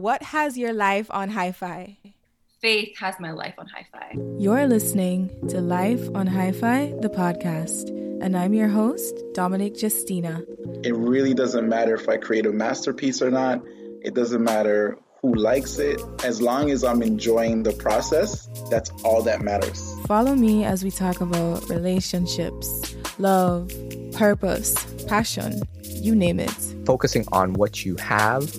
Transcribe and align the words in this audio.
What 0.00 0.22
has 0.22 0.56
your 0.56 0.72
life 0.72 1.08
on 1.10 1.28
hi 1.28 1.50
fi? 1.50 1.98
Faith 2.60 2.96
has 3.00 3.16
my 3.18 3.32
life 3.32 3.54
on 3.58 3.66
hi 3.66 3.84
fi. 3.90 4.16
You're 4.38 4.68
listening 4.68 5.28
to 5.48 5.60
Life 5.60 6.08
on 6.14 6.28
Hi 6.28 6.52
Fi, 6.52 6.94
the 7.00 7.08
podcast, 7.08 7.88
and 8.22 8.36
I'm 8.36 8.54
your 8.54 8.68
host, 8.68 9.12
Dominic 9.34 9.82
Justina. 9.82 10.44
It 10.84 10.94
really 10.94 11.34
doesn't 11.34 11.68
matter 11.68 11.96
if 11.96 12.08
I 12.08 12.16
create 12.16 12.46
a 12.46 12.52
masterpiece 12.52 13.20
or 13.20 13.32
not. 13.32 13.60
It 14.00 14.14
doesn't 14.14 14.44
matter 14.44 14.96
who 15.20 15.34
likes 15.34 15.80
it. 15.80 16.00
As 16.22 16.40
long 16.40 16.70
as 16.70 16.84
I'm 16.84 17.02
enjoying 17.02 17.64
the 17.64 17.72
process, 17.72 18.46
that's 18.70 18.90
all 19.02 19.20
that 19.22 19.42
matters. 19.42 19.96
Follow 20.06 20.36
me 20.36 20.64
as 20.64 20.84
we 20.84 20.92
talk 20.92 21.20
about 21.20 21.68
relationships, 21.68 22.94
love, 23.18 23.72
purpose, 24.12 24.76
passion, 25.08 25.60
you 25.82 26.14
name 26.14 26.38
it. 26.38 26.74
Focusing 26.86 27.24
on 27.32 27.54
what 27.54 27.84
you 27.84 27.96
have 27.96 28.54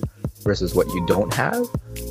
versus 0.50 0.74
what 0.74 0.88
you 0.96 1.06
don't 1.06 1.32
have 1.32 1.64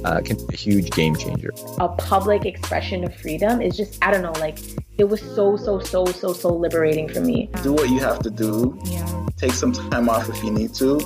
uh, 0.04 0.20
can 0.20 0.36
be 0.36 0.54
a 0.54 0.56
huge 0.56 0.92
game 0.92 1.16
changer. 1.16 1.50
A 1.80 1.88
public 1.88 2.46
expression 2.46 3.02
of 3.02 3.12
freedom 3.16 3.60
is 3.60 3.76
just, 3.76 3.98
I 4.00 4.12
don't 4.12 4.22
know, 4.22 4.38
like 4.38 4.60
it 4.96 5.08
was 5.08 5.20
so, 5.20 5.56
so, 5.56 5.80
so, 5.80 6.06
so, 6.06 6.32
so 6.32 6.48
liberating 6.54 7.08
for 7.08 7.20
me. 7.20 7.50
Do 7.64 7.72
what 7.72 7.90
you 7.90 7.98
have 7.98 8.20
to 8.20 8.30
do. 8.30 8.78
Yeah. 8.84 9.26
Take 9.36 9.54
some 9.54 9.72
time 9.72 10.08
off 10.08 10.28
if 10.28 10.44
you 10.44 10.52
need 10.52 10.72
to. 10.74 11.00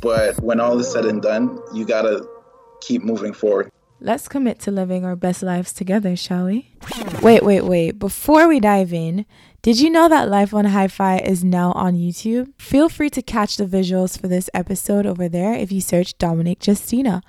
But 0.00 0.40
when 0.40 0.60
all 0.60 0.78
is 0.78 0.88
said 0.92 1.06
and 1.06 1.20
done, 1.20 1.60
you 1.74 1.84
gotta 1.84 2.24
keep 2.82 3.02
moving 3.02 3.32
forward. 3.32 3.72
Let's 3.98 4.28
commit 4.28 4.60
to 4.60 4.70
living 4.70 5.04
our 5.04 5.16
best 5.16 5.42
lives 5.42 5.72
together, 5.72 6.14
shall 6.14 6.46
we? 6.46 6.70
Wait, 7.20 7.42
wait, 7.42 7.64
wait. 7.64 7.98
Before 7.98 8.46
we 8.46 8.60
dive 8.60 8.92
in, 8.92 9.26
did 9.62 9.78
you 9.78 9.90
know 9.90 10.08
that 10.08 10.30
Life 10.30 10.54
on 10.54 10.64
Hi 10.64 10.88
Fi 10.88 11.18
is 11.18 11.44
now 11.44 11.72
on 11.72 11.94
YouTube? 11.94 12.54
Feel 12.58 12.88
free 12.88 13.10
to 13.10 13.20
catch 13.20 13.58
the 13.58 13.66
visuals 13.66 14.18
for 14.18 14.26
this 14.26 14.48
episode 14.54 15.04
over 15.04 15.28
there 15.28 15.52
if 15.52 15.70
you 15.70 15.82
search 15.82 16.16
Dominic 16.16 16.66
Justina 16.66 17.20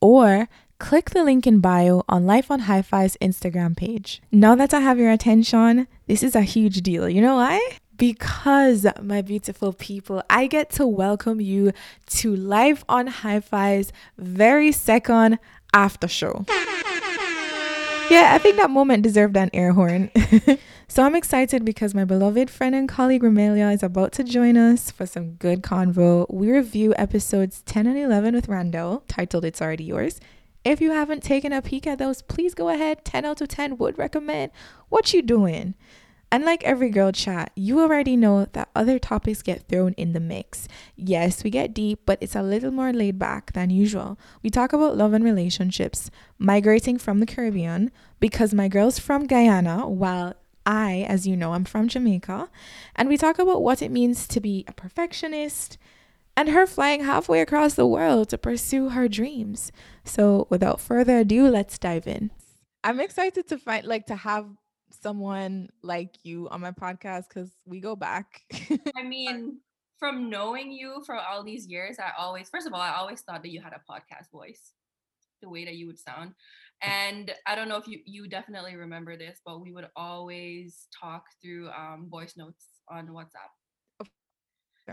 or 0.00 0.48
click 0.78 1.10
the 1.10 1.24
link 1.24 1.48
in 1.48 1.58
bio 1.58 2.04
on 2.08 2.26
Life 2.26 2.48
on 2.48 2.60
Hi 2.60 2.80
Fi's 2.80 3.16
Instagram 3.20 3.76
page. 3.76 4.22
Now 4.30 4.54
that 4.54 4.72
I 4.72 4.78
have 4.78 5.00
your 5.00 5.10
attention, 5.10 5.88
this 6.06 6.22
is 6.22 6.36
a 6.36 6.42
huge 6.42 6.82
deal. 6.82 7.08
You 7.08 7.22
know 7.22 7.34
why? 7.34 7.60
Because, 7.96 8.86
my 9.02 9.20
beautiful 9.20 9.72
people, 9.72 10.22
I 10.30 10.46
get 10.46 10.70
to 10.70 10.86
welcome 10.86 11.40
you 11.40 11.72
to 12.10 12.36
Life 12.36 12.84
on 12.88 13.08
Hi 13.08 13.40
Fi's 13.40 13.92
very 14.16 14.70
second 14.70 15.40
after 15.74 16.06
show. 16.06 16.44
Yeah, 18.10 18.32
I 18.34 18.38
think 18.38 18.56
that 18.56 18.70
moment 18.70 19.02
deserved 19.02 19.36
an 19.36 19.50
air 19.52 19.72
horn. 19.72 20.10
so 20.90 21.04
I'm 21.04 21.14
excited 21.14 21.64
because 21.64 21.94
my 21.94 22.04
beloved 22.04 22.50
friend 22.50 22.74
and 22.74 22.88
colleague 22.88 23.22
Romelia 23.22 23.68
is 23.68 23.84
about 23.84 24.10
to 24.14 24.24
join 24.24 24.56
us 24.56 24.90
for 24.90 25.06
some 25.06 25.34
good 25.34 25.62
convo. 25.62 26.26
We 26.28 26.50
review 26.50 26.94
episodes 26.96 27.62
10 27.62 27.86
and 27.86 27.96
11 27.96 28.34
with 28.34 28.48
Randall, 28.48 29.04
titled 29.06 29.44
It's 29.44 29.62
Already 29.62 29.84
Yours. 29.84 30.18
If 30.64 30.80
you 30.80 30.90
haven't 30.90 31.22
taken 31.22 31.52
a 31.52 31.62
peek 31.62 31.86
at 31.86 31.98
those, 31.98 32.22
please 32.22 32.54
go 32.54 32.70
ahead. 32.70 33.04
10 33.04 33.24
out 33.24 33.40
of 33.40 33.46
10 33.46 33.78
would 33.78 33.98
recommend. 33.98 34.50
What 34.88 35.14
you 35.14 35.22
doing? 35.22 35.76
And 36.32 36.44
like 36.44 36.64
every 36.64 36.90
girl 36.90 37.12
chat, 37.12 37.52
you 37.54 37.80
already 37.80 38.16
know 38.16 38.46
that 38.46 38.70
other 38.74 38.98
topics 38.98 39.42
get 39.42 39.68
thrown 39.68 39.92
in 39.92 40.12
the 40.12 40.18
mix. 40.18 40.66
Yes, 40.96 41.44
we 41.44 41.50
get 41.50 41.72
deep, 41.72 42.00
but 42.04 42.18
it's 42.20 42.34
a 42.34 42.42
little 42.42 42.72
more 42.72 42.92
laid 42.92 43.16
back 43.16 43.52
than 43.52 43.70
usual. 43.70 44.18
We 44.42 44.50
talk 44.50 44.72
about 44.72 44.96
love 44.96 45.12
and 45.12 45.24
relationships, 45.24 46.10
migrating 46.36 46.98
from 46.98 47.20
the 47.20 47.26
Caribbean, 47.26 47.92
because 48.18 48.52
my 48.52 48.66
girl's 48.66 48.98
from 48.98 49.28
Guyana, 49.28 49.88
while 49.88 50.34
I, 50.70 51.04
as 51.08 51.26
you 51.26 51.36
know, 51.36 51.52
I'm 51.52 51.64
from 51.64 51.88
Jamaica. 51.88 52.48
And 52.94 53.08
we 53.08 53.16
talk 53.16 53.40
about 53.40 53.60
what 53.60 53.82
it 53.82 53.90
means 53.90 54.28
to 54.28 54.40
be 54.40 54.64
a 54.68 54.72
perfectionist 54.72 55.76
and 56.36 56.50
her 56.50 56.64
flying 56.64 57.02
halfway 57.02 57.40
across 57.40 57.74
the 57.74 57.86
world 57.86 58.28
to 58.28 58.38
pursue 58.38 58.90
her 58.90 59.08
dreams. 59.08 59.72
So 60.04 60.46
without 60.48 60.80
further 60.80 61.18
ado, 61.18 61.48
let's 61.48 61.76
dive 61.76 62.06
in. 62.06 62.30
I'm 62.84 63.00
excited 63.00 63.48
to 63.48 63.58
find 63.58 63.84
like 63.84 64.06
to 64.06 64.14
have 64.14 64.46
someone 65.02 65.70
like 65.82 66.14
you 66.22 66.48
on 66.50 66.60
my 66.60 66.70
podcast 66.70 67.24
because 67.28 67.50
we 67.66 67.80
go 67.80 67.96
back. 67.96 68.42
I 68.96 69.02
mean, 69.02 69.58
from 69.98 70.30
knowing 70.30 70.70
you 70.70 71.02
for 71.04 71.16
all 71.16 71.42
these 71.42 71.66
years, 71.66 71.96
I 71.98 72.12
always, 72.16 72.48
first 72.48 72.68
of 72.68 72.72
all, 72.72 72.80
I 72.80 72.94
always 72.94 73.22
thought 73.22 73.42
that 73.42 73.50
you 73.50 73.60
had 73.60 73.72
a 73.72 73.92
podcast 73.92 74.30
voice, 74.30 74.72
the 75.42 75.48
way 75.48 75.64
that 75.64 75.74
you 75.74 75.88
would 75.88 75.98
sound. 75.98 76.34
And 76.82 77.30
I 77.46 77.54
don't 77.54 77.68
know 77.68 77.76
if 77.76 77.86
you 77.86 78.00
you 78.06 78.28
definitely 78.28 78.76
remember 78.76 79.16
this, 79.16 79.40
but 79.44 79.60
we 79.60 79.72
would 79.72 79.88
always 79.96 80.86
talk 80.98 81.24
through 81.42 81.68
um, 81.70 82.08
voice 82.10 82.34
notes 82.36 82.64
on 82.88 83.08
WhatsApp. 83.08 83.50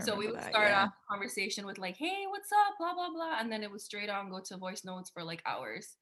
So 0.04 0.14
we 0.14 0.26
would 0.26 0.36
that, 0.36 0.50
start 0.50 0.68
yeah. 0.68 0.84
off 0.84 0.90
conversation 1.10 1.66
with 1.66 1.78
like, 1.78 1.96
"Hey, 1.96 2.24
what's 2.28 2.50
up?" 2.52 2.74
blah 2.78 2.94
blah 2.94 3.10
blah, 3.10 3.38
and 3.40 3.50
then 3.50 3.62
it 3.62 3.70
would 3.70 3.80
straight 3.80 4.08
on 4.08 4.30
go 4.30 4.40
to 4.46 4.56
voice 4.56 4.84
notes 4.84 5.10
for 5.10 5.24
like 5.24 5.42
hours. 5.46 5.96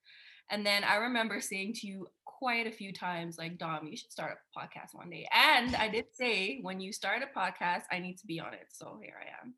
And 0.50 0.64
then 0.64 0.84
I 0.84 0.96
remember 0.96 1.40
saying 1.40 1.74
to 1.76 1.86
you 1.86 2.06
quite 2.24 2.66
a 2.66 2.72
few 2.72 2.92
times, 2.92 3.38
like, 3.38 3.58
"Dom, 3.58 3.86
you 3.86 3.96
should 3.96 4.12
start 4.12 4.36
a 4.36 4.58
podcast 4.58 4.92
one 4.92 5.10
day." 5.10 5.26
And 5.32 5.74
I 5.76 5.88
did 5.88 6.06
say, 6.12 6.58
when 6.62 6.80
you 6.80 6.92
start 6.92 7.22
a 7.22 7.38
podcast, 7.38 7.82
I 7.90 7.98
need 7.98 8.18
to 8.18 8.26
be 8.26 8.38
on 8.38 8.54
it. 8.54 8.66
So 8.70 8.98
here 9.02 9.14
I 9.20 9.44
am. 9.44 9.54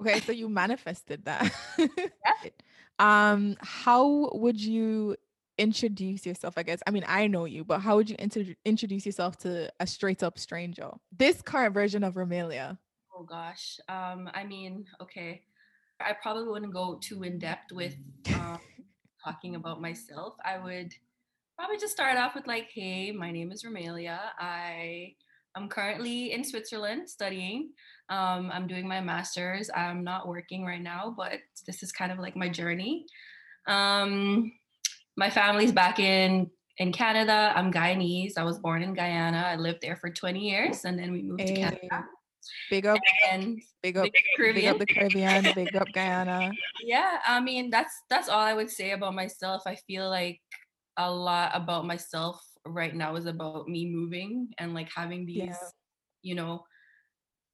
Okay, 0.00 0.20
so 0.20 0.32
you 0.32 0.48
manifested 0.48 1.26
that. 1.26 1.52
um, 2.98 3.56
how 3.60 4.30
would 4.32 4.60
you 4.60 5.16
introduce 5.60 6.24
yourself? 6.24 6.54
I 6.56 6.62
guess. 6.62 6.80
I 6.86 6.90
mean, 6.90 7.04
I 7.06 7.26
know 7.26 7.44
you, 7.44 7.64
but 7.64 7.80
how 7.80 7.96
would 7.96 8.08
you 8.08 8.16
intro- 8.18 8.54
introduce 8.64 9.04
yourself 9.06 9.36
to 9.38 9.70
a 9.78 9.86
straight 9.86 10.22
up 10.22 10.38
stranger? 10.38 10.90
This 11.16 11.42
current 11.42 11.74
version 11.74 12.02
of 12.02 12.16
Romelia. 12.16 12.78
Oh 13.14 13.22
gosh. 13.22 13.78
Um, 13.88 14.30
I 14.32 14.44
mean, 14.44 14.86
okay. 15.00 15.42
I 16.00 16.14
probably 16.22 16.44
wouldn't 16.48 16.72
go 16.72 16.98
too 17.02 17.22
in 17.22 17.38
depth 17.38 17.72
with 17.72 17.94
um, 18.34 18.58
talking 19.22 19.54
about 19.54 19.82
myself. 19.82 20.34
I 20.42 20.58
would 20.58 20.94
probably 21.58 21.76
just 21.78 21.92
start 21.92 22.16
off 22.16 22.34
with 22.34 22.46
like, 22.46 22.68
hey, 22.74 23.12
my 23.12 23.30
name 23.30 23.52
is 23.52 23.64
Romelia. 23.64 24.18
I 24.38 25.14
am 25.56 25.68
currently 25.68 26.32
in 26.32 26.42
Switzerland 26.42 27.10
studying. 27.10 27.72
Um, 28.08 28.50
I'm 28.50 28.66
doing 28.66 28.88
my 28.88 29.02
master's. 29.02 29.70
I'm 29.74 30.02
not 30.02 30.26
working 30.26 30.64
right 30.64 30.80
now, 30.80 31.14
but 31.14 31.40
this 31.66 31.82
is 31.82 31.92
kind 31.92 32.10
of 32.10 32.18
like 32.18 32.34
my 32.34 32.48
journey. 32.48 33.04
Um, 33.68 34.52
my 35.16 35.30
family's 35.30 35.72
back 35.72 35.98
in 35.98 36.50
in 36.78 36.92
Canada. 36.92 37.52
I'm 37.54 37.72
Guyanese. 37.72 38.38
I 38.38 38.44
was 38.44 38.58
born 38.58 38.82
in 38.82 38.94
Guyana. 38.94 39.38
I 39.46 39.56
lived 39.56 39.80
there 39.82 39.96
for 39.96 40.08
20 40.10 40.40
years, 40.40 40.84
and 40.84 40.98
then 40.98 41.12
we 41.12 41.22
moved 41.22 41.46
to 41.46 41.54
Canada. 41.54 42.04
big 42.70 42.86
up, 42.86 42.98
And 43.30 43.60
big 43.82 43.96
up, 43.98 44.04
big 44.04 44.54
big 44.54 44.64
up 44.66 44.78
the 44.78 44.86
Caribbean, 44.86 45.42
big 45.54 45.76
up 45.76 45.88
Guyana. 45.92 46.50
yeah 46.82 47.18
i 47.26 47.38
mean 47.40 47.68
that's 47.70 47.92
that's 48.08 48.28
all 48.30 48.40
i 48.40 48.54
would 48.54 48.70
say 48.70 48.92
about 48.92 49.14
myself 49.14 49.62
i 49.66 49.74
feel 49.86 50.08
like 50.08 50.40
a 50.96 51.10
lot 51.10 51.50
about 51.54 51.86
myself 51.86 52.42
right 52.66 52.94
now 52.94 53.14
is 53.16 53.26
about 53.26 53.68
me 53.68 53.86
moving 53.90 54.48
and 54.58 54.72
like 54.74 54.88
having 54.94 55.26
these 55.26 55.36
Yeah. 55.44 55.56
you 56.22 56.34
know 56.34 56.64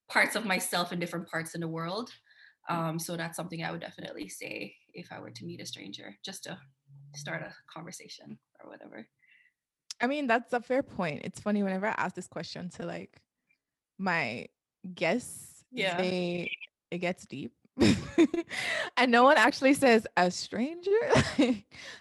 parts 0.09 0.35
of 0.37 0.45
myself 0.45 0.91
in 0.93 0.99
different 0.99 1.27
parts 1.29 1.53
in 1.55 1.61
the 1.61 1.67
world 1.67 2.09
um 2.69 2.97
so 2.97 3.17
that's 3.17 3.35
something 3.35 3.63
i 3.63 3.71
would 3.71 3.81
definitely 3.81 4.29
say 4.29 4.73
if 4.93 5.11
i 5.11 5.19
were 5.19 5.31
to 5.31 5.45
meet 5.45 5.61
a 5.61 5.65
stranger 5.65 6.15
just 6.23 6.43
to 6.45 6.57
start 7.17 7.41
a 7.41 7.53
conversation 7.73 8.37
or 8.63 8.69
whatever 8.69 9.05
I 9.99 10.05
mean, 10.05 10.27
that's 10.27 10.53
a 10.53 10.61
fair 10.61 10.83
point. 10.83 11.21
It's 11.23 11.39
funny 11.39 11.63
whenever 11.63 11.87
I 11.87 11.95
ask 11.97 12.13
this 12.13 12.27
question 12.27 12.69
to 12.77 12.85
like 12.85 13.19
my 13.97 14.45
guests, 14.93 15.65
Yeah. 15.71 15.97
they 15.97 16.51
it 16.91 16.99
gets 16.99 17.25
deep. 17.25 17.51
and 18.97 19.11
no 19.11 19.23
one 19.23 19.37
actually 19.37 19.73
says 19.73 20.05
a 20.15 20.29
stranger. 20.29 20.91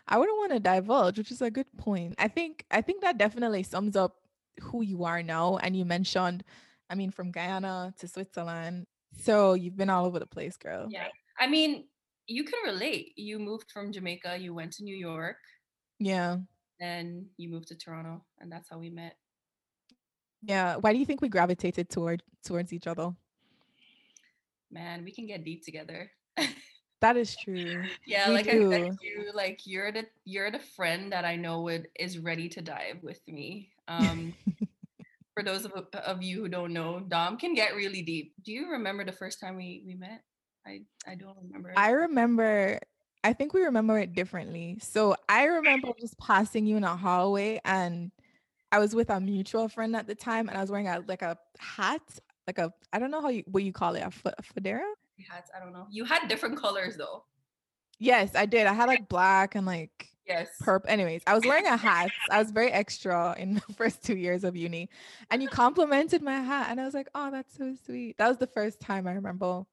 I 0.08 0.18
wouldn't 0.18 0.38
want 0.38 0.52
to 0.52 0.60
divulge, 0.60 1.16
which 1.18 1.30
is 1.30 1.40
a 1.42 1.50
good 1.50 1.66
point. 1.78 2.14
I 2.18 2.28
think 2.28 2.64
I 2.70 2.82
think 2.82 3.00
that 3.02 3.16
definitely 3.18 3.62
sums 3.62 3.96
up 3.96 4.16
who 4.60 4.82
you 4.82 5.04
are 5.04 5.22
now. 5.22 5.56
And 5.56 5.74
you 5.76 5.84
mentioned, 5.86 6.44
I 6.90 6.94
mean, 6.96 7.10
from 7.10 7.30
Guyana 7.30 7.94
to 7.98 8.08
Switzerland. 8.08 8.86
So 9.22 9.54
you've 9.54 9.76
been 9.76 9.88
all 9.90 10.04
over 10.04 10.18
the 10.18 10.26
place, 10.26 10.56
girl. 10.58 10.86
yeah 10.90 11.08
i 11.38 11.46
mean 11.46 11.84
you 12.26 12.44
can 12.44 12.58
relate 12.64 13.12
you 13.16 13.38
moved 13.38 13.70
from 13.70 13.92
jamaica 13.92 14.36
you 14.38 14.52
went 14.54 14.72
to 14.72 14.82
new 14.84 14.96
york 14.96 15.36
Yeah. 15.98 16.38
then 16.80 17.26
you 17.36 17.48
moved 17.48 17.68
to 17.68 17.76
toronto 17.76 18.24
and 18.40 18.50
that's 18.50 18.68
how 18.70 18.78
we 18.78 18.90
met 18.90 19.16
Yeah. 20.42 20.76
Why 20.76 20.92
do 20.92 20.98
you 20.98 21.06
think 21.06 21.20
we 21.22 21.28
gravitated 21.28 21.88
toward 21.88 22.22
towards 22.44 22.72
each 22.72 22.86
other? 22.86 23.10
man 24.70 25.04
we 25.04 25.12
can 25.12 25.26
get 25.26 25.44
deep 25.44 25.64
together 25.64 26.10
That 27.00 27.16
is 27.16 27.36
true. 27.44 27.82
Yeah, 28.06 28.28
We 28.28 28.34
like 28.34 28.48
I 28.48 28.58
said 28.58 28.88
you, 29.04 29.30
like 29.34 29.66
you're 29.66 29.92
the 29.92 30.06
you're 30.24 30.50
the 30.50 30.64
friend 30.76 31.12
that 31.12 31.24
I 31.24 31.36
know 31.36 31.60
would 31.68 31.88
is 31.98 32.18
ready 32.18 32.48
to 32.56 32.60
dive 32.64 33.02
with 33.02 33.20
me. 33.28 33.68
Um 33.86 34.34
for 35.36 35.42
those 35.44 35.66
of, 35.68 35.72
of 35.92 36.22
you 36.24 36.40
who 36.40 36.48
don't 36.48 36.72
know, 36.72 37.00
Dom 37.00 37.36
can 37.36 37.52
get 37.52 37.76
really 37.76 38.00
deep. 38.00 38.32
Do 38.42 38.52
you 38.52 38.70
remember 38.72 39.04
the 39.04 39.12
first 39.12 39.40
time 39.40 39.56
we 39.56 39.84
we 39.84 39.94
met? 39.94 40.24
I 40.66 40.80
I 41.06 41.14
don't 41.14 41.36
remember. 41.40 41.72
I 41.76 41.90
remember, 41.90 42.80
I 43.24 43.32
think 43.32 43.54
we 43.54 43.62
remember 43.62 43.98
it 43.98 44.14
differently. 44.14 44.78
So 44.80 45.16
I 45.28 45.44
remember 45.44 45.88
just 46.00 46.18
passing 46.18 46.66
you 46.66 46.76
in 46.76 46.84
a 46.84 46.96
hallway 46.96 47.60
and 47.64 48.10
I 48.72 48.78
was 48.78 48.94
with 48.94 49.10
a 49.10 49.20
mutual 49.20 49.68
friend 49.68 49.94
at 49.96 50.06
the 50.06 50.14
time 50.14 50.48
and 50.48 50.58
I 50.58 50.60
was 50.60 50.70
wearing 50.70 50.88
a 50.88 51.02
like 51.06 51.22
a 51.22 51.38
hat, 51.58 52.02
like 52.46 52.58
a, 52.58 52.72
I 52.92 52.98
don't 52.98 53.10
know 53.10 53.20
how 53.22 53.28
you, 53.28 53.44
what 53.46 53.62
you 53.62 53.72
call 53.72 53.94
it, 53.94 54.00
a, 54.02 54.10
fe- 54.10 54.32
a 54.36 54.42
fedora? 54.42 54.84
hats. 55.30 55.50
I 55.56 55.60
don't 55.60 55.72
know. 55.72 55.86
You 55.90 56.04
had 56.04 56.28
different 56.28 56.56
colors 56.58 56.96
though. 56.96 57.24
Yes, 57.98 58.34
I 58.34 58.46
did. 58.46 58.66
I 58.66 58.72
had 58.74 58.86
like 58.86 59.08
black 59.08 59.54
and 59.54 59.66
like 59.66 60.08
Yes. 60.26 60.48
perp. 60.62 60.82
Anyways, 60.88 61.22
I 61.26 61.34
was 61.34 61.44
wearing 61.44 61.66
a 61.66 61.76
hat. 61.76 62.12
I 62.28 62.38
was 62.38 62.50
very 62.50 62.70
extra 62.72 63.34
in 63.38 63.54
the 63.54 63.60
first 63.76 64.02
two 64.04 64.16
years 64.16 64.44
of 64.44 64.56
uni, 64.56 64.90
and 65.30 65.40
you 65.42 65.48
complimented 65.48 66.20
my 66.20 66.40
hat, 66.40 66.66
and 66.70 66.80
I 66.80 66.84
was 66.84 66.94
like, 66.94 67.08
"Oh, 67.14 67.30
that's 67.30 67.56
so 67.56 67.74
sweet." 67.86 68.18
That 68.18 68.28
was 68.28 68.38
the 68.38 68.48
first 68.48 68.80
time 68.80 69.06
I 69.06 69.12
remember 69.12 69.64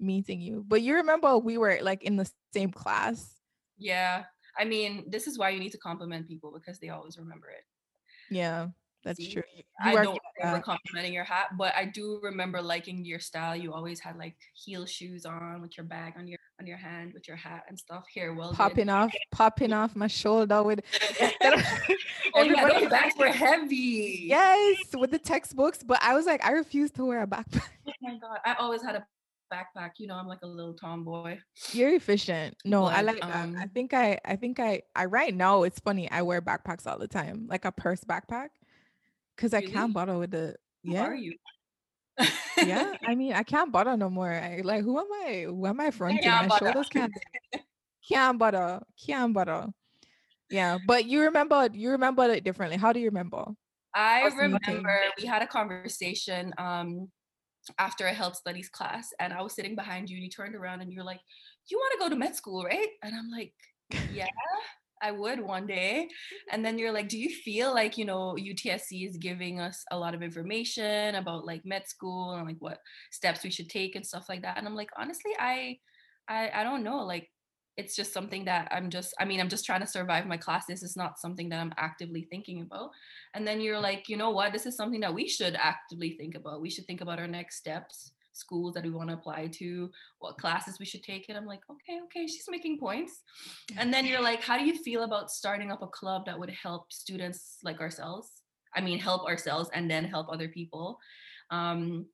meeting 0.00 0.40
you. 0.40 0.64
But 0.66 0.82
you 0.82 0.94
remember 0.96 1.38
we 1.38 1.58
were 1.58 1.78
like 1.82 2.02
in 2.02 2.16
the 2.16 2.30
same 2.52 2.70
class. 2.70 3.34
Yeah. 3.78 4.24
I 4.58 4.64
mean, 4.64 5.04
this 5.08 5.26
is 5.26 5.38
why 5.38 5.50
you 5.50 5.58
need 5.60 5.72
to 5.72 5.78
compliment 5.78 6.28
people 6.28 6.52
because 6.52 6.78
they 6.78 6.88
always 6.90 7.18
remember 7.18 7.48
it. 7.48 7.64
Yeah, 8.30 8.68
that's 9.04 9.18
See? 9.18 9.32
true. 9.32 9.42
You 9.56 9.62
I 9.80 9.92
don't 9.94 10.18
remember 10.38 10.58
that. 10.58 10.64
complimenting 10.64 11.12
your 11.12 11.24
hat, 11.24 11.48
but 11.58 11.74
I 11.74 11.86
do 11.86 12.20
remember 12.22 12.62
liking 12.62 13.04
your 13.04 13.18
style. 13.18 13.56
You 13.56 13.72
always 13.72 13.98
had 14.00 14.16
like 14.16 14.36
heel 14.54 14.86
shoes 14.86 15.26
on 15.26 15.60
with 15.60 15.76
your 15.76 15.84
bag 15.84 16.14
on 16.16 16.28
your 16.28 16.38
on 16.60 16.66
your 16.68 16.76
hand 16.76 17.12
with 17.14 17.26
your 17.26 17.36
hat 17.36 17.64
and 17.68 17.76
stuff. 17.78 18.04
Here, 18.14 18.32
well 18.32 18.52
popping 18.54 18.88
off, 18.88 19.12
popping 19.32 19.72
off 19.72 19.96
my 19.96 20.06
shoulder 20.06 20.62
with 20.62 20.80
Oh 22.36 22.42
yeah, 22.42 22.62
everybody. 22.62 22.80
those 22.80 22.90
bags 22.90 23.14
were 23.18 23.26
heavy. 23.28 24.24
yes, 24.28 24.76
with 24.94 25.10
the 25.10 25.18
textbooks. 25.18 25.82
But 25.82 25.98
I 26.02 26.14
was 26.14 26.26
like, 26.26 26.44
I 26.44 26.52
refuse 26.52 26.90
to 26.92 27.04
wear 27.04 27.22
a 27.22 27.26
backpack. 27.26 27.68
Oh 27.88 27.92
my 28.02 28.16
god, 28.18 28.38
I 28.44 28.54
always 28.54 28.82
had 28.82 28.96
a 28.96 29.06
backpack. 29.52 29.92
You 29.98 30.06
know, 30.08 30.16
I'm 30.16 30.26
like 30.26 30.42
a 30.42 30.46
little 30.46 30.74
tomboy. 30.74 31.38
You're 31.72 31.94
efficient. 31.94 32.56
No, 32.64 32.84
I 32.84 33.02
But, 33.02 33.04
like 33.04 33.20
that. 33.20 33.30
I 33.34 33.42
um, 33.42 33.56
think 33.74 33.94
I, 33.94 34.18
I 34.24 34.36
think 34.36 34.60
I, 34.60 34.82
I 34.94 35.06
right 35.06 35.34
now 35.34 35.62
it's 35.64 35.80
funny. 35.80 36.10
I 36.10 36.22
wear 36.22 36.40
backpacks 36.42 36.86
all 36.86 36.98
the 36.98 37.08
time, 37.08 37.46
like 37.48 37.64
a 37.64 37.72
purse 37.72 38.04
backpack, 38.04 38.48
because 39.36 39.54
I 39.54 39.60
can't 39.60 39.92
bother 39.92 40.18
with 40.18 40.30
the 40.32 40.56
yeah. 40.82 41.04
are 41.06 41.14
you? 41.14 41.34
yeah, 42.64 42.94
I 43.06 43.14
mean, 43.14 43.32
I 43.32 43.42
can't 43.42 43.72
bother 43.72 43.96
no 43.96 44.10
more. 44.10 44.30
I 44.32 44.60
like, 44.64 44.82
who 44.82 44.98
am 44.98 45.06
I? 45.24 45.44
Who 45.48 45.66
am 45.66 45.80
I 45.80 45.90
fronting? 45.90 46.22
can't 46.22 46.48
My 46.48 46.48
bother. 46.48 46.66
shoulders 46.66 46.88
can't, 46.88 47.12
can't 48.08 48.38
bother, 48.38 48.80
can't 49.04 49.32
bother. 49.34 49.68
Yeah, 50.50 50.78
but 50.86 51.06
you 51.06 51.22
remember, 51.22 51.68
you 51.72 51.90
remember 51.90 52.24
it 52.24 52.44
differently. 52.44 52.76
How 52.78 52.92
do 52.92 53.00
you 53.00 53.06
remember? 53.06 53.44
I 53.94 54.22
What's 54.22 54.36
the 54.36 54.42
meeting? 54.48 54.60
remember 54.66 55.00
we 55.18 55.26
had 55.26 55.42
a 55.42 55.46
conversation 55.46 56.52
um 56.58 57.10
after 57.78 58.06
a 58.06 58.12
health 58.14 58.36
studies 58.36 58.68
class 58.68 59.10
and 59.20 59.32
I 59.32 59.42
was 59.42 59.54
sitting 59.54 59.74
behind 59.74 60.10
you 60.10 60.16
and 60.16 60.24
you 60.24 60.30
turned 60.30 60.54
around 60.54 60.80
and 60.80 60.92
you're 60.92 61.04
like, 61.04 61.20
You 61.68 61.78
want 61.78 61.92
to 61.92 62.04
go 62.04 62.08
to 62.08 62.16
med 62.16 62.36
school, 62.36 62.64
right? 62.64 62.88
And 63.02 63.14
I'm 63.14 63.30
like, 63.30 63.52
Yeah, 64.12 64.26
I 65.02 65.10
would 65.10 65.40
one 65.40 65.66
day. 65.66 66.08
And 66.50 66.64
then 66.64 66.78
you're 66.78 66.92
like, 66.92 67.08
Do 67.08 67.18
you 67.18 67.30
feel 67.30 67.74
like, 67.74 67.98
you 67.98 68.04
know, 68.04 68.36
UTSC 68.38 69.08
is 69.08 69.16
giving 69.16 69.60
us 69.60 69.84
a 69.90 69.98
lot 69.98 70.14
of 70.14 70.22
information 70.22 71.14
about 71.14 71.46
like 71.46 71.62
med 71.64 71.86
school 71.88 72.34
and 72.34 72.46
like 72.46 72.58
what 72.58 72.78
steps 73.10 73.42
we 73.44 73.50
should 73.50 73.68
take 73.68 73.96
and 73.96 74.06
stuff 74.06 74.26
like 74.28 74.42
that? 74.42 74.58
And 74.58 74.66
I'm 74.66 74.76
like, 74.76 74.90
honestly, 74.96 75.32
I 75.38 75.78
I 76.28 76.50
I 76.54 76.64
don't 76.64 76.84
know. 76.84 77.04
Like 77.04 77.28
it's 77.76 77.96
just 77.96 78.12
something 78.12 78.44
that 78.44 78.68
I'm 78.70 78.88
just 78.88 79.14
I 79.18 79.24
mean, 79.24 79.40
I'm 79.40 79.48
just 79.48 79.64
trying 79.64 79.80
to 79.80 79.86
survive 79.86 80.26
my 80.26 80.36
classes. 80.36 80.82
It's 80.82 80.96
not 80.96 81.18
something 81.18 81.48
that 81.48 81.60
I'm 81.60 81.74
actively 81.76 82.26
thinking 82.30 82.62
about. 82.62 82.90
And 83.34 83.46
then 83.46 83.60
you're 83.60 83.80
like, 83.80 84.08
you 84.08 84.16
know 84.16 84.30
what? 84.30 84.52
This 84.52 84.66
is 84.66 84.76
something 84.76 85.00
that 85.00 85.14
we 85.14 85.28
should 85.28 85.56
actively 85.56 86.10
think 86.12 86.34
about. 86.34 86.60
We 86.60 86.70
should 86.70 86.86
think 86.86 87.00
about 87.00 87.18
our 87.18 87.26
next 87.26 87.56
steps, 87.56 88.12
schools 88.32 88.74
that 88.74 88.84
we 88.84 88.90
want 88.90 89.08
to 89.10 89.14
apply 89.14 89.48
to, 89.54 89.90
what 90.18 90.38
classes 90.38 90.78
we 90.78 90.86
should 90.86 91.02
take. 91.02 91.26
And 91.28 91.36
I'm 91.36 91.46
like, 91.46 91.62
okay, 91.70 92.00
okay, 92.04 92.26
she's 92.26 92.46
making 92.48 92.78
points. 92.78 93.22
And 93.76 93.92
then 93.92 94.06
you're 94.06 94.22
like, 94.22 94.42
how 94.42 94.58
do 94.58 94.64
you 94.64 94.76
feel 94.78 95.02
about 95.02 95.30
starting 95.30 95.72
up 95.72 95.82
a 95.82 95.88
club 95.88 96.26
that 96.26 96.38
would 96.38 96.50
help 96.50 96.92
students 96.92 97.58
like 97.64 97.80
ourselves? 97.80 98.42
I 98.76 98.80
mean, 98.80 98.98
help 98.98 99.26
ourselves 99.26 99.70
and 99.72 99.90
then 99.90 100.04
help 100.04 100.28
other 100.30 100.48
people. 100.48 100.98
Um, 101.50 102.06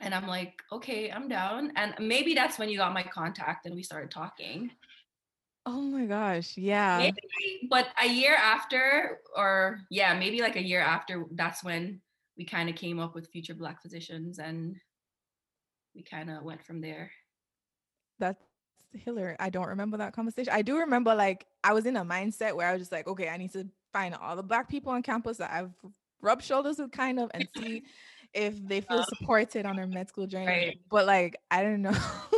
and 0.00 0.14
I'm 0.14 0.26
like, 0.26 0.54
okay, 0.72 1.10
I'm 1.10 1.28
down. 1.28 1.72
And 1.76 1.94
maybe 2.00 2.34
that's 2.34 2.58
when 2.58 2.68
you 2.68 2.76
got 2.76 2.92
my 2.92 3.04
contact 3.04 3.66
and 3.66 3.74
we 3.74 3.82
started 3.82 4.10
talking. 4.10 4.70
Oh 5.64 5.82
my 5.82 6.06
gosh, 6.06 6.56
yeah. 6.56 6.98
Maybe, 6.98 7.68
but 7.70 7.88
a 8.02 8.08
year 8.08 8.34
after, 8.34 9.20
or 9.36 9.80
yeah, 9.90 10.18
maybe 10.18 10.40
like 10.40 10.56
a 10.56 10.62
year 10.62 10.80
after, 10.80 11.24
that's 11.32 11.62
when 11.62 12.00
we 12.36 12.44
kind 12.44 12.68
of 12.68 12.74
came 12.74 12.98
up 12.98 13.14
with 13.14 13.30
Future 13.30 13.54
Black 13.54 13.80
Physicians 13.80 14.38
and 14.38 14.74
we 15.94 16.02
kind 16.02 16.30
of 16.30 16.42
went 16.42 16.64
from 16.64 16.80
there. 16.80 17.10
That's 18.18 18.42
Hiller. 18.92 19.36
I 19.40 19.50
don't 19.50 19.68
remember 19.68 19.96
that 19.98 20.12
conversation. 20.12 20.52
I 20.52 20.62
do 20.62 20.78
remember 20.78 21.14
like 21.14 21.46
I 21.64 21.72
was 21.72 21.86
in 21.86 21.96
a 21.96 22.04
mindset 22.04 22.54
where 22.54 22.68
I 22.68 22.72
was 22.72 22.82
just 22.82 22.92
like, 22.92 23.06
okay, 23.06 23.28
I 23.28 23.36
need 23.36 23.52
to 23.52 23.66
find 23.92 24.14
all 24.14 24.36
the 24.36 24.42
black 24.42 24.68
people 24.68 24.92
on 24.92 25.02
campus 25.02 25.38
that 25.38 25.50
I've 25.50 25.70
rubbed 26.20 26.44
shoulders 26.44 26.78
with 26.78 26.92
kind 26.92 27.18
of 27.18 27.30
and 27.34 27.48
see 27.56 27.82
if 28.34 28.66
they 28.66 28.80
feel 28.80 29.04
supported 29.18 29.66
on 29.66 29.76
their 29.76 29.86
med 29.86 30.08
school 30.08 30.26
journey. 30.26 30.46
Right. 30.46 30.80
But 30.90 31.06
like 31.06 31.36
I 31.50 31.62
don't 31.62 31.82
know. 31.82 31.92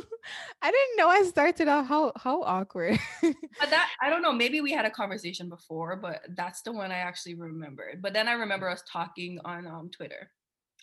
I 0.65 0.71
didn't 0.71 0.97
know 0.97 1.09
I 1.09 1.23
started 1.25 1.69
out 1.69 1.87
how 1.87 2.13
how 2.17 2.43
awkward. 2.43 2.99
But 3.61 3.71
that, 3.71 3.91
I 4.03 4.09
don't 4.11 4.23
know, 4.23 4.33
maybe 4.33 4.61
we 4.63 4.73
had 4.73 4.87
a 4.87 4.91
conversation 4.91 5.49
before, 5.51 5.95
but 5.97 6.23
that's 6.37 6.63
the 6.63 6.73
one 6.73 6.91
I 6.91 6.97
actually 6.99 7.35
remembered. 7.35 8.01
But 8.03 8.15
then 8.15 8.27
I 8.29 8.33
remember 8.33 8.69
us 8.69 8.83
talking 8.91 9.39
on 9.45 9.67
um, 9.67 9.91
Twitter. 9.91 10.31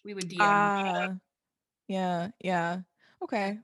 We 0.06 0.14
would 0.14 0.30
DM. 0.30 0.38
Ah, 0.42 1.10
yeah, 1.88 2.30
yeah. 2.40 2.82
Okay. 3.24 3.58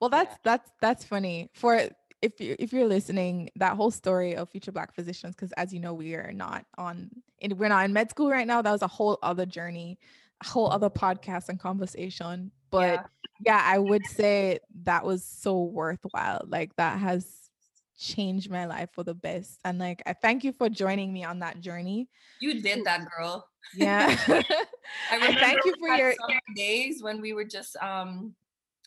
Well, 0.00 0.10
Yeah. 0.12 0.24
that's 0.24 0.36
that's 0.44 0.70
that's 0.80 1.04
funny. 1.04 1.50
For 1.54 1.88
if 2.22 2.40
you 2.40 2.54
if 2.58 2.72
you're 2.72 2.86
listening, 2.86 3.50
that 3.56 3.76
whole 3.76 3.90
story 3.90 4.36
of 4.36 4.48
future 4.50 4.72
black 4.72 4.94
physicians, 4.94 5.34
because 5.34 5.52
as 5.52 5.74
you 5.74 5.80
know, 5.80 5.92
we 5.92 6.14
are 6.14 6.32
not 6.32 6.64
on 6.78 7.10
in 7.40 7.58
we're 7.58 7.68
not 7.68 7.84
in 7.84 7.92
med 7.92 8.10
school 8.10 8.30
right 8.30 8.46
now. 8.46 8.62
That 8.62 8.72
was 8.72 8.82
a 8.82 8.86
whole 8.86 9.18
other 9.22 9.44
journey, 9.44 9.98
a 10.42 10.46
whole 10.46 10.70
other 10.70 10.88
podcast 10.88 11.48
and 11.48 11.58
conversation. 11.58 12.52
But 12.74 12.82
Yeah. 12.82 13.02
yeah, 13.46 13.62
I 13.62 13.78
would 13.78 14.06
say 14.06 14.58
that 14.82 15.04
was 15.04 15.24
so 15.24 15.62
worthwhile. 15.62 16.44
Like 16.46 16.74
that 16.76 16.98
has 16.98 17.50
changed 17.96 18.50
my 18.50 18.66
life 18.66 18.90
for 18.92 19.04
the 19.04 19.14
best. 19.14 19.60
And 19.64 19.78
like 19.78 20.02
I 20.06 20.12
thank 20.12 20.42
you 20.42 20.52
for 20.52 20.68
joining 20.68 21.12
me 21.12 21.24
on 21.24 21.38
that 21.40 21.60
journey. 21.60 22.08
you 22.40 22.60
did 22.60 22.84
that, 22.84 23.06
girl. 23.10 23.46
Yeah. 23.72 24.16
I 24.28 24.44
I 25.10 25.14
remember 25.16 25.40
thank 25.40 25.64
you 25.64 25.74
for 25.78 25.88
your 25.88 26.14
days 26.56 27.02
when 27.02 27.20
we 27.20 27.32
were 27.32 27.44
just 27.44 27.76
um 27.78 28.34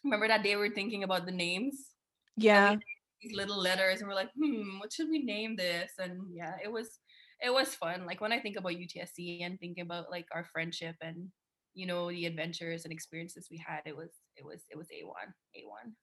remember 0.03 0.27
that 0.27 0.43
day 0.43 0.55
we 0.55 0.67
were 0.67 0.75
thinking 0.75 1.03
about 1.03 1.25
the 1.25 1.31
names 1.31 1.95
yeah. 2.35 2.75
these 3.21 3.33
little 3.35 3.57
letters 3.57 3.99
and 3.99 4.07
we're 4.07 4.15
like 4.15 4.29
hmm 4.37 4.79
what 4.79 4.93
should 4.93 5.09
we 5.09 5.23
name 5.23 5.55
this 5.55 5.91
and 5.99 6.21
yeah 6.31 6.55
it 6.63 6.71
was 6.71 6.99
it 7.41 7.51
was 7.51 7.73
fun 7.73 8.05
like 8.05 8.21
when 8.21 8.31
i 8.31 8.39
think 8.39 8.57
about 8.57 8.71
utsc 8.73 9.41
and 9.41 9.59
thinking 9.59 9.83
about 9.83 10.11
like 10.11 10.27
our 10.31 10.45
friendship 10.45 10.95
and 11.01 11.27
you 11.77 11.85
know 11.87 12.09
the 12.09 12.25
adventures 12.25 12.85
and 12.85 12.93
experiences 12.93 13.49
we 13.51 13.57
had 13.57 13.81
it 13.85 13.95
was 13.95 14.11
it 14.37 14.45
was 14.45 14.65
it 14.71 14.77
was 14.77 14.87
a1 14.91 15.33
a1 15.55 15.95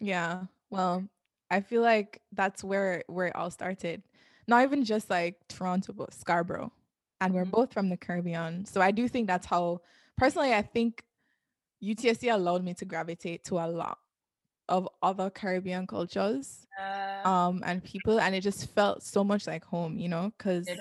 Yeah. 0.00 0.44
Well, 0.70 1.08
I 1.50 1.60
feel 1.60 1.82
like 1.82 2.22
that's 2.32 2.64
where 2.64 3.04
where 3.06 3.28
it 3.28 3.36
all 3.36 3.50
started. 3.50 4.02
Not 4.46 4.62
even 4.64 4.84
just 4.84 5.08
like 5.10 5.46
Toronto, 5.48 5.92
but 5.92 6.12
Scarborough. 6.12 6.72
And 7.20 7.34
we're 7.34 7.44
Mhm. 7.44 7.50
both 7.50 7.72
from 7.72 7.88
the 7.88 7.96
Caribbean. 7.96 8.64
So 8.66 8.80
I 8.80 8.90
do 8.90 9.08
think 9.08 9.26
that's 9.28 9.46
how 9.46 9.80
personally 10.16 10.52
I 10.52 10.62
think 10.62 11.04
UTSC 11.80 12.28
allowed 12.28 12.64
me 12.64 12.74
to 12.74 12.84
gravitate 12.84 13.44
to 13.44 13.56
a 13.58 13.68
lot 13.68 13.98
of 14.68 14.88
other 15.02 15.30
Caribbean 15.30 15.86
cultures 15.86 16.66
uh, 16.78 17.26
um 17.26 17.62
and 17.66 17.84
people 17.84 18.20
and 18.20 18.34
it 18.34 18.42
just 18.42 18.68
felt 18.74 19.02
so 19.02 19.24
much 19.24 19.46
like 19.46 19.64
home, 19.64 19.98
you 19.98 20.08
know, 20.08 20.32
is. 20.46 20.76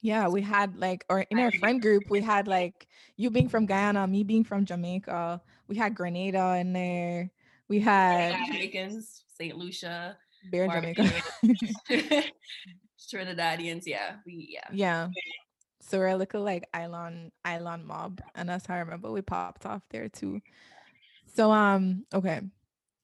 Yeah, 0.00 0.28
we 0.28 0.42
had 0.42 0.76
like 0.76 1.04
or 1.08 1.20
in 1.30 1.38
our 1.38 1.52
friend 1.52 1.80
group 1.80 2.04
we 2.08 2.20
had 2.20 2.48
like 2.48 2.88
you 3.16 3.30
being 3.30 3.48
from 3.48 3.66
Guyana, 3.66 4.06
me 4.06 4.24
being 4.24 4.44
from 4.44 4.64
Jamaica, 4.64 5.40
we 5.68 5.76
had 5.76 5.94
Grenada 5.94 6.56
in 6.58 6.72
there. 6.72 7.30
We 7.68 7.80
had 7.80 8.34
Jamaicans, 8.46 9.24
St. 9.38 9.56
Lucia, 9.56 10.16
Bear 10.50 10.68
Jamaica. 10.68 11.02
Barbados, 11.42 12.24
Trinidadians. 13.12 13.82
Yeah, 13.86 14.16
we 14.26 14.48
yeah. 14.50 14.68
Yeah. 14.72 15.08
So 15.80 15.98
we're 15.98 16.08
a 16.08 16.16
little 16.16 16.42
like 16.42 16.68
island 16.72 17.32
island 17.44 17.86
mob. 17.86 18.20
And 18.34 18.48
that's 18.48 18.66
how 18.66 18.74
I 18.74 18.78
remember 18.78 19.10
we 19.10 19.22
popped 19.22 19.66
off 19.66 19.82
there 19.90 20.08
too. 20.08 20.40
So 21.34 21.50
um, 21.50 22.04
okay. 22.14 22.40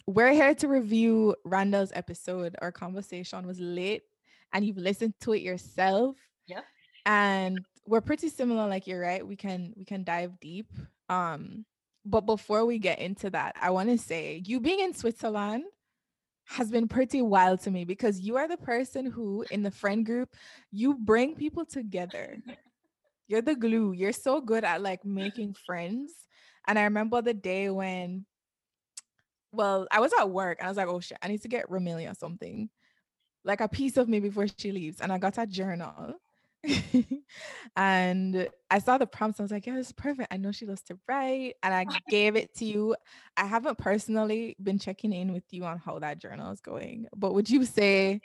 We're 0.06 0.32
here 0.32 0.54
to 0.54 0.68
review 0.68 1.34
Randall's 1.44 1.90
episode. 1.92 2.54
Our 2.62 2.70
conversation 2.70 3.44
was 3.44 3.58
lit 3.58 4.04
and 4.52 4.64
you've 4.64 4.76
listened 4.76 5.14
to 5.22 5.32
it 5.32 5.42
yourself. 5.42 6.16
Yeah. 6.46 6.60
And 7.06 7.64
we're 7.86 8.02
pretty 8.02 8.28
similar, 8.28 8.68
like 8.68 8.86
you're 8.86 9.00
right. 9.00 9.26
We 9.26 9.36
can 9.36 9.72
we 9.76 9.84
can 9.84 10.04
dive 10.04 10.38
deep. 10.40 10.70
Um, 11.08 11.64
but 12.04 12.22
before 12.22 12.66
we 12.66 12.78
get 12.78 12.98
into 12.98 13.30
that, 13.30 13.56
I 13.60 13.70
want 13.70 13.88
to 13.88 13.98
say 13.98 14.42
you 14.44 14.60
being 14.60 14.80
in 14.80 14.92
Switzerland 14.92 15.64
has 16.46 16.70
been 16.70 16.88
pretty 16.88 17.22
wild 17.22 17.60
to 17.60 17.70
me 17.70 17.84
because 17.84 18.20
you 18.20 18.36
are 18.36 18.48
the 18.48 18.56
person 18.56 19.06
who 19.06 19.44
in 19.50 19.62
the 19.62 19.70
friend 19.70 20.06
group 20.06 20.34
you 20.70 20.94
bring 20.94 21.34
people 21.34 21.64
together 21.64 22.38
you're 23.28 23.42
the 23.42 23.54
glue 23.54 23.92
you're 23.92 24.12
so 24.12 24.40
good 24.40 24.62
at 24.62 24.80
like 24.80 25.04
making 25.04 25.54
friends 25.66 26.12
and 26.68 26.78
i 26.78 26.84
remember 26.84 27.20
the 27.20 27.34
day 27.34 27.68
when 27.68 28.24
well 29.50 29.88
i 29.90 29.98
was 29.98 30.12
at 30.18 30.30
work 30.30 30.58
and 30.60 30.66
i 30.66 30.70
was 30.70 30.76
like 30.76 30.88
oh 30.88 31.00
shit 31.00 31.18
i 31.20 31.28
need 31.28 31.42
to 31.42 31.48
get 31.48 31.68
romelia 31.68 32.14
something 32.14 32.70
like 33.44 33.60
a 33.60 33.68
piece 33.68 33.96
of 33.96 34.08
me 34.08 34.20
before 34.20 34.46
she 34.56 34.70
leaves 34.70 35.00
and 35.00 35.12
i 35.12 35.18
got 35.18 35.38
a 35.38 35.46
journal 35.46 36.14
and 37.76 38.48
I 38.70 38.78
saw 38.78 38.98
the 38.98 39.06
prompts. 39.06 39.40
I 39.40 39.44
was 39.44 39.52
like, 39.52 39.66
yeah, 39.66 39.74
this 39.74 39.88
is 39.88 39.92
perfect. 39.92 40.32
I 40.32 40.36
know 40.36 40.52
she 40.52 40.66
loves 40.66 40.82
to 40.82 40.98
write. 41.08 41.54
And 41.62 41.74
I 41.74 41.84
gave 42.10 42.36
it 42.36 42.54
to 42.56 42.64
you. 42.64 42.96
I 43.36 43.46
haven't 43.46 43.78
personally 43.78 44.56
been 44.62 44.78
checking 44.78 45.12
in 45.12 45.32
with 45.32 45.44
you 45.50 45.64
on 45.64 45.78
how 45.78 45.98
that 45.98 46.18
journal 46.18 46.52
is 46.52 46.60
going. 46.60 47.06
But 47.16 47.34
would 47.34 47.48
you 47.48 47.64
say, 47.64 48.20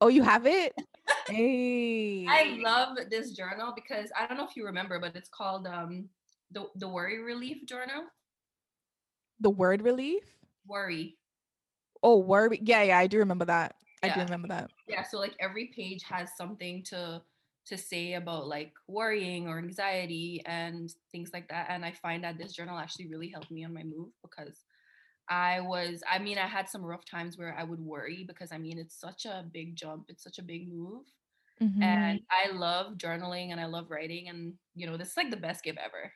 oh, 0.00 0.08
you 0.08 0.22
have 0.22 0.46
it? 0.46 0.74
hey. 1.28 2.26
I 2.28 2.58
love 2.60 2.96
this 3.10 3.32
journal 3.32 3.72
because 3.74 4.10
I 4.18 4.26
don't 4.26 4.38
know 4.38 4.46
if 4.46 4.56
you 4.56 4.64
remember, 4.64 4.98
but 4.98 5.16
it's 5.16 5.28
called 5.28 5.66
um 5.66 6.08
the, 6.50 6.66
the 6.76 6.88
Worry 6.88 7.22
Relief 7.22 7.66
Journal. 7.66 8.04
The 9.40 9.50
word 9.50 9.82
relief? 9.82 10.24
Worry. 10.66 11.16
Oh, 12.02 12.18
worry. 12.18 12.60
Yeah, 12.62 12.82
yeah, 12.82 12.98
I 12.98 13.06
do 13.06 13.18
remember 13.18 13.44
that. 13.46 13.74
I 14.02 14.08
do 14.08 14.20
Yeah. 14.20 14.24
remember 14.24 14.48
that. 14.48 14.70
yeah 14.88 15.02
so 15.02 15.18
like 15.18 15.34
every 15.40 15.66
page 15.66 16.02
has 16.04 16.36
something 16.36 16.82
to 16.84 17.22
to 17.66 17.76
say 17.76 18.14
about 18.14 18.46
like 18.48 18.72
worrying 18.86 19.46
or 19.46 19.58
anxiety 19.58 20.42
and 20.46 20.94
things 21.12 21.30
like 21.34 21.46
that 21.48 21.66
and 21.68 21.84
i 21.84 21.92
find 21.92 22.24
that 22.24 22.38
this 22.38 22.52
journal 22.54 22.78
actually 22.78 23.06
really 23.08 23.28
helped 23.28 23.50
me 23.50 23.64
on 23.64 23.74
my 23.74 23.82
move 23.82 24.08
because 24.22 24.64
i 25.28 25.60
was 25.60 26.02
i 26.10 26.18
mean 26.18 26.38
i 26.38 26.46
had 26.46 26.68
some 26.68 26.82
rough 26.82 27.04
times 27.04 27.36
where 27.36 27.54
i 27.58 27.62
would 27.62 27.80
worry 27.80 28.24
because 28.26 28.50
i 28.52 28.56
mean 28.58 28.78
it's 28.78 28.94
such 28.98 29.26
a 29.26 29.44
big 29.52 29.76
jump 29.76 30.06
it's 30.08 30.22
such 30.24 30.38
a 30.38 30.42
big 30.42 30.68
move 30.72 31.04
Mhm. 31.60 31.82
and 31.82 32.20
i 32.30 32.50
love 32.52 32.96
journaling 32.96 33.50
and 33.52 33.60
i 33.60 33.66
love 33.66 33.90
writing 33.90 34.28
and 34.30 34.54
you 34.74 34.86
know 34.86 34.96
this 34.96 35.10
is 35.10 35.16
like 35.16 35.30
the 35.30 35.36
best 35.36 35.62
gift 35.62 35.78
ever 35.84 36.10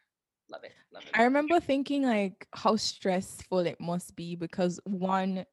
love 0.48 0.64
it 0.64 0.72
love 0.92 1.02
it 1.02 1.14
I 1.14 1.24
remember 1.24 1.60
thinking 1.60 2.04
like 2.04 2.46
how 2.54 2.76
stressful 2.76 3.60
it 3.60 3.78
must 3.80 4.16
be 4.16 4.34
because 4.36 4.80
one, 4.84 5.44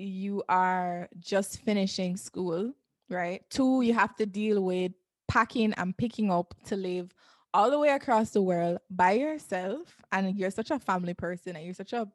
you 0.00 0.42
are 0.48 1.08
just 1.18 1.60
finishing 1.60 2.16
school, 2.16 2.72
right? 3.08 3.42
Two, 3.50 3.82
you 3.82 3.92
have 3.94 4.16
to 4.16 4.26
deal 4.26 4.62
with 4.62 4.92
packing 5.28 5.72
and 5.74 5.96
picking 5.96 6.30
up 6.30 6.54
to 6.66 6.76
live 6.76 7.12
all 7.52 7.70
the 7.70 7.78
way 7.78 7.90
across 7.90 8.30
the 8.30 8.42
world 8.42 8.78
by 8.90 9.12
yourself. 9.12 9.96
And 10.12 10.36
you're 10.36 10.50
such 10.50 10.70
a 10.70 10.78
family 10.78 11.14
person 11.14 11.56
and 11.56 11.64
you're 11.64 11.74
such 11.74 11.92
a 11.92 12.08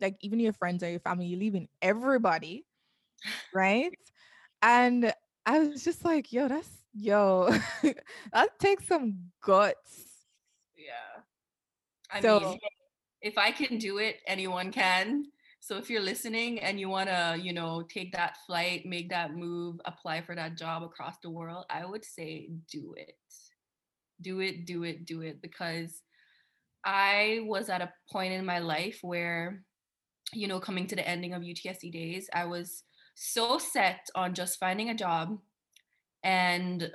like 0.00 0.16
even 0.20 0.40
your 0.40 0.52
friends 0.52 0.82
or 0.82 0.90
your 0.90 1.00
family, 1.00 1.26
you're 1.26 1.38
leaving 1.40 1.68
everybody, 1.82 2.64
right? 3.54 3.92
And 4.62 5.12
I 5.46 5.58
was 5.60 5.84
just 5.84 6.04
like, 6.04 6.32
yo, 6.32 6.48
that's 6.48 6.68
yo, 6.94 7.50
that 8.32 8.58
takes 8.58 8.86
some 8.86 9.16
guts. 9.42 10.04
yeah 10.76 11.22
i 12.10 12.20
So- 12.20 12.40
mean 12.40 12.58
if 13.22 13.36
I 13.36 13.50
can 13.50 13.76
do 13.76 13.98
it, 13.98 14.16
anyone 14.26 14.72
can. 14.72 15.26
So 15.60 15.76
if 15.76 15.90
you're 15.90 16.00
listening 16.00 16.58
and 16.60 16.80
you 16.80 16.88
want 16.88 17.08
to, 17.08 17.38
you 17.40 17.52
know, 17.52 17.82
take 17.82 18.12
that 18.12 18.38
flight, 18.46 18.86
make 18.86 19.10
that 19.10 19.34
move, 19.34 19.80
apply 19.84 20.22
for 20.22 20.34
that 20.34 20.56
job 20.56 20.82
across 20.82 21.16
the 21.22 21.30
world, 21.30 21.66
I 21.70 21.84
would 21.84 22.04
say 22.04 22.48
do 22.70 22.94
it. 22.96 23.16
Do 24.22 24.40
it, 24.40 24.66
do 24.66 24.84
it, 24.84 25.04
do 25.06 25.20
it 25.20 25.40
because 25.42 26.02
I 26.84 27.40
was 27.44 27.68
at 27.68 27.82
a 27.82 27.92
point 28.10 28.32
in 28.32 28.44
my 28.44 28.58
life 28.58 28.98
where 29.02 29.64
you 30.32 30.46
know, 30.46 30.60
coming 30.60 30.86
to 30.86 30.96
the 30.96 31.06
ending 31.06 31.34
of 31.34 31.42
UTSC 31.42 31.90
days, 31.90 32.28
I 32.32 32.44
was 32.44 32.84
so 33.14 33.58
set 33.58 34.08
on 34.14 34.34
just 34.34 34.58
finding 34.58 34.90
a 34.90 34.94
job 34.94 35.38
and 36.22 36.90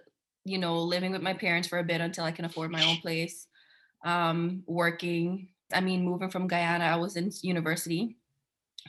you 0.48 0.60
know, 0.60 0.79
living 0.79 1.12
with 1.12 1.24
my 1.24 1.34
parents 1.34 1.67
for 1.67 1.79
a 1.79 1.84
bit 1.84 2.01
until 2.01 2.24
I 2.24 2.31
can 2.31 2.45
afford 2.45 2.72
my 2.72 2.86
own 2.86 2.98
place, 2.98 3.48
um, 4.05 4.63
working 4.67 5.50
I 5.74 5.81
mean, 5.81 6.05
moving 6.05 6.29
from 6.29 6.48
Guyana, 6.48 6.86
I 6.86 6.95
was 6.95 7.15
in 7.15 7.31
university. 7.41 8.17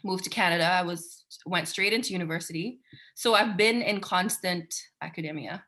Moved 0.05 0.25
to 0.25 0.31
Canada, 0.31 0.65
I 0.65 0.83
was 0.83 1.25
went 1.47 1.69
straight 1.69 1.93
into 1.93 2.13
university. 2.13 2.81
So 3.15 3.35
I've 3.35 3.57
been 3.57 3.83
in 3.83 4.01
constant 4.01 4.75
academia, 5.01 5.65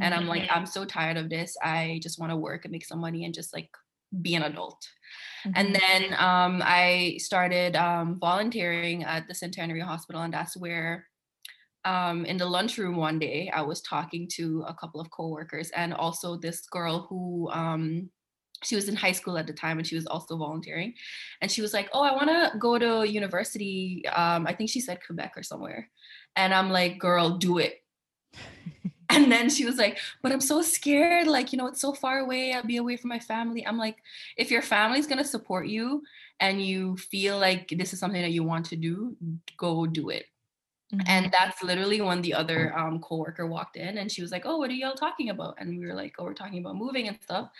and 0.00 0.14
I'm 0.14 0.26
like, 0.26 0.46
I'm 0.50 0.66
so 0.66 0.84
tired 0.84 1.16
of 1.18 1.30
this. 1.30 1.56
I 1.62 2.00
just 2.02 2.18
want 2.20 2.30
to 2.32 2.36
work 2.36 2.64
and 2.64 2.72
make 2.72 2.84
some 2.86 3.00
money 3.00 3.24
and 3.24 3.34
just 3.34 3.54
like 3.54 3.70
be 4.22 4.34
an 4.36 4.42
adult. 4.44 4.86
And 5.54 5.74
Mhm. 5.74 5.80
then 5.80 6.14
um, 6.14 6.62
I 6.64 7.16
started 7.20 7.76
um, 7.76 8.18
volunteering 8.20 9.04
at 9.04 9.28
the 9.28 9.34
Centenary 9.34 9.80
Hospital, 9.80 10.22
and 10.22 10.34
that's 10.34 10.56
where, 10.56 11.06
um, 11.84 12.26
in 12.26 12.36
the 12.38 12.46
lunchroom 12.46 12.96
one 12.96 13.18
day, 13.18 13.50
I 13.50 13.62
was 13.62 13.82
talking 13.82 14.28
to 14.34 14.62
a 14.66 14.74
couple 14.74 15.00
of 15.00 15.10
coworkers 15.10 15.70
and 15.70 15.94
also 15.94 16.36
this 16.36 16.66
girl 16.66 17.06
who 17.08 17.50
um, 17.52 18.10
she 18.62 18.74
was 18.74 18.88
in 18.88 18.96
high 18.96 19.12
school 19.12 19.38
at 19.38 19.46
the 19.46 19.52
time, 19.52 19.78
and 19.78 19.86
she 19.86 19.94
was 19.94 20.06
also 20.06 20.36
volunteering. 20.36 20.94
And 21.40 21.50
she 21.50 21.62
was 21.62 21.72
like, 21.72 21.88
"Oh, 21.92 22.02
I 22.02 22.12
want 22.14 22.28
to 22.28 22.58
go 22.58 22.78
to 22.78 23.08
university. 23.08 24.06
Um, 24.08 24.46
I 24.46 24.54
think 24.54 24.70
she 24.70 24.80
said 24.80 25.00
Quebec 25.04 25.34
or 25.36 25.42
somewhere." 25.42 25.90
And 26.36 26.54
I'm 26.54 26.70
like, 26.70 26.98
"Girl, 26.98 27.30
do 27.30 27.58
it." 27.58 27.82
And 29.08 29.30
then 29.30 29.48
she 29.48 29.64
was 29.64 29.76
like, 29.76 29.98
but 30.20 30.32
I'm 30.32 30.40
so 30.40 30.62
scared. 30.62 31.26
Like, 31.26 31.52
you 31.52 31.58
know, 31.58 31.68
it's 31.68 31.80
so 31.80 31.92
far 31.92 32.18
away. 32.18 32.52
I'll 32.52 32.64
be 32.64 32.76
away 32.76 32.96
from 32.96 33.08
my 33.08 33.20
family. 33.20 33.66
I'm 33.66 33.78
like, 33.78 33.96
if 34.36 34.50
your 34.50 34.62
family's 34.62 35.06
going 35.06 35.18
to 35.18 35.24
support 35.24 35.68
you 35.68 36.02
and 36.40 36.60
you 36.60 36.96
feel 36.96 37.38
like 37.38 37.68
this 37.68 37.92
is 37.92 38.00
something 38.00 38.20
that 38.20 38.32
you 38.32 38.42
want 38.42 38.66
to 38.66 38.76
do, 38.76 39.16
go 39.56 39.86
do 39.86 40.10
it. 40.10 40.26
Mhm. 40.94 41.02
And 41.06 41.32
that's 41.32 41.62
literally 41.62 42.00
when 42.00 42.22
the 42.22 42.34
other 42.34 42.76
um, 42.78 43.00
coworker 43.00 43.46
walked 43.46 43.76
in 43.76 43.98
and 43.98 44.10
she 44.10 44.22
was 44.22 44.30
like, 44.30 44.46
oh, 44.46 44.56
what 44.58 44.70
are 44.70 44.74
y'all 44.74 44.94
talking 44.94 45.30
about? 45.30 45.56
And 45.58 45.78
we 45.78 45.84
were 45.84 45.94
like, 45.94 46.14
oh, 46.18 46.24
we're 46.24 46.34
talking 46.34 46.60
about 46.60 46.76
moving 46.76 47.08
and 47.08 47.18
stuff. 47.20 47.50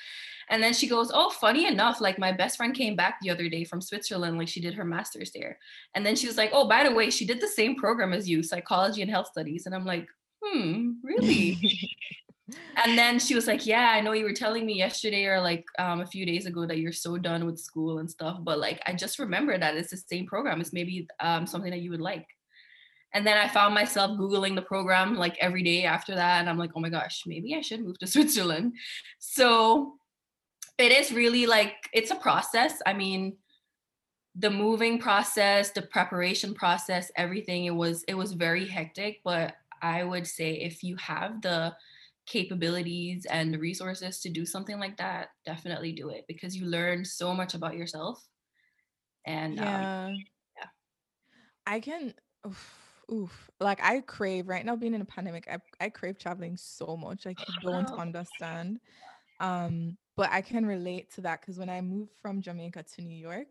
And 0.48 0.62
then 0.62 0.72
she 0.72 0.86
goes, 0.86 1.10
oh, 1.12 1.30
funny 1.30 1.66
enough, 1.66 2.00
like 2.00 2.20
my 2.20 2.30
best 2.30 2.56
friend 2.56 2.72
came 2.72 2.94
back 2.94 3.18
the 3.20 3.30
other 3.30 3.48
day 3.48 3.64
from 3.64 3.80
Switzerland, 3.80 4.38
like 4.38 4.46
she 4.48 4.60
did 4.60 4.74
her 4.74 4.84
master's 4.84 5.32
there. 5.32 5.58
And 5.94 6.06
then 6.06 6.14
she 6.14 6.28
was 6.28 6.36
like, 6.36 6.50
oh, 6.52 6.68
by 6.68 6.84
the 6.84 6.94
way, 6.94 7.10
she 7.10 7.26
did 7.26 7.40
the 7.40 7.48
same 7.48 7.74
program 7.74 8.12
as 8.12 8.28
you, 8.28 8.44
psychology 8.44 9.02
and 9.02 9.10
health 9.10 9.28
studies. 9.28 9.66
And 9.66 9.74
I'm 9.74 9.84
like, 9.84 10.06
hmm, 10.40 10.92
really? 11.02 11.58
and 12.84 12.96
then 12.98 13.18
she 13.18 13.34
was 13.34 13.48
like 13.48 13.66
yeah 13.66 13.90
i 13.90 14.00
know 14.00 14.12
you 14.12 14.24
were 14.24 14.32
telling 14.32 14.64
me 14.64 14.74
yesterday 14.74 15.24
or 15.24 15.40
like 15.40 15.64
um, 15.80 16.00
a 16.00 16.06
few 16.06 16.24
days 16.24 16.46
ago 16.46 16.64
that 16.64 16.78
you're 16.78 16.92
so 16.92 17.18
done 17.18 17.44
with 17.44 17.58
school 17.58 17.98
and 17.98 18.08
stuff 18.08 18.38
but 18.44 18.58
like 18.60 18.80
i 18.86 18.92
just 18.92 19.18
remember 19.18 19.58
that 19.58 19.76
it's 19.76 19.90
the 19.90 19.96
same 19.96 20.26
program 20.26 20.60
it's 20.60 20.72
maybe 20.72 21.08
um, 21.18 21.44
something 21.46 21.70
that 21.70 21.80
you 21.80 21.90
would 21.90 22.00
like 22.00 22.26
and 23.16 23.26
then 23.26 23.36
i 23.36 23.48
found 23.48 23.74
myself 23.74 24.10
googling 24.18 24.54
the 24.54 24.62
program 24.62 25.16
like 25.16 25.36
every 25.40 25.62
day 25.62 25.84
after 25.84 26.14
that 26.14 26.40
and 26.40 26.48
i'm 26.48 26.58
like 26.58 26.70
oh 26.76 26.80
my 26.80 26.90
gosh 26.90 27.22
maybe 27.26 27.54
i 27.54 27.60
should 27.60 27.82
move 27.82 27.98
to 27.98 28.06
switzerland 28.14 28.72
so 29.18 29.94
it 30.78 30.92
is 30.92 31.12
really 31.12 31.46
like 31.46 31.74
it's 31.92 32.10
a 32.10 32.16
process 32.16 32.74
i 32.86 32.92
mean 32.92 33.36
the 34.38 34.50
moving 34.50 34.98
process 34.98 35.70
the 35.70 35.82
preparation 35.82 36.52
process 36.54 37.10
everything 37.16 37.64
it 37.64 37.74
was 37.74 38.04
it 38.06 38.14
was 38.14 38.32
very 38.32 38.66
hectic 38.66 39.20
but 39.24 39.54
i 39.80 40.04
would 40.04 40.26
say 40.26 40.52
if 40.52 40.82
you 40.82 40.94
have 40.96 41.40
the 41.40 41.74
capabilities 42.26 43.24
and 43.26 43.54
the 43.54 43.58
resources 43.58 44.20
to 44.20 44.28
do 44.28 44.44
something 44.44 44.78
like 44.78 44.96
that, 44.98 45.28
definitely 45.44 45.92
do 45.92 46.10
it 46.10 46.24
because 46.28 46.56
you 46.56 46.66
learn 46.66 47.04
so 47.04 47.32
much 47.32 47.54
about 47.54 47.76
yourself. 47.76 48.22
And 49.24 49.58
um, 49.58 49.64
yeah. 49.64 50.08
yeah. 50.58 50.66
I 51.66 51.80
can 51.80 52.14
oof, 52.46 52.85
oof. 53.12 53.50
Like 53.60 53.82
I 53.82 54.00
crave 54.00 54.48
right 54.48 54.64
now 54.64 54.76
being 54.76 54.94
in 54.94 55.00
a 55.00 55.06
pandemic, 55.06 55.48
I, 55.48 55.58
I 55.80 55.90
crave 55.90 56.18
traveling 56.18 56.56
so 56.56 56.96
much. 56.96 57.26
Like 57.26 57.38
you 57.48 57.54
don't 57.60 57.90
understand. 57.96 58.80
Um, 59.40 59.98
but 60.16 60.30
I 60.32 60.42
can 60.42 60.66
relate 60.66 61.12
to 61.14 61.22
that 61.22 61.40
because 61.40 61.58
when 61.58 61.70
I 61.70 61.80
moved 61.80 62.12
from 62.22 62.42
Jamaica 62.42 62.84
to 62.96 63.02
New 63.02 63.16
York, 63.16 63.48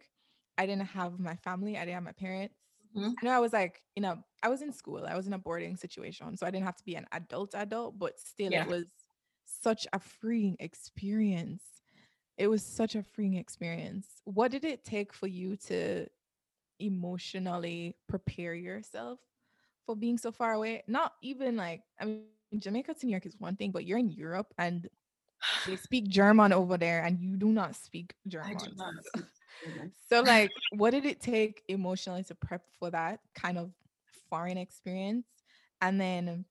I 0.57 0.65
didn't 0.65 0.87
have 0.87 1.19
my 1.19 1.35
family, 1.37 1.77
I 1.77 1.81
didn't 1.81 1.95
have 1.95 2.03
my 2.03 2.11
parents. 2.13 2.55
Mhm. 2.93 3.15
I 3.21 3.25
know 3.25 3.31
I 3.33 3.39
was 3.39 3.53
like, 3.53 3.83
you 3.95 4.01
know, 4.01 4.23
I 4.43 4.49
was 4.49 4.61
in 4.61 4.71
school, 4.73 5.05
I 5.07 5.15
was 5.15 5.27
in 5.27 5.33
a 5.33 5.39
boarding 5.39 5.77
situation, 5.77 6.37
so 6.37 6.45
I 6.45 6.51
didn't 6.51 6.65
have 6.65 6.77
to 6.77 6.85
be 6.85 6.95
an 6.95 7.07
adult 7.11 7.53
adult, 7.55 7.97
but 7.99 8.19
still 8.19 8.53
Yeah. 8.53 8.65
it 8.65 8.67
was 8.67 8.85
such 9.45 9.87
a 9.93 9.99
freeing 9.99 10.57
experience. 10.59 11.63
It 12.37 12.47
was 12.47 12.63
such 12.65 12.95
a 12.95 13.03
freeing 13.03 13.35
experience. 13.35 14.07
What 14.25 14.51
did 14.51 14.65
it 14.65 14.83
take 14.85 15.13
for 15.13 15.27
you 15.27 15.55
to 15.67 16.07
emotionally 16.79 17.95
prepare 18.07 18.53
yourself 18.55 19.19
for 19.85 19.95
being 19.95 20.17
so 20.17 20.31
far 20.31 20.53
away? 20.53 20.83
Not 20.87 21.13
even 21.21 21.55
like, 21.55 21.81
I 21.99 22.05
mean, 22.05 22.25
Jamaica 22.57 22.93
to 22.93 23.05
New 23.05 23.11
York 23.11 23.25
is 23.25 23.35
one 23.39 23.55
thing, 23.55 23.71
but 23.71 23.85
you're 23.85 23.97
in 23.97 24.09
Europe 24.09 24.53
and 24.57 24.87
they 25.65 25.75
speak 25.77 26.07
German 26.07 26.53
over 26.53 26.77
there 26.77 27.03
and 27.03 27.19
you 27.19 27.37
do 27.37 27.47
not 27.47 27.75
speak 27.75 28.13
German. 28.27 28.57
do 28.57 28.71
not. 28.75 28.93
So, 30.09 30.21
like, 30.21 30.51
what 30.71 30.91
did 30.91 31.05
it 31.05 31.21
take 31.21 31.63
emotionally 31.67 32.23
to 32.25 32.35
prep 32.35 32.63
for 32.77 32.91
that 32.91 33.19
kind 33.33 33.57
of 33.57 33.71
foreign 34.29 34.57
experience? 34.57 35.25
And 35.81 35.99
then 35.99 36.45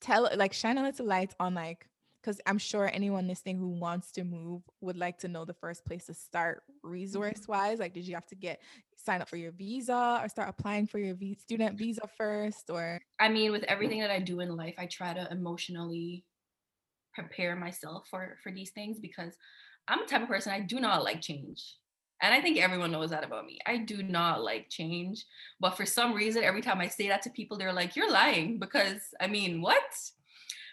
tell, 0.00 0.28
like, 0.36 0.52
shine 0.52 0.78
a 0.78 0.82
little 0.82 1.06
light 1.06 1.34
on, 1.40 1.54
like, 1.54 1.86
because 2.22 2.40
I'm 2.46 2.58
sure 2.58 2.88
anyone 2.92 3.26
listening 3.26 3.58
who 3.58 3.68
wants 3.68 4.12
to 4.12 4.24
move 4.24 4.62
would 4.80 4.96
like 4.96 5.18
to 5.18 5.28
know 5.28 5.44
the 5.44 5.54
first 5.54 5.84
place 5.84 6.06
to 6.06 6.14
start 6.14 6.62
mm-hmm. 6.62 6.90
resource 6.90 7.48
wise. 7.48 7.80
Like, 7.80 7.94
did 7.94 8.06
you 8.06 8.14
have 8.14 8.26
to 8.26 8.34
get 8.34 8.60
sign 8.96 9.20
up 9.20 9.28
for 9.28 9.36
your 9.36 9.52
visa 9.52 10.20
or 10.22 10.28
start 10.28 10.48
applying 10.48 10.86
for 10.86 10.98
your 10.98 11.14
vi- 11.14 11.36
student 11.40 11.76
visa 11.76 12.08
first? 12.16 12.70
Or, 12.70 13.00
I 13.18 13.28
mean, 13.28 13.50
with 13.50 13.64
everything 13.64 14.00
that 14.00 14.10
I 14.10 14.20
do 14.20 14.40
in 14.40 14.56
life, 14.56 14.74
I 14.78 14.86
try 14.86 15.12
to 15.12 15.28
emotionally 15.30 16.24
prepare 17.12 17.56
myself 17.56 18.06
for 18.08 18.38
for 18.42 18.52
these 18.52 18.70
things 18.70 18.98
because 18.98 19.34
I'm 19.88 20.00
the 20.00 20.06
type 20.06 20.22
of 20.22 20.28
person 20.28 20.52
I 20.52 20.60
do 20.60 20.80
not 20.80 21.04
like 21.04 21.20
change. 21.20 21.76
And 22.22 22.32
I 22.32 22.40
think 22.40 22.58
everyone 22.58 22.92
knows 22.92 23.10
that 23.10 23.24
about 23.24 23.46
me. 23.46 23.58
I 23.66 23.78
do 23.78 24.00
not 24.00 24.44
like 24.44 24.70
change. 24.70 25.24
But 25.58 25.76
for 25.76 25.84
some 25.84 26.14
reason, 26.14 26.44
every 26.44 26.62
time 26.62 26.80
I 26.80 26.86
say 26.86 27.08
that 27.08 27.22
to 27.22 27.30
people, 27.30 27.58
they're 27.58 27.72
like, 27.72 27.96
you're 27.96 28.12
lying. 28.12 28.60
Because 28.60 29.00
I 29.20 29.26
mean, 29.26 29.60
what? 29.60 29.82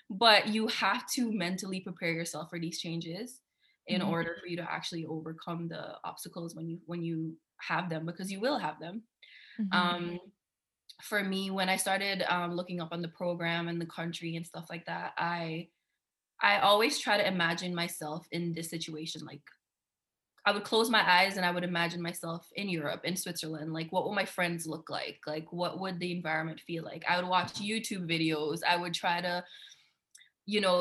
But 0.10 0.48
you 0.48 0.68
have 0.68 1.08
to 1.12 1.32
mentally 1.32 1.82
prepare 1.82 2.12
yourself 2.12 2.50
for 2.50 2.60
these 2.60 2.80
changes 2.80 3.42
in 3.88 4.01
Mhm. 4.01 4.04
order 4.04 4.38
for 4.39 4.48
you 4.48 4.58
to 4.58 4.72
actually 4.72 5.06
overcome 5.06 5.68
the 5.68 5.98
obstacles 6.04 6.56
when 6.56 6.68
you 6.68 6.80
when 6.86 7.04
you 7.04 7.38
have 7.62 7.89
them 7.89 8.06
because 8.06 8.32
you 8.32 8.39
will 8.39 8.58
have 8.58 8.80
them 8.80 9.04
Mhm. 9.58 9.70
um 9.74 10.20
for 11.04 11.24
me 11.24 11.51
when 11.51 11.70
i 11.70 11.75
started 11.78 12.24
um, 12.32 12.54
looking 12.56 12.82
up 12.82 12.89
on 12.92 13.01
the 13.01 13.08
program 13.10 13.68
and 13.68 13.82
the 13.82 13.86
country 13.86 14.36
and 14.36 14.46
stuff 14.46 14.68
like 14.70 14.86
that 14.86 15.13
i 15.18 15.68
i 16.42 16.60
always 16.60 17.00
try 17.00 17.18
to 17.18 17.28
imagine 17.28 17.75
myself 17.75 18.28
in 18.32 18.54
this 18.54 18.70
situation 18.70 19.25
like 19.25 19.44
i 20.46 20.51
would 20.51 20.63
close 20.63 20.89
my 20.89 21.08
eyes 21.10 21.38
and 21.38 21.46
i 21.46 21.51
would 21.51 21.63
imagine 21.63 22.01
myself 22.01 22.48
in 22.56 22.70
europe 22.70 23.01
in 23.04 23.16
switzerland 23.16 23.74
like 23.74 23.92
what 23.92 24.06
would 24.06 24.16
my 24.16 24.25
friends 24.25 24.66
look 24.66 24.89
like 24.89 25.20
like 25.28 25.51
what 25.51 25.80
would 25.80 26.00
the 26.00 26.12
environment 26.12 26.60
feel 26.62 26.84
like 26.84 27.04
i 27.08 27.20
would 27.20 27.28
watch 27.30 27.54
youtube 27.56 28.08
videos 28.10 28.60
i 28.68 28.75
would 28.75 28.94
try 28.94 29.20
to 29.22 29.44
you 30.53 30.62
know 30.62 30.77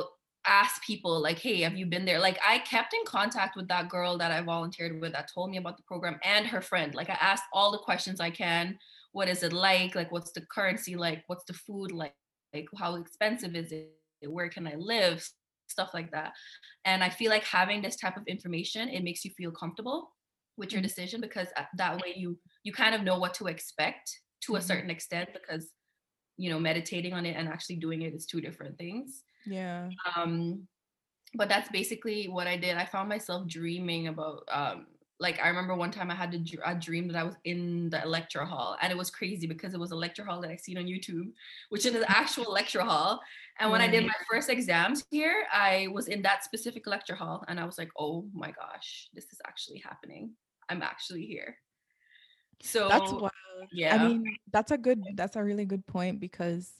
ask 0.47 0.83
people 0.91 1.15
like 1.21 1.39
hey 1.39 1.61
have 1.67 1.77
you 1.81 1.87
been 1.95 2.07
there? 2.07 2.21
Like 2.29 2.39
i 2.53 2.59
kept 2.61 2.95
in 2.95 3.05
contact 3.17 3.57
with 3.57 3.69
that 3.69 3.89
girl 3.95 4.13
that 4.19 4.33
i 4.37 4.41
volunteered 4.55 5.01
with 5.01 5.13
that 5.13 5.29
told 5.35 5.51
me 5.51 5.59
about 5.59 5.77
the 5.79 5.83
program 5.93 6.19
and 6.25 6.47
her 6.47 6.63
friend. 6.71 6.95
Like 6.95 7.11
i 7.11 7.19
asked 7.33 7.45
all 7.53 7.71
the 7.73 7.85
questions 7.89 8.21
i 8.21 8.31
can. 8.31 8.79
What 9.13 9.29
is 9.29 9.43
it 9.43 9.53
like? 9.53 9.95
Like 9.95 10.11
what's 10.15 10.33
the 10.33 10.45
currency 10.57 10.95
like? 10.97 11.21
What's 11.29 11.45
the 11.51 11.55
food 11.67 11.91
like? 11.93 12.15
Like 12.55 12.69
how 12.83 12.97
expensive 12.97 13.55
is 13.63 13.73
it? 13.73 13.93
Where 14.37 14.49
can 14.49 14.67
i 14.73 14.75
live? 14.77 15.17
Stuff 15.77 15.91
like 15.99 16.11
that. 16.13 16.33
And 16.85 17.05
i 17.05 17.11
feel 17.19 17.31
like 17.37 17.45
having 17.45 17.83
this 17.83 17.97
type 17.97 18.17
of 18.17 18.27
information 18.27 18.89
it 18.89 19.05
makes 19.09 19.25
you 19.25 19.33
feel 19.41 19.53
comfortable 19.63 19.99
with 20.57 20.73
your 20.73 20.83
Mhm. 20.83 20.89
decision 20.91 21.21
because 21.21 21.49
uh, 21.57 21.65
that 21.83 21.95
way 22.03 22.15
you 22.17 22.39
you 22.65 22.73
kind 22.73 22.95
of 22.95 23.03
know 23.03 23.19
what 23.19 23.35
to 23.35 23.45
expect 23.55 24.07
to 24.47 24.57
a 24.57 24.61
Mhm. 24.61 24.69
certain 24.71 24.91
extent 24.97 25.29
because 25.39 25.65
you 26.37 26.51
know 26.51 26.61
meditating 26.71 27.13
on 27.19 27.27
it 27.27 27.37
and 27.39 27.49
actually 27.49 27.77
doing 27.77 28.03
it 28.03 28.15
is 28.15 28.27
two 28.27 28.41
different 28.41 28.79
things 28.79 29.25
yeah. 29.49 29.88
um 30.17 30.67
but 31.35 31.49
that's 31.49 31.69
basically 31.71 32.28
what 32.28 32.47
i 32.47 32.57
did. 32.57 32.76
I 32.76 32.85
found 32.85 33.09
myself 33.09 33.47
dreaming 33.47 34.09
about 34.09 34.45
um 34.50 34.87
like 35.21 35.40
i 35.43 35.49
remember 35.49 35.75
one 35.75 35.90
time 35.90 36.12
i 36.12 36.14
had 36.14 36.33
a, 36.33 36.75
dream 36.76 37.09
that 37.09 37.17
i 37.17 37.25
was 37.25 37.35
in 37.45 37.90
the 37.90 38.00
lecture 38.07 38.45
hall 38.45 38.76
and 38.81 38.93
it 38.93 38.97
was 38.97 39.11
crazy 39.11 39.49
because 39.49 39.75
it 39.75 39.81
was 39.81 39.90
a 39.90 39.97
lecture 39.97 40.25
hall 40.25 40.40
that 40.40 40.50
i 40.50 40.55
seen 40.55 40.78
on 40.78 40.85
youtube 40.85 41.33
which 41.71 41.85
is 41.85 41.95
an 41.95 42.05
actual 42.07 42.52
lecture 42.52 42.83
hall. 42.83 43.21
And 43.59 43.73
when 43.73 43.81
i 43.81 43.88
did 43.88 44.07
my 44.07 44.14
first 44.31 44.49
exams 44.49 45.05
here 45.11 45.45
i 45.52 45.88
was 45.90 46.07
in 46.07 46.23
that 46.23 46.45
specific 46.45 46.87
lecture 46.87 47.17
hall 47.17 47.45
and 47.49 47.59
i 47.59 47.64
was 47.64 47.78
like 47.78 47.90
oh 47.99 48.25
my 48.33 48.52
gosh 48.52 49.09
this 49.12 49.25
is 49.33 49.40
actually 49.47 49.78
happening. 49.78 50.31
I'm 50.69 50.83
actually 50.83 51.26
here. 51.26 51.57
So 52.62 52.88
That's 52.88 53.12
wild. 53.12 53.33
yeah. 53.73 53.95
I 53.95 54.09
mean, 54.09 54.25
that's 54.52 54.73
a 54.73 54.78
good 54.78 55.02
that's 55.14 55.37
a 55.37 55.45
really 55.45 55.64
good 55.64 55.87
point 55.87 56.21
because 56.21 56.71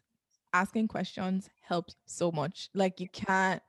asking 0.53 0.89
questions 0.89 1.49
helps 1.61 1.97
so 2.07 2.31
much. 2.33 2.71
Like 2.75 3.01
you 3.01 3.09
can't 3.09 3.63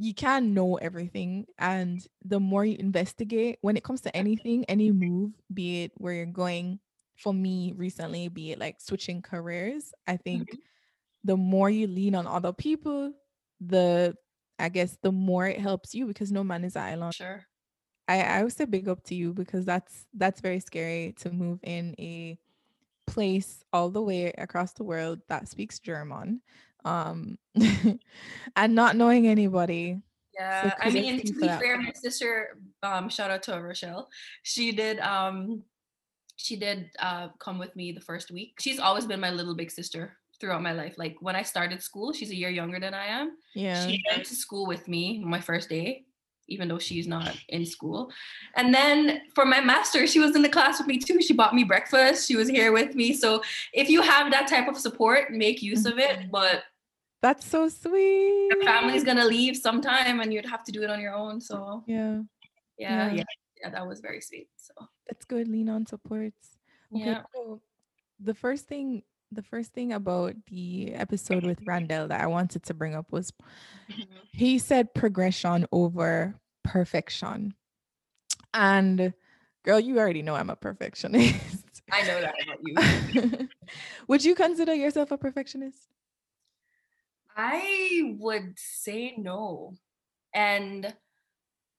you 0.00 0.14
can't 0.14 0.46
know 0.46 0.76
everything 0.76 1.44
and 1.58 2.06
the 2.24 2.38
more 2.38 2.64
you 2.64 2.76
investigate 2.78 3.58
when 3.62 3.76
it 3.76 3.82
comes 3.82 4.00
to 4.02 4.16
anything, 4.16 4.64
any 4.66 4.92
move, 4.92 5.32
be 5.52 5.82
it 5.82 5.92
where 5.96 6.14
you're 6.14 6.26
going 6.26 6.78
for 7.16 7.34
me 7.34 7.74
recently, 7.76 8.28
be 8.28 8.52
it 8.52 8.60
like 8.60 8.80
switching 8.80 9.20
careers, 9.20 9.92
I 10.06 10.16
think 10.16 10.50
mm-hmm. 10.50 10.58
the 11.24 11.36
more 11.36 11.68
you 11.68 11.88
lean 11.88 12.14
on 12.14 12.28
other 12.28 12.52
people, 12.52 13.12
the 13.60 14.14
I 14.60 14.68
guess 14.68 14.96
the 15.02 15.12
more 15.12 15.46
it 15.48 15.60
helps 15.60 15.94
you 15.94 16.06
because 16.06 16.30
no 16.30 16.44
man 16.44 16.64
is 16.64 16.76
an 16.76 16.82
island. 16.82 17.14
sure 17.14 17.44
I, 18.08 18.22
I 18.22 18.42
would 18.42 18.52
say 18.52 18.64
big 18.64 18.88
up 18.88 19.04
to 19.04 19.14
you 19.14 19.34
because 19.34 19.64
that's 19.64 20.06
that's 20.14 20.40
very 20.40 20.60
scary 20.60 21.14
to 21.18 21.30
move 21.30 21.60
in 21.62 21.94
a 21.98 22.38
place 23.08 23.64
all 23.72 23.90
the 23.90 24.02
way 24.02 24.32
across 24.38 24.72
the 24.72 24.84
world 24.84 25.20
that 25.28 25.48
speaks 25.48 25.78
German. 25.78 26.40
Um 26.84 27.38
and 28.56 28.74
not 28.74 28.96
knowing 28.96 29.26
anybody. 29.26 30.00
Yeah, 30.38 30.70
so 30.70 30.76
I 30.80 30.90
mean, 30.90 31.20
to 31.24 31.32
be 31.32 31.48
fair, 31.48 31.80
my 31.80 31.92
sister, 31.92 32.56
um, 32.84 33.08
shout 33.08 33.30
out 33.30 33.42
to 33.44 33.60
Rochelle. 33.60 34.08
She 34.44 34.70
did, 34.70 35.00
um, 35.00 35.64
she 36.36 36.54
did 36.56 36.90
uh, 37.00 37.28
come 37.40 37.58
with 37.58 37.74
me 37.74 37.90
the 37.90 38.00
first 38.00 38.30
week. 38.30 38.54
She's 38.60 38.78
always 38.78 39.04
been 39.04 39.18
my 39.18 39.30
little 39.30 39.56
big 39.56 39.72
sister 39.72 40.16
throughout 40.40 40.62
my 40.62 40.72
life. 40.72 40.94
Like 40.96 41.16
when 41.20 41.34
I 41.34 41.42
started 41.42 41.82
school, 41.82 42.12
she's 42.12 42.30
a 42.30 42.36
year 42.36 42.50
younger 42.50 42.78
than 42.78 42.94
I 42.94 43.06
am. 43.06 43.36
Yeah. 43.54 43.84
She 43.84 44.00
went 44.10 44.24
to 44.26 44.34
school 44.36 44.66
with 44.66 44.86
me 44.86 45.18
my 45.24 45.40
first 45.40 45.68
day, 45.68 46.04
even 46.48 46.66
though 46.68 46.78
she's 46.78 47.06
not 47.06 47.36
in 47.48 47.64
school. 47.64 48.10
And 48.56 48.74
then 48.74 49.22
for 49.34 49.44
my 49.44 49.60
master, 49.60 50.06
she 50.06 50.18
was 50.18 50.34
in 50.34 50.42
the 50.42 50.48
class 50.48 50.78
with 50.78 50.86
me 50.86 50.98
too. 50.98 51.20
She 51.22 51.34
bought 51.34 51.54
me 51.54 51.62
breakfast. 51.64 52.26
She 52.26 52.36
was 52.36 52.48
here 52.48 52.72
with 52.72 52.94
me. 52.94 53.12
So 53.12 53.42
if 53.72 53.88
you 53.88 54.02
have 54.02 54.30
that 54.32 54.48
type 54.48 54.68
of 54.68 54.76
support, 54.76 55.30
make 55.32 55.62
use 55.62 55.84
of 55.86 55.94
Mm-hmm. 55.94 56.22
it. 56.22 56.30
But 56.30 56.64
That's 57.22 57.46
so 57.46 57.68
sweet. 57.68 58.48
your 58.50 58.62
family's 58.62 59.04
gonna 59.04 59.24
leave 59.24 59.56
sometime 59.56 60.20
and 60.20 60.32
you'd 60.32 60.46
have 60.46 60.64
to 60.64 60.72
do 60.72 60.82
it 60.82 60.90
on 60.90 61.00
your 61.00 61.14
own. 61.14 61.40
So 61.40 61.84
Yeah, 61.86 62.22
yeah, 62.78 63.08
Yeah. 63.08 63.12
yeah, 63.14 63.24
yeah, 63.62 63.70
that 63.70 63.86
was 63.86 64.00
very 64.00 64.20
sweet. 64.20 64.48
So 64.56 64.72
that's 65.06 65.24
good. 65.24 65.48
Lean 65.48 65.68
on 65.68 65.86
supports. 65.86 66.56
Okay, 66.94 67.04
yeah. 67.06 67.22
so 67.34 67.60
the 68.20 68.34
first 68.34 68.66
thing 68.68 69.02
the 69.32 69.42
first 69.42 69.72
thing 69.72 69.92
about 69.92 70.34
the 70.50 70.94
episode 70.94 71.44
with 71.44 71.58
Randall 71.66 72.08
that 72.08 72.20
I 72.20 72.26
wanted 72.26 72.62
to 72.64 72.74
bring 72.74 72.94
up 72.94 73.06
was 73.10 73.32
mm-hmm. 73.90 74.02
he 74.32 74.58
said 74.58 74.94
progression 74.94 75.66
over 75.72 76.34
perfection. 76.64 77.54
And 78.54 79.12
girl, 79.64 79.80
you 79.80 79.98
already 79.98 80.22
know 80.22 80.34
I'm 80.34 80.50
a 80.50 80.56
perfectionist. 80.56 81.82
I 81.90 82.02
know 82.02 82.20
that 82.20 82.34
about 82.42 82.58
you. 82.62 83.48
Would 84.08 84.24
you 84.24 84.34
consider 84.34 84.74
yourself 84.74 85.10
a 85.10 85.18
perfectionist? 85.18 85.78
I 87.36 88.16
would 88.18 88.54
say 88.56 89.14
no. 89.16 89.74
And 90.34 90.92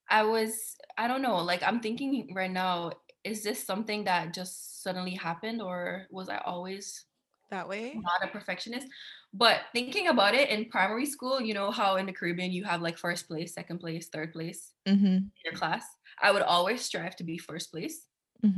I 0.10 0.24
was, 0.24 0.78
I 0.98 1.08
don't 1.08 1.22
know, 1.22 1.38
like 1.40 1.62
I'm 1.64 1.82
thinking 1.82 2.32
right 2.34 2.50
now, 2.50 2.94
is 3.26 3.44
this 3.44 3.64
something 3.64 4.06
that 4.06 4.34
just 4.34 4.82
suddenly 4.82 5.16
happened 5.16 5.62
or 5.62 6.08
was 6.10 6.30
I 6.30 6.38
always 6.46 7.06
That 7.52 7.68
way? 7.68 7.94
not 7.96 8.24
a 8.24 8.28
perfectionist? 8.28 8.88
But 9.34 9.62
thinking 9.74 10.08
about 10.08 10.36
it 10.36 10.50
in 10.50 10.66
primary 10.70 11.06
school, 11.06 11.42
you 11.42 11.54
know 11.54 11.72
how 11.72 11.96
in 11.98 12.06
the 12.06 12.14
Caribbean 12.14 12.52
you 12.52 12.64
have 12.64 12.82
like 12.82 12.98
first 12.98 13.28
place, 13.28 13.54
second 13.54 13.80
place, 13.80 14.10
third 14.10 14.34
place 14.34 14.72
Mm-hmm. 14.88 15.06
in 15.06 15.32
your 15.46 15.54
class? 15.54 15.86
I 16.22 16.32
would 16.32 16.42
always 16.42 16.82
strive 16.82 17.16
to 17.18 17.24
be 17.24 17.38
first 17.38 17.72
place. 17.72 18.06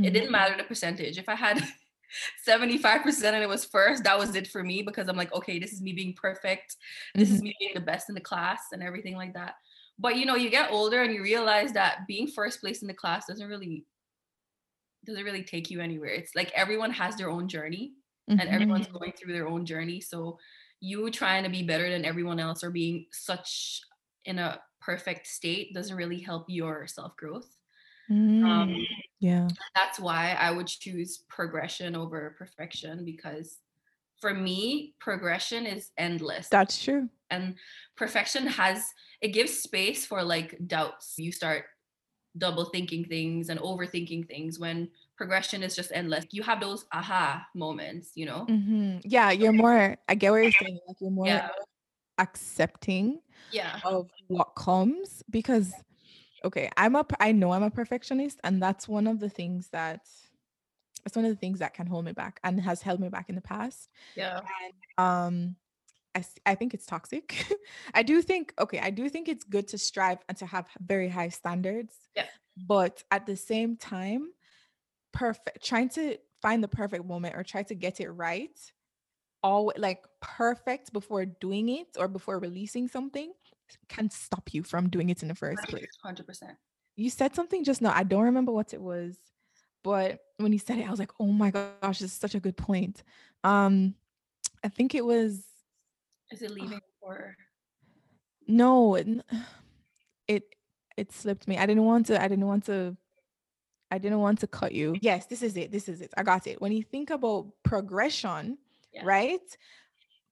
It 0.04 0.12
didn't 0.12 0.32
matter 0.32 0.56
the 0.56 0.64
percentage. 0.64 1.18
If 1.18 1.28
I 1.28 1.36
had 1.36 1.58
75% 2.48 3.24
and 3.24 3.44
it 3.44 3.50
was 3.50 3.66
first, 3.66 4.04
that 4.04 4.20
was 4.20 4.36
it 4.36 4.48
for 4.48 4.64
me 4.64 4.84
because 4.84 5.08
I'm 5.08 5.18
like, 5.18 5.34
okay, 5.34 5.58
this 5.60 5.74
is 5.74 5.82
me 5.82 5.94
being 5.94 6.14
perfect. 6.14 6.76
This 7.16 7.28
Mm-hmm. 7.30 7.36
is 7.36 7.42
me 7.42 7.56
being 7.60 7.72
the 7.74 7.82
best 7.82 8.10
in 8.10 8.16
the 8.16 8.22
class 8.22 8.60
and 8.74 8.84
everything 8.84 9.16
like 9.16 9.34
that. 9.34 9.56
But 9.98 10.18
you 10.18 10.26
know, 10.26 10.36
you 10.36 10.50
get 10.50 10.72
older 10.72 11.02
and 11.02 11.14
you 11.14 11.22
realize 11.24 11.72
that 11.74 12.08
being 12.08 12.28
first 12.28 12.60
place 12.62 12.82
in 12.82 12.88
the 12.88 12.94
class 12.94 13.26
doesn't 13.28 13.48
really 13.48 13.86
doesn't 15.06 15.24
really 15.24 15.44
take 15.44 15.72
you 15.72 15.82
anywhere. 15.82 16.10
It's 16.10 16.36
like 16.36 16.52
everyone 16.54 16.92
has 16.92 17.16
their 17.16 17.30
own 17.30 17.48
journey 17.48 17.94
and 18.28 18.40
Mm-hmm. 18.40 18.54
everyone's 18.54 18.88
going 18.88 19.14
through 19.14 19.34
their 19.34 19.48
own 19.48 19.66
journey. 19.66 20.02
So 20.02 20.40
you 20.80 21.10
trying 21.12 21.44
to 21.44 21.50
be 21.50 21.64
better 21.64 21.90
than 21.90 22.06
everyone 22.06 22.40
else 22.40 22.64
or 22.64 22.72
being 22.72 23.06
such 23.12 23.82
in 24.26 24.40
a 24.40 24.62
perfect 24.80 25.28
state 25.28 25.74
doesn't 25.74 25.96
really 25.96 26.20
help 26.20 26.46
your 26.50 26.88
self 26.88 27.16
growth. 27.18 27.50
Mm, 28.10 28.44
Um, 28.44 28.76
yeah. 29.20 29.48
that's 29.76 30.00
why 30.00 30.34
I 30.40 30.52
would 30.52 30.68
choose 30.68 31.24
progression 31.30 31.96
over 31.96 32.36
perfection 32.38 33.06
because 33.06 33.58
for 34.20 34.34
me, 34.34 34.96
progression 35.00 35.66
is 35.66 35.92
endless. 35.98 36.48
That's 36.50 36.82
true. 36.84 37.10
and 37.30 37.56
perfection 37.96 38.46
has 38.48 38.86
it 39.22 39.30
gives 39.30 39.58
space 39.58 40.06
for 40.06 40.24
like 40.24 40.58
doubts. 40.68 41.16
You 41.18 41.32
start 41.32 41.66
double 42.38 42.66
thinking 42.66 43.06
things 43.06 43.50
and 43.50 43.60
overthinking 43.60 44.28
things 44.28 44.60
when 44.60 44.90
progression 45.18 45.64
is 45.64 45.76
just 45.76 45.92
endless. 45.94 46.26
You 46.32 46.44
have 46.44 46.62
those 46.62 46.86
aha 46.94 47.46
moments, 47.56 48.12
you 48.16 48.26
know? 48.26 48.46
hmm 48.46 48.98
Yeah, 49.04 49.32
you're 49.32 49.52
more, 49.54 49.98
I 50.08 50.16
get 50.16 50.32
what 50.32 50.38
you're 50.38 50.52
saying. 50.52 50.80
Like 50.88 50.98
you're 51.02 51.12
more 51.12 51.28
Yeah. 51.28 51.50
accepting 52.18 53.20
Yeah. 53.52 53.80
of 53.84 54.10
what 54.28 54.56
comes 54.56 55.24
because 55.30 55.74
okay 56.46 56.70
i'm 56.78 56.96
a 56.96 57.06
i 57.20 57.32
know 57.32 57.52
i'm 57.52 57.64
a 57.64 57.70
perfectionist 57.72 58.40
and 58.44 58.62
that's 58.62 58.88
one 58.88 59.08
of 59.08 59.20
the 59.20 59.30
things 59.30 59.70
that 59.70 60.02
it's 61.06 61.16
one 61.16 61.26
of 61.26 61.32
the 61.32 61.38
things 61.38 61.60
that 61.60 61.74
can 61.74 61.88
hold 61.88 62.06
me 62.06 62.12
back 62.12 62.40
and 62.44 62.62
has 62.62 62.82
held 62.82 63.00
me 63.00 63.10
back 63.10 63.30
in 63.30 63.36
the 63.36 63.42
past 63.42 63.90
Yeah. 64.16 64.42
um 64.98 65.56
I, 66.16 66.26
I 66.46 66.56
think 66.56 66.74
it's 66.74 66.86
toxic 66.86 67.46
i 67.94 68.04
do 68.04 68.22
think 68.22 68.54
okay 68.60 68.80
i 68.80 68.90
do 68.90 69.08
think 69.10 69.30
it's 69.30 69.44
good 69.44 69.68
to 69.70 69.78
strive 69.78 70.20
and 70.28 70.38
to 70.38 70.46
have 70.46 70.66
very 70.82 71.10
high 71.10 71.30
standards 71.30 71.96
Yeah. 72.16 72.26
but 72.58 73.04
at 73.12 73.26
the 73.26 73.36
same 73.36 73.78
time 73.78 74.32
perfect 75.14 75.64
trying 75.64 75.90
to 75.90 76.18
find 76.42 76.64
the 76.64 76.68
perfect 76.68 77.06
moment 77.06 77.36
or 77.36 77.44
try 77.44 77.64
to 77.64 77.76
get 77.76 78.00
it 78.00 78.10
right 78.10 78.58
all 79.44 79.72
like 79.78 80.06
perfect 80.22 80.94
before 80.94 81.26
doing 81.26 81.70
it 81.70 81.88
or 81.98 82.08
before 82.08 82.40
releasing 82.40 82.88
something 82.88 83.32
can 83.90 84.10
stop 84.10 84.54
you 84.54 84.64
from 84.64 84.90
doing 84.90 85.10
it 85.10 85.22
in 85.22 85.28
the 85.28 85.36
first 85.36 85.64
place. 85.64 85.98
100%. 86.04 86.56
You 86.96 87.10
said 87.10 87.36
something 87.36 87.64
just 87.64 87.82
now. 87.82 87.94
I 87.96 88.04
don't 88.04 88.24
remember 88.24 88.52
what 88.52 88.74
it 88.74 88.82
was, 88.82 89.18
but 89.84 90.20
when 90.38 90.54
you 90.54 90.60
said 90.60 90.78
it, 90.78 90.88
I 90.88 90.92
was 90.92 91.00
like, 91.00 91.12
"Oh 91.20 91.28
my 91.28 91.52
gosh, 91.52 92.00
this 92.00 92.12
is 92.12 92.14
such 92.14 92.36
a 92.36 92.40
good 92.40 92.58
point." 92.58 93.04
Um, 93.44 93.96
I 94.64 94.68
think 94.68 94.94
it 94.94 95.06
was 95.06 95.44
Is 96.32 96.42
it 96.42 96.52
leaving 96.52 96.80
or? 97.02 97.36
no, 98.48 98.96
it, 98.96 99.08
it 100.28 100.44
it 100.98 101.12
slipped 101.12 101.48
me. 101.48 101.58
I 101.58 101.66
didn't 101.66 101.86
want 101.86 102.08
to. 102.08 102.22
I 102.22 102.28
didn't 102.28 102.48
want 102.48 102.66
to. 102.66 102.96
I 103.90 103.98
didn't 103.98 104.20
want 104.20 104.40
to 104.40 104.48
cut 104.48 104.72
you. 104.74 104.96
Yes, 105.02 105.26
this 105.26 105.42
is 105.44 105.58
it. 105.58 105.72
This 105.72 105.90
is 105.90 106.00
it. 106.02 106.14
I 106.16 106.24
got 106.24 106.48
it. 106.48 106.62
When 106.62 106.72
you 106.72 106.84
think 106.84 107.10
about 107.10 107.48
progression, 107.64 108.58
Yeah. 108.94 109.02
right? 109.04 109.42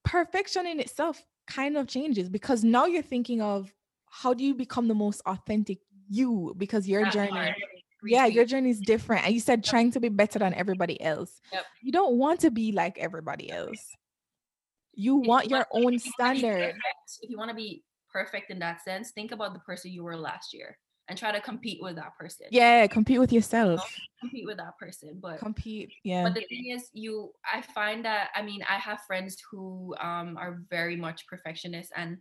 Perfection 0.04 0.66
in 0.66 0.80
itself 0.80 1.22
kind 1.46 1.76
of 1.76 1.86
changes 1.86 2.28
because 2.30 2.64
now 2.64 2.86
you're 2.86 3.02
thinking 3.02 3.42
of 3.42 3.72
how 4.08 4.32
do 4.32 4.44
you 4.44 4.54
become 4.54 4.88
the 4.88 4.94
most 4.94 5.20
authentic 5.26 5.78
you 6.08 6.54
because 6.56 6.88
your 6.88 7.04
That 7.04 7.12
journey 7.12 7.30
part, 7.30 7.56
yeah 8.04 8.26
your 8.26 8.44
journey 8.44 8.70
is 8.70 8.80
different 8.80 9.24
and 9.24 9.34
you 9.34 9.40
said 9.40 9.62
trying 9.62 9.90
to 9.92 10.00
be 10.00 10.08
better 10.08 10.38
than 10.38 10.54
everybody 10.54 11.00
else 11.02 11.40
Yep. 11.52 11.64
you 11.82 11.92
don't 11.92 12.16
want 12.18 12.40
to 12.40 12.50
be 12.50 12.72
like 12.72 12.98
everybody 12.98 13.50
else 13.50 13.94
you 14.94 15.16
want 15.16 15.44
you 15.46 15.56
your 15.56 15.66
wanna- 15.72 15.86
own 15.86 15.94
if 15.94 16.04
you 16.06 16.12
standard 16.12 16.74
If 17.22 17.30
you 17.30 17.38
want 17.38 17.50
to 17.50 17.54
be 17.56 17.84
perfect 18.12 18.50
in 18.50 18.58
that 18.58 18.82
sense, 18.82 19.12
think 19.12 19.32
about 19.32 19.52
the 19.54 19.60
person 19.60 19.92
you 19.92 20.02
were 20.02 20.16
last 20.16 20.52
year 20.52 20.78
and 21.08 21.18
try 21.18 21.32
to 21.32 21.40
compete 21.40 21.78
with 21.82 21.96
that 21.96 22.16
person. 22.18 22.46
yeah 22.50 22.86
compete 22.86 23.18
with 23.20 23.32
yourself 23.32 23.80
compete 24.20 24.46
with 24.46 24.58
that 24.58 24.76
person. 24.78 25.18
But 25.20 25.38
compete 25.38 25.92
yeah 26.04 26.24
but 26.24 26.34
the 26.34 26.44
thing 26.48 26.70
is, 26.70 26.90
you 26.92 27.32
I 27.50 27.62
find 27.62 28.04
that 28.04 28.30
I 28.34 28.42
mean 28.42 28.62
I 28.68 28.78
have 28.78 29.00
friends 29.06 29.36
who 29.50 29.94
um 29.98 30.36
are 30.36 30.62
very 30.70 30.96
much 30.96 31.26
perfectionists 31.26 31.92
and 31.96 32.18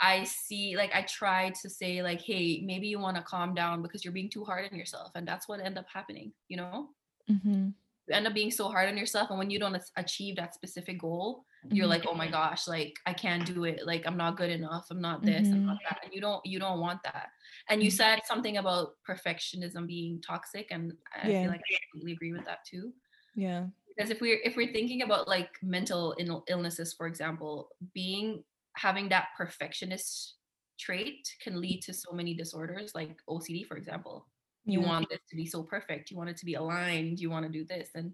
I 0.00 0.24
see 0.24 0.76
like 0.76 0.92
I 0.94 1.02
try 1.02 1.52
to 1.62 1.68
say 1.70 2.02
like 2.02 2.20
hey 2.22 2.62
maybe 2.64 2.86
you 2.88 2.98
want 2.98 3.16
to 3.16 3.22
calm 3.22 3.54
down 3.54 3.82
because 3.82 4.04
you're 4.04 4.12
being 4.12 4.30
too 4.30 4.44
hard 4.44 4.70
on 4.70 4.78
yourself 4.78 5.12
and 5.14 5.26
that's 5.28 5.48
what 5.48 5.60
end 5.60 5.78
up 5.78 5.86
happening 5.92 6.32
you 6.48 6.56
know 6.58 6.90
Mhm, 7.30 7.74
you 8.08 8.14
end 8.14 8.26
up 8.26 8.34
being 8.34 8.50
so 8.50 8.68
hard 8.68 8.88
on 8.88 8.96
yourself 8.96 9.30
and 9.30 9.38
when 9.38 9.50
you 9.50 9.58
don't 9.58 9.76
achieve 9.96 10.36
that 10.36 10.54
specific 10.54 11.00
goal 11.00 11.44
you're 11.70 11.86
mhm. 11.86 11.90
like 11.90 12.04
oh 12.06 12.14
my 12.14 12.28
gosh 12.28 12.68
like 12.68 12.94
i 13.06 13.12
can't 13.12 13.44
do 13.46 13.64
it 13.64 13.84
like 13.86 14.06
i'm 14.06 14.16
not 14.16 14.36
good 14.36 14.50
enough 14.50 14.86
i'm 14.90 15.00
not 15.00 15.24
this 15.24 15.50
i'm 15.52 15.62
not 15.66 15.78
that 15.88 15.98
and 16.04 16.12
you 16.14 16.20
don't 16.20 16.44
you 16.46 16.58
don't 16.58 16.80
want 16.80 17.02
that 17.02 17.28
and 17.68 17.82
you 17.82 17.90
Mhm. 17.90 17.92
said 17.92 18.20
something 18.24 18.56
about 18.58 18.94
perfectionism 19.08 19.86
being 19.86 20.20
toxic 20.22 20.68
and 20.70 20.92
i 21.14 21.28
Yeah. 21.28 21.40
feel 21.40 21.50
like 21.50 21.60
i 21.60 21.72
completely 21.92 22.12
agree 22.12 22.32
with 22.32 22.44
that 22.44 22.64
too 22.64 22.92
yeah 23.34 23.66
because 23.88 24.10
if 24.10 24.20
we're 24.20 24.40
if 24.44 24.56
we're 24.56 24.72
thinking 24.72 25.02
about 25.02 25.28
like 25.28 25.50
mental 25.62 26.14
Ill- 26.18 26.44
illnesses 26.48 26.92
for 26.92 27.06
example 27.06 27.70
being 27.94 28.44
having 28.76 29.08
that 29.08 29.28
perfectionist 29.36 30.34
trait 30.78 31.26
can 31.40 31.60
lead 31.60 31.80
to 31.82 31.92
so 31.94 32.12
many 32.12 32.34
disorders 32.34 32.94
like 32.94 33.18
ocd 33.28 33.66
for 33.66 33.76
example 33.76 34.28
you 34.66 34.80
yeah. 34.80 34.86
want 34.86 35.08
this 35.08 35.20
to 35.30 35.36
be 35.36 35.46
so 35.46 35.62
perfect 35.62 36.10
you 36.10 36.16
want 36.16 36.28
it 36.28 36.36
to 36.36 36.44
be 36.44 36.54
aligned 36.54 37.18
you 37.20 37.30
want 37.30 37.46
to 37.46 37.52
do 37.52 37.64
this 37.64 37.90
and 37.94 38.12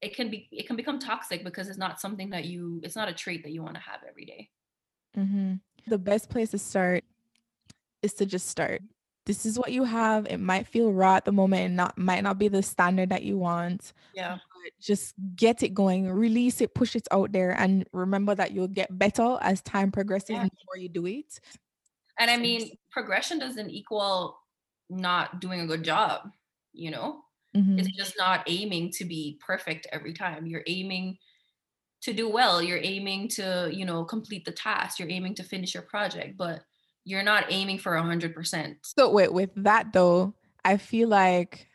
it 0.00 0.14
can 0.14 0.30
be 0.30 0.48
it 0.52 0.66
can 0.66 0.76
become 0.76 0.98
toxic 0.98 1.42
because 1.44 1.68
it's 1.68 1.78
not 1.78 2.00
something 2.00 2.30
that 2.30 2.44
you 2.44 2.80
it's 2.84 2.96
not 2.96 3.08
a 3.08 3.12
trait 3.12 3.42
that 3.42 3.52
you 3.52 3.62
want 3.62 3.74
to 3.74 3.80
have 3.80 4.00
every 4.08 4.24
day 4.24 4.48
hmm 5.14 5.54
The 5.86 5.98
best 5.98 6.28
place 6.30 6.50
to 6.50 6.58
start 6.58 7.04
is 8.02 8.14
to 8.14 8.26
just 8.26 8.46
start. 8.48 8.82
This 9.26 9.44
is 9.44 9.58
what 9.58 9.72
you 9.72 9.84
have. 9.84 10.26
It 10.26 10.38
might 10.38 10.66
feel 10.68 10.92
raw 10.92 11.16
at 11.16 11.24
the 11.24 11.32
moment 11.32 11.62
and 11.66 11.76
not 11.76 11.98
might 11.98 12.22
not 12.22 12.38
be 12.38 12.48
the 12.48 12.62
standard 12.62 13.10
that 13.10 13.22
you 13.24 13.36
want. 13.38 13.92
yeah 14.14 14.36
But 14.36 14.72
just 14.80 15.14
get 15.36 15.62
it 15.62 15.74
going, 15.74 16.08
release 16.08 16.60
it, 16.60 16.74
push 16.74 16.94
it 16.96 17.08
out 17.10 17.32
there, 17.32 17.50
and 17.52 17.84
remember 17.92 18.34
that 18.34 18.52
you'll 18.52 18.68
get 18.80 18.96
better 18.96 19.36
as 19.40 19.60
time 19.62 19.90
progresses 19.90 20.30
Yeah. 20.30 20.42
and 20.42 20.50
you 20.76 20.88
do 20.88 21.06
it. 21.06 21.40
and 22.20 22.30
i 22.30 22.36
mean 22.36 22.70
progression 22.90 23.38
doesn't 23.38 23.70
equal 23.70 24.38
not 24.90 25.40
doing 25.40 25.60
a 25.60 25.66
good 25.66 25.82
job 25.82 26.30
you 26.72 26.90
know 26.90 27.22
Mhm. 27.54 27.78
it's 27.78 27.96
just 27.96 28.14
not 28.18 28.44
aiming 28.48 28.90
to 28.92 29.04
be 29.04 29.38
perfect 29.44 29.86
every 29.92 30.12
time 30.12 30.46
you're 30.46 30.64
aiming 30.66 31.18
to 32.02 32.12
do 32.12 32.28
well 32.28 32.62
you're 32.62 32.80
aiming 32.82 33.28
to 33.28 33.70
you 33.72 33.84
know 33.84 34.04
complete 34.04 34.44
the 34.44 34.52
task 34.52 34.98
you're 34.98 35.10
aiming 35.10 35.34
to 35.34 35.42
finish 35.44 35.74
your 35.74 35.84
project 35.84 36.36
but 36.36 36.62
you're 37.04 37.22
not 37.22 37.46
aiming 37.50 37.78
for 37.78 37.96
a 37.96 38.02
hundred 38.02 38.34
percent 38.34 38.78
So 38.82 39.10
wait, 39.10 39.32
with 39.32 39.50
that 39.56 39.92
though, 39.92 40.34
I 40.64 40.76
feel 40.76 41.08
like 41.08 41.68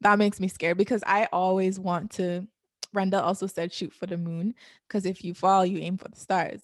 that 0.00 0.18
makes 0.18 0.40
me 0.40 0.48
scared 0.48 0.78
because 0.78 1.02
I 1.06 1.28
always 1.32 1.78
want 1.80 2.12
to. 2.12 2.48
Randall 2.94 3.22
also 3.22 3.46
said 3.46 3.72
shoot 3.72 3.92
for 3.92 4.06
the 4.06 4.16
moon 4.18 4.54
because 4.88 5.06
if 5.06 5.24
you 5.24 5.34
fall, 5.34 5.66
you 5.66 5.78
aim 5.78 5.98
for 5.98 6.08
the 6.08 6.16
stars. 6.18 6.62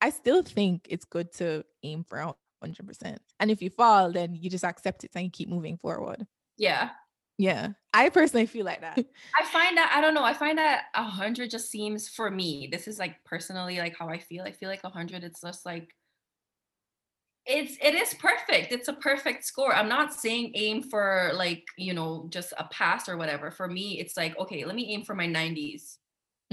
I 0.00 0.10
still 0.10 0.42
think 0.42 0.86
it's 0.90 1.04
good 1.06 1.32
to 1.34 1.64
aim 1.82 2.04
for 2.04 2.18
a 2.18 2.34
hundred 2.62 2.86
percent, 2.86 3.20
and 3.40 3.50
if 3.50 3.62
you 3.62 3.70
fall, 3.70 4.12
then 4.12 4.34
you 4.34 4.50
just 4.50 4.64
accept 4.64 5.04
it 5.04 5.12
and 5.14 5.24
you 5.26 5.30
keep 5.30 5.48
moving 5.48 5.78
forward. 5.78 6.26
yeah 6.56 6.90
Yeah, 7.38 7.70
I 7.92 8.08
personally 8.10 8.46
feel 8.46 8.64
like 8.64 8.82
that. 8.82 8.98
I 9.40 9.44
find 9.46 9.76
that 9.76 9.92
I 9.94 10.00
don't 10.00 10.14
know. 10.14 10.24
I 10.24 10.34
find 10.34 10.58
that 10.58 10.84
a 10.94 11.02
hundred 11.02 11.50
just 11.50 11.70
seems 11.70 12.08
for 12.08 12.30
me. 12.30 12.68
This 12.70 12.86
is 12.86 12.98
like 12.98 13.16
personally 13.24 13.78
like 13.78 13.96
how 13.98 14.08
I 14.08 14.18
feel. 14.18 14.44
I 14.44 14.52
feel 14.52 14.68
like 14.68 14.84
a 14.84 14.90
hundred. 14.90 15.24
It's 15.24 15.40
just 15.40 15.66
like 15.66 15.90
it's 17.46 17.76
it 17.82 17.94
is 17.94 18.14
perfect. 18.14 18.72
It's 18.72 18.88
a 18.88 18.94
perfect 18.94 19.44
score. 19.44 19.74
I'm 19.74 19.88
not 19.88 20.14
saying 20.14 20.52
aim 20.54 20.82
for 20.82 21.32
like 21.34 21.64
you 21.76 21.92
know 21.92 22.26
just 22.30 22.52
a 22.58 22.64
pass 22.64 23.08
or 23.08 23.16
whatever. 23.16 23.50
For 23.50 23.68
me, 23.68 24.00
it's 24.00 24.16
like 24.16 24.38
okay, 24.38 24.64
let 24.64 24.74
me 24.76 24.92
aim 24.94 25.04
for 25.04 25.14
my 25.14 25.26
90s. 25.26 25.98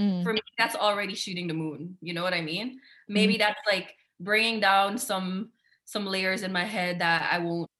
Mm, 0.00 0.22
For 0.22 0.32
me, 0.32 0.40
that's 0.58 0.74
already 0.74 1.14
shooting 1.14 1.46
the 1.46 1.54
moon. 1.54 1.96
You 2.00 2.14
know 2.14 2.22
what 2.22 2.34
I 2.34 2.40
mean? 2.40 2.80
Maybe 3.08 3.36
that's 3.38 3.60
like 3.70 3.94
bringing 4.20 4.60
down 4.60 4.98
some 4.98 5.50
some 5.84 6.06
layers 6.06 6.42
in 6.42 6.52
my 6.52 6.64
head 6.64 7.00
that 7.00 7.28
I 7.32 7.38
won't 7.38 7.70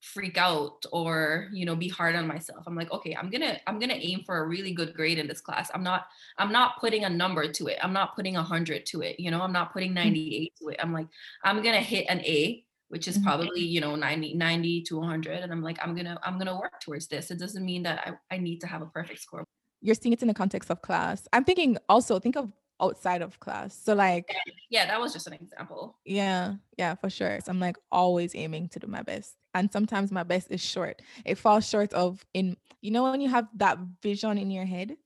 freak 0.00 0.38
out 0.38 0.84
or 0.92 1.48
you 1.52 1.66
know 1.66 1.76
be 1.76 1.88
hard 1.88 2.14
on 2.16 2.26
myself 2.26 2.64
i'm 2.66 2.74
like 2.74 2.90
okay 2.90 3.14
i'm 3.14 3.28
gonna 3.30 3.60
i'm 3.66 3.78
gonna 3.78 3.92
aim 3.94 4.22
for 4.24 4.38
a 4.38 4.46
really 4.48 4.72
good 4.72 4.94
grade 4.94 5.18
in 5.18 5.26
this 5.26 5.40
class 5.42 5.70
i'm 5.74 5.82
not 5.82 6.06
i'm 6.38 6.50
not 6.50 6.80
putting 6.80 7.04
a 7.04 7.08
number 7.10 7.50
to 7.52 7.66
it 7.68 7.78
i'm 7.82 7.92
not 7.92 8.14
putting 8.16 8.36
a 8.36 8.42
hundred 8.42 8.86
to 8.86 9.02
it 9.02 9.20
you 9.20 9.30
know 9.30 9.42
i'm 9.42 9.52
not 9.52 9.72
putting 9.72 9.92
98 9.92 10.52
to 10.60 10.68
it 10.68 10.76
i'm 10.82 10.92
like 10.92 11.06
i'm 11.44 11.62
gonna 11.62 11.80
hit 11.82 12.06
an 12.08 12.20
a 12.20 12.64
which 12.88 13.06
is 13.06 13.18
Mhm. 13.18 13.24
probably 13.24 13.60
you 13.60 13.80
know 13.80 13.94
90 13.94 14.34
90 14.34 14.82
to 14.82 14.98
100 14.98 15.40
and 15.40 15.52
i'm 15.52 15.62
like 15.62 15.78
i'm 15.82 15.94
gonna 15.94 16.18
i'm 16.24 16.38
gonna 16.38 16.58
work 16.58 16.80
towards 16.80 17.06
this 17.08 17.30
it 17.30 17.38
doesn't 17.38 17.64
mean 17.64 17.82
that 17.82 18.18
i, 18.30 18.34
I 18.34 18.38
need 18.38 18.60
to 18.62 18.66
have 18.66 18.82
a 18.82 18.86
perfect 18.86 19.20
score 19.20 19.44
You're 19.82 19.94
seeing 19.94 20.12
it 20.12 20.22
in 20.22 20.28
the 20.28 20.34
context 20.34 20.70
of 20.70 20.82
class. 20.82 21.26
I'm 21.32 21.44
thinking 21.44 21.76
also 21.88 22.18
think 22.18 22.36
of 22.36 22.52
outside 22.82 23.22
of 23.22 23.40
class. 23.40 23.74
So 23.76 23.94
like 23.94 24.30
yeah 24.70 24.86
that 24.86 25.00
was 25.00 25.12
just 25.12 25.26
an 25.26 25.34
example 25.34 25.98
Yeah, 26.04 26.56
yeah, 26.78 26.94
for 26.96 27.10
sure. 27.10 27.40
So 27.44 27.50
I'm 27.52 27.60
like 27.60 27.76
always 27.92 28.34
aiming 28.34 28.68
to 28.70 28.78
do 28.78 28.86
my 28.86 29.02
best. 29.02 29.36
And 29.54 29.72
sometimes 29.72 30.12
my 30.12 30.22
best 30.22 30.48
is 30.50 30.60
short. 30.60 31.02
It 31.24 31.36
falls 31.36 31.68
short 31.68 31.92
of 31.92 32.24
in 32.34 32.56
you 32.82 32.90
know 32.90 33.04
when 33.04 33.20
you 33.20 33.28
have 33.28 33.48
that 33.56 33.78
vision 34.02 34.38
in 34.38 34.50
your 34.50 34.64
head 34.64 34.96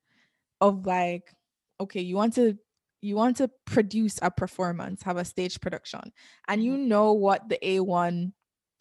of 0.60 0.86
like, 0.86 1.32
okay, 1.80 2.00
you 2.00 2.16
want 2.16 2.34
to 2.34 2.58
you 3.00 3.16
want 3.16 3.36
to 3.36 3.50
produce 3.66 4.18
a 4.22 4.30
performance, 4.30 5.02
have 5.02 5.18
a 5.18 5.24
stage 5.24 5.60
production, 5.60 6.12
and 6.48 6.64
you 6.64 6.72
mm-hmm. 6.72 6.88
know 6.88 7.12
what 7.12 7.48
the 7.48 7.58
A1 7.62 8.32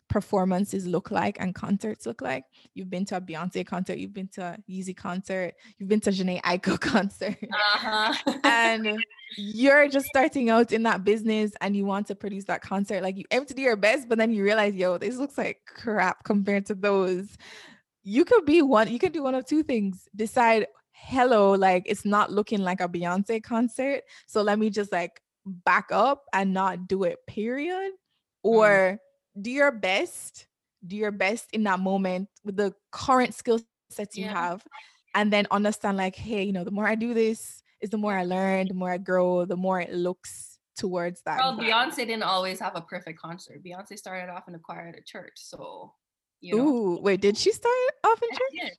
performances 0.10 0.86
look 0.86 1.12
like 1.12 1.39
and 1.39 1.56
concerts 1.56 2.06
look 2.06 2.22
like. 2.22 2.46
You've 2.74 2.89
been 2.89 3.06
to 3.06 3.18
a 3.18 3.22
Beyonce 3.22 3.66
concert, 3.66 3.98
you've 3.98 4.13
been 4.13 4.28
to 4.30 4.42
a 4.42 4.72
Yeezy 4.72 4.96
concert, 4.96 5.56
you've 5.78 5.89
been 5.89 6.00
to 6.02 6.10
a 6.10 6.13
Jhené 6.13 6.42
Aiko 6.42 6.80
concert. 6.80 7.38
Uh-huh. 7.42 8.13
And 8.44 8.98
you're 9.38 9.88
just 9.88 10.06
starting 10.08 10.50
out 10.50 10.72
in 10.72 10.84
that 10.84 11.04
business 11.04 11.52
and 11.62 11.76
you 11.76 11.86
want 11.86 12.08
to 12.08 12.16
produce 12.16 12.46
that 12.46 12.62
concert. 12.62 13.02
Like 13.02 13.18
you 13.18 13.26
aim 13.32 13.46
to 13.46 13.54
do 13.54 13.62
your 13.62 13.76
best 13.76 14.08
but 14.08 14.18
then 14.18 14.32
you 14.32 14.44
realize 14.44 14.76
yo 14.76 14.98
this 14.98 15.18
looks 15.18 15.38
like 15.38 15.62
crap 15.66 16.24
compared 16.24 16.66
to 16.68 16.76
those. 16.76 17.38
You 18.04 18.26
could 18.26 18.46
be 18.46 18.62
one 18.62 18.92
you 18.92 19.00
can 19.00 19.12
do 19.12 19.24
one 19.24 19.36
of 19.36 19.46
two 19.46 19.63
things. 19.63 20.08
Decide 20.16 20.68
hello 20.92 21.52
like 21.52 21.84
it's 21.86 22.06
not 22.06 22.32
looking 22.32 22.62
like 22.62 22.80
a 22.80 22.88
beyonce 22.88 23.44
concert 23.44 24.04
so 24.26 24.42
let 24.42 24.58
me 24.58 24.70
just 24.70 24.89
like 24.89 25.22
back 25.46 25.88
up 25.92 26.24
and 26.32 26.54
not 26.54 26.88
do 26.88 27.04
it 27.04 27.18
period 27.28 27.92
or 28.42 28.98
do 29.39 29.52
your 29.52 29.72
best 29.72 30.48
do 30.86 30.96
your 30.96 31.12
best 31.12 31.48
in 31.54 31.63
that 31.63 31.80
moment 31.80 32.30
with 32.43 32.56
the 32.58 32.74
current 32.91 33.34
skill 33.34 33.60
sets 33.89 34.17
you 34.17 34.26
Yeah. 34.26 34.34
have 34.34 34.65
and 35.15 35.32
then 35.32 35.48
understand 35.52 35.98
like 35.98 36.15
hey 36.15 36.43
you 36.43 36.52
know 36.54 36.63
the 36.63 36.72
more 36.72 36.88
i 36.88 36.96
do 36.96 37.13
this 37.13 37.62
is 37.82 37.89
the 37.89 37.98
more 37.98 38.13
i 38.17 38.24
learn 38.24 38.67
the 38.67 38.74
more 38.74 38.91
i 38.91 38.98
grow 38.98 39.46
the 39.46 39.56
more 39.56 39.80
it 39.80 39.93
looks 39.93 40.60
towards 40.76 41.22
that 41.24 41.38
well 41.38 41.58
beyonce 41.58 41.98
didn't 41.98 42.24
always 42.24 42.60
have 42.60 42.76
a 42.76 42.82
perfect 42.82 43.19
concert 43.19 43.63
beyonce 43.63 43.98
started 43.98 44.32
off 44.32 44.48
in 44.48 44.56
a 44.56 44.60
choir 44.60 44.88
at 44.88 44.98
a 44.98 45.04
church 45.04 45.34
so 45.36 45.93
you 46.41 46.58
know 46.58 46.67
Ooh, 46.67 47.00
wait, 47.02 47.22
did 47.22 47.38
she 47.38 47.52
start 47.52 47.74
off 48.04 48.22
in 48.22 48.30
church? 48.30 48.72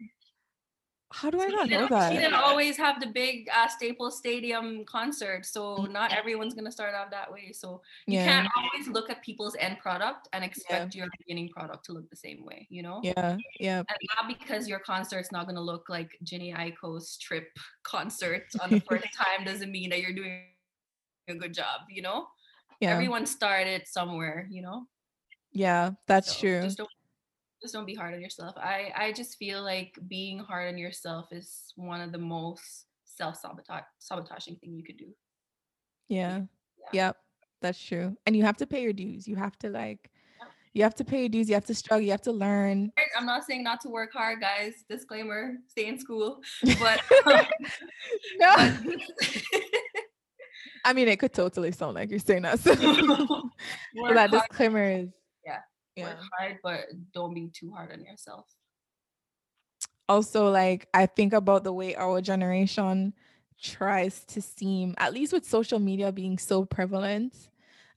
How 1.14 1.30
do 1.30 1.40
I 1.40 1.46
not 1.48 1.68
know 1.68 1.78
didn't, 1.88 2.02
she 2.02 2.16
didn't 2.16 2.34
always 2.34 2.76
have 2.76 3.00
the 3.00 3.06
big 3.06 3.48
uh, 3.54 3.68
Staples 3.68 4.18
Stadium 4.18 4.84
concert, 4.84 5.46
so 5.46 5.86
not 5.86 6.10
Mhm. 6.10 6.18
everyone's 6.18 6.54
gonna 6.54 6.72
start 6.72 6.94
out 6.94 7.10
that 7.12 7.30
way. 7.32 7.52
So 7.52 7.82
you 8.06 8.18
Yeah, 8.18 8.24
can't 8.24 8.48
always 8.56 8.88
look 8.88 9.10
at 9.10 9.22
people's 9.22 9.54
end 9.56 9.78
product 9.78 10.28
and 10.32 10.42
expect 10.44 10.94
your 10.94 11.06
beginning 11.18 11.48
product 11.50 11.84
to 11.86 11.92
look 11.92 12.10
the 12.10 12.16
same 12.16 12.44
way, 12.44 12.66
you 12.70 12.82
know? 12.82 13.00
yeah, 13.02 13.38
yeah. 13.60 13.78
And 13.88 13.98
not 14.16 14.26
because 14.38 14.68
your 14.68 14.80
concert's 14.80 15.30
not 15.30 15.46
gonna 15.46 15.60
look 15.62 15.88
like 15.88 16.10
Jhené 16.24 16.54
Aiko's 16.56 17.16
trip 17.18 17.46
concert 17.84 18.46
on 18.60 18.70
the 18.70 18.80
first 18.80 19.06
time 19.22 19.44
doesn't 19.44 19.70
mean 19.70 19.90
that 19.90 20.00
you're 20.00 20.12
doing 20.12 20.42
a 21.28 21.34
good 21.34 21.54
job, 21.54 21.82
you 21.88 22.02
know? 22.02 22.26
Yeah, 22.80 22.92
Everyone 22.92 23.24
started 23.26 23.86
somewhere, 23.86 24.48
you 24.50 24.62
know? 24.62 24.86
yeah, 25.52 25.92
that's 26.06 26.34
So 26.34 26.40
true. 26.40 26.60
Just 26.62 26.78
don't 26.78 26.90
just 27.64 27.72
don't 27.72 27.86
be 27.86 27.94
hard 27.94 28.12
on 28.12 28.20
yourself. 28.20 28.54
I 28.58 28.92
I 28.94 29.12
just 29.12 29.38
feel 29.38 29.62
like 29.62 29.98
being 30.06 30.38
hard 30.38 30.68
on 30.68 30.76
yourself 30.76 31.28
is 31.32 31.72
one 31.76 32.02
of 32.02 32.12
the 32.12 32.18
most 32.18 32.84
self 33.06 33.38
sabotaging 33.98 34.56
thing 34.56 34.74
you 34.74 34.84
could 34.84 34.98
do. 34.98 35.06
Yeah, 36.08 36.42
Yeah. 36.92 37.06
yep, 37.06 37.16
That's 37.62 37.82
true. 37.82 38.14
And 38.26 38.36
you 38.36 38.42
have 38.42 38.58
to 38.58 38.66
pay 38.66 38.82
your 38.82 38.92
dues. 38.92 39.26
You 39.26 39.36
have 39.36 39.56
to 39.60 39.70
like 39.70 40.10
you 40.74 40.82
have 40.82 40.94
to 40.96 41.04
pay 41.04 41.20
your 41.20 41.28
dues, 41.30 41.48
you 41.48 41.54
have 41.54 41.64
to 41.64 41.74
struggle, 41.74 42.04
you 42.04 42.10
have 42.10 42.20
to 42.22 42.32
learn. 42.32 42.92
I'm 43.16 43.24
not 43.24 43.44
saying 43.44 43.62
not 43.62 43.80
to 43.82 43.88
work 43.88 44.10
hard, 44.12 44.40
guys. 44.42 44.84
Disclaimer, 44.90 45.54
stay 45.68 45.86
in 45.86 45.98
school. 45.98 46.40
But 46.78 47.00
um, 47.26 47.46
no. 48.38 48.54
I 50.84 50.92
mean 50.92 51.08
it 51.08 51.18
could 51.18 51.32
totally 51.32 51.72
sound 51.72 51.94
like 51.94 52.10
you're 52.10 52.18
saying 52.18 52.42
that. 52.42 52.60
So 52.60 52.74
that 54.14 54.30
disclaimer 54.30 54.84
is 54.84 55.08
Yeah, 55.96 56.04
work 56.04 56.18
hard, 56.38 56.58
but 56.62 56.80
don't 57.12 57.34
be 57.34 57.50
too 57.52 57.70
hard 57.72 57.92
on 57.92 58.04
yourself. 58.04 58.46
also 60.08 60.50
like 60.50 60.88
I 60.92 61.06
think 61.06 61.32
about 61.32 61.64
the 61.64 61.72
way 61.72 61.94
our 61.94 62.20
generation 62.20 63.14
tries 63.60 64.24
to 64.26 64.42
seem, 64.42 64.94
at 64.98 65.14
least 65.14 65.32
with 65.32 65.44
social 65.44 65.78
media 65.78 66.12
being 66.12 66.38
so 66.38 66.64
prevalent. 66.64 67.48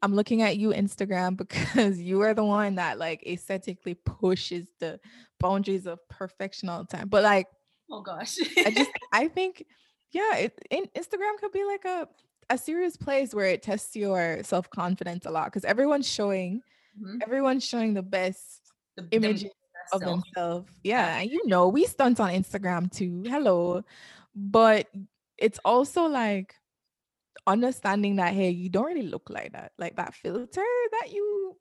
I'm 0.03 0.13
looking 0.13 0.43
at 0.43 0.57
you, 0.57 0.69
Instagram, 0.69 1.35
because 1.43 1.99
you 1.99 2.21
are 2.21 2.33
the 2.33 2.45
one 2.45 2.75
that 2.75 2.99
like 2.99 3.25
aesthetically 3.25 3.95
pushes 3.95 4.67
the 4.79 4.99
boundaries 5.39 5.87
of 5.87 6.07
perfection 6.09 6.69
all 6.69 6.83
the 6.83 6.97
time. 6.97 7.09
But 7.09 7.23
like 7.23 7.47
Oh 7.89 8.01
gosh. 8.01 8.37
I 8.65 8.71
just 8.71 8.91
I 9.11 9.27
think 9.27 9.65
yeah, 10.11 10.35
it, 10.37 10.65
in, 10.69 10.85
Instagram 10.95 11.37
could 11.39 11.51
be 11.51 11.65
like 11.65 11.85
a 11.85 12.07
a 12.49 12.57
serious 12.57 12.95
place 12.95 13.33
where 13.33 13.47
it 13.47 13.61
tests 13.61 13.95
your 13.95 14.41
self 14.43 14.69
confidence 14.69 15.25
a 15.25 15.31
lot 15.31 15.45
because 15.45 15.65
everyone's 15.65 16.07
showing 16.07 16.61
Mhm. 16.99 17.21
everyone's 17.23 17.63
showing 17.63 17.93
the 17.93 18.01
best 18.03 18.61
The- 18.95 19.03
the 19.03 19.15
images 19.15 19.43
best 19.43 19.93
of 19.93 20.01
self. 20.01 20.23
themselves. 20.23 20.71
Yeah, 20.83 21.17
and 21.19 21.29
you 21.31 21.45
know, 21.47 21.67
we 21.69 21.85
stunt 21.85 22.19
on 22.19 22.31
Instagram 22.31 22.91
too. 22.91 23.23
Hello. 23.27 23.83
But 24.35 24.87
it's 25.37 25.59
also 25.65 26.05
like 26.07 26.55
understanding 27.45 28.15
that 28.17 28.33
hey, 28.33 28.49
you 28.49 28.69
don't 28.69 28.85
really 28.85 29.07
look 29.07 29.29
like 29.29 29.53
that. 29.53 29.71
Like 29.77 29.95
that 29.95 30.13
filter 30.13 30.65
that 30.91 31.11
you 31.13 31.57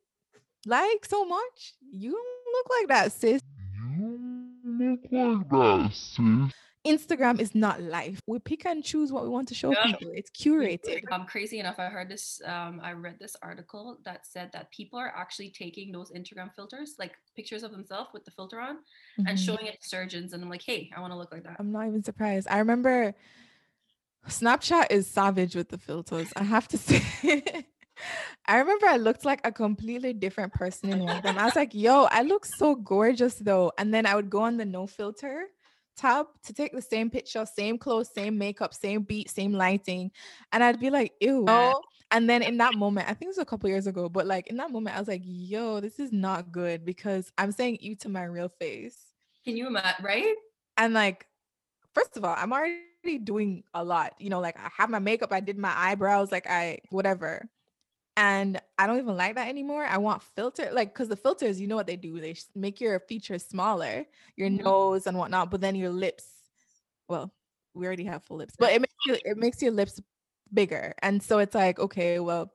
like 0.67 1.05
so 1.05 1.25
much, 1.25 1.75
you 1.91 2.11
don't 2.11 2.53
look 2.55 2.67
like 2.71 2.89
that, 2.89 3.13
sis. 3.13 3.41
You 3.97 4.51
look 4.65 5.01
like 5.13 5.49
that, 5.51 5.93
sis. 5.93 6.53
Instagram 6.87 7.41
is 7.41 7.55
not 7.55 7.81
life. 7.83 8.21
We 8.27 8.39
pick 8.39 8.65
and 8.67 8.83
choose 8.85 9.11
what 9.13 9.23
we 9.25 9.29
want 9.29 9.49
to 9.49 9.55
show 9.55 9.71
Yeah. 9.73 9.87
people. 9.87 10.13
It's 10.15 10.31
curated. 10.31 11.11
Um, 11.11 11.27
crazy 11.27 11.59
enough, 11.59 11.79
I 11.79 11.87
heard 11.87 12.09
this. 12.09 12.41
Um, 12.45 12.81
I 12.83 12.93
read 12.93 13.19
this 13.19 13.37
article 13.43 13.99
that 14.05 14.27
said 14.27 14.51
that 14.53 14.71
people 14.71 14.99
are 14.99 15.13
actually 15.17 15.51
taking 15.51 15.93
those 15.93 16.11
Instagram 16.13 16.55
filters, 16.55 16.95
like 16.99 17.15
pictures 17.35 17.63
of 17.63 17.73
themselves 17.73 18.11
with 18.15 18.25
the 18.25 18.31
filter 18.31 18.61
on, 18.61 18.79
and 19.19 19.37
Mhm. 19.37 19.45
showing 19.45 19.67
it 19.67 19.81
to 19.83 19.89
surgeons. 19.89 20.33
And 20.33 20.43
I'm 20.43 20.49
like, 20.51 20.63
hey, 20.63 20.91
I 20.97 21.01
want 21.01 21.13
to 21.13 21.19
look 21.19 21.33
like 21.33 21.43
that. 21.45 21.57
I'm 21.59 21.73
not 21.73 21.87
even 21.89 22.03
surprised. 22.03 22.47
I 22.49 22.59
remember 22.59 23.15
Snapchat 24.29 24.87
is 24.91 25.07
savage 25.07 25.55
with 25.55 25.69
the 25.69 25.79
filters. 25.79 26.33
I 26.37 26.43
have 26.43 26.69
to 26.69 26.79
say. 26.87 27.67
I 28.47 28.59
remember 28.59 28.87
I 28.87 28.97
looked 28.99 29.25
like 29.25 29.41
a 29.45 29.51
completely 29.53 30.13
different 30.13 30.53
person 30.53 30.91
in 30.91 30.99
one 31.03 31.17
of 31.17 31.23
them. 31.23 31.39
I 31.39 31.45
was 31.45 31.57
like, 31.57 31.75
yo, 31.75 32.05
I 32.11 32.23
look 32.23 32.45
so 32.45 32.75
gorgeous 32.75 33.37
though. 33.37 33.73
And 33.79 33.93
then 33.95 34.05
I 34.05 34.15
would 34.15 34.29
go 34.29 34.41
on 34.43 34.57
the 34.59 34.65
no 34.67 34.87
filter 34.87 35.47
tab 35.97 36.27
to 36.45 36.53
take 36.53 36.73
the 36.73 36.83
same 36.83 37.11
picture, 37.11 37.45
same 37.47 37.79
clothes, 37.79 38.11
same 38.15 38.39
makeup, 38.39 38.75
same 38.75 39.03
beat, 39.03 39.31
same 39.31 39.53
lighting. 39.53 40.11
And 40.53 40.63
I'd 40.63 40.81
be 40.81 40.91
like, 40.91 41.13
ew. 41.21 41.41
Oh, 41.41 41.45
no. 41.45 41.83
And 42.13 42.31
then 42.31 42.43
in 42.43 42.59
that 42.59 42.75
moment, 42.75 43.09
I 43.09 43.15
think 43.15 43.29
it 43.29 43.29
was 43.29 43.39
a 43.39 43.45
couple 43.45 43.69
years 43.69 43.89
ago, 43.89 44.09
but 44.09 44.27
like 44.27 44.47
in 44.47 44.57
that 44.59 44.71
moment, 44.71 44.97
I 44.97 45.01
was 45.01 45.09
like, 45.09 45.23
yo, 45.25 45.81
this 45.81 45.99
is 45.99 46.13
not 46.13 46.53
good 46.53 46.85
because 46.85 47.33
I'm 47.37 47.51
saying 47.51 47.79
you 47.81 47.97
to 47.97 48.09
my 48.09 48.25
real 48.25 48.49
face. 48.49 48.97
Can 49.45 49.57
you 49.57 49.67
imagine? 49.67 50.05
Right? 50.05 50.35
And 50.77 50.95
like, 50.95 51.27
first 51.95 52.17
of 52.17 52.25
all, 52.25 52.35
I'm 52.37 52.53
already 52.53 53.19
doing 53.23 53.65
a 53.75 53.83
lot. 53.83 54.15
You 54.19 54.31
know, 54.31 54.41
like 54.41 54.57
I 54.57 54.71
have 54.77 54.89
my 54.89 55.01
makeup, 55.01 55.33
I 55.33 55.41
did 55.41 55.59
my 55.59 55.73
eyebrows, 55.75 56.31
like 56.31 56.47
I 56.49 56.79
whatever. 56.91 57.49
And 58.17 58.61
I 58.79 58.87
don't 58.87 58.99
even 58.99 59.17
like 59.17 59.35
that 59.35 59.49
anymore. 59.49 59.85
I 59.85 59.99
want 59.99 60.23
filter, 60.23 60.71
like, 60.73 60.95
because 60.95 61.09
the 61.09 61.17
filters, 61.17 61.61
you 61.61 61.67
know 61.67 61.77
what 61.77 61.87
they 61.87 61.97
do? 61.97 62.19
They 62.21 62.35
make 62.55 62.81
your 62.81 62.99
features 63.01 63.45
smaller, 63.45 64.07
your 64.37 64.49
Mhm. 64.49 64.65
nose 64.65 65.07
and 65.07 65.19
whatnot, 65.19 65.51
but 65.51 65.61
then 65.61 65.75
your 65.75 65.91
lips, 65.91 66.27
well, 67.09 67.33
we 67.75 67.87
already 67.87 68.05
have 68.05 68.25
full 68.25 68.39
lips, 68.39 68.55
but 68.59 68.73
it 68.73 68.81
makes 68.81 68.95
you, 69.05 69.19
it 69.25 69.37
makes 69.37 69.61
your 69.61 69.73
lips 69.73 70.01
bigger. 70.53 70.95
And 71.03 71.23
so 71.23 71.39
it's 71.41 71.55
like, 71.55 71.79
okay, 71.79 72.19
well, 72.19 72.53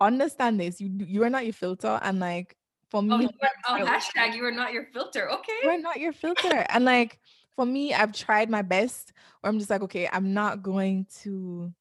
understand 0.00 0.60
this. 0.60 0.80
You 0.80 0.90
you 1.06 1.22
are 1.22 1.30
not 1.30 1.44
your 1.44 1.52
filter, 1.54 1.98
and 2.02 2.20
like 2.20 2.56
for 2.90 3.02
me, 3.02 3.08
Oh, 3.68 3.76
you 3.76 3.84
who 3.84 3.84
oh, 3.84 3.86
hashtag 3.86 4.34
you 4.34 4.44
are 4.44 4.52
not 4.52 4.72
your 4.72 4.84
filter. 4.92 5.30
Okay. 5.30 5.52
you 5.62 5.70
are 5.70 5.78
not 5.78 6.00
your 6.00 6.12
filter. 6.12 6.66
And 6.68 6.84
like 6.84 7.20
for 7.56 7.64
me, 7.64 7.94
I've 7.94 8.12
tried 8.12 8.50
my 8.50 8.62
best 8.62 9.12
where 9.40 9.50
I'm 9.52 9.58
just 9.58 9.70
like, 9.70 9.82
okay, 9.82 10.08
I'm 10.12 10.34
not 10.34 10.62
going 10.62 11.06
to 11.22 11.72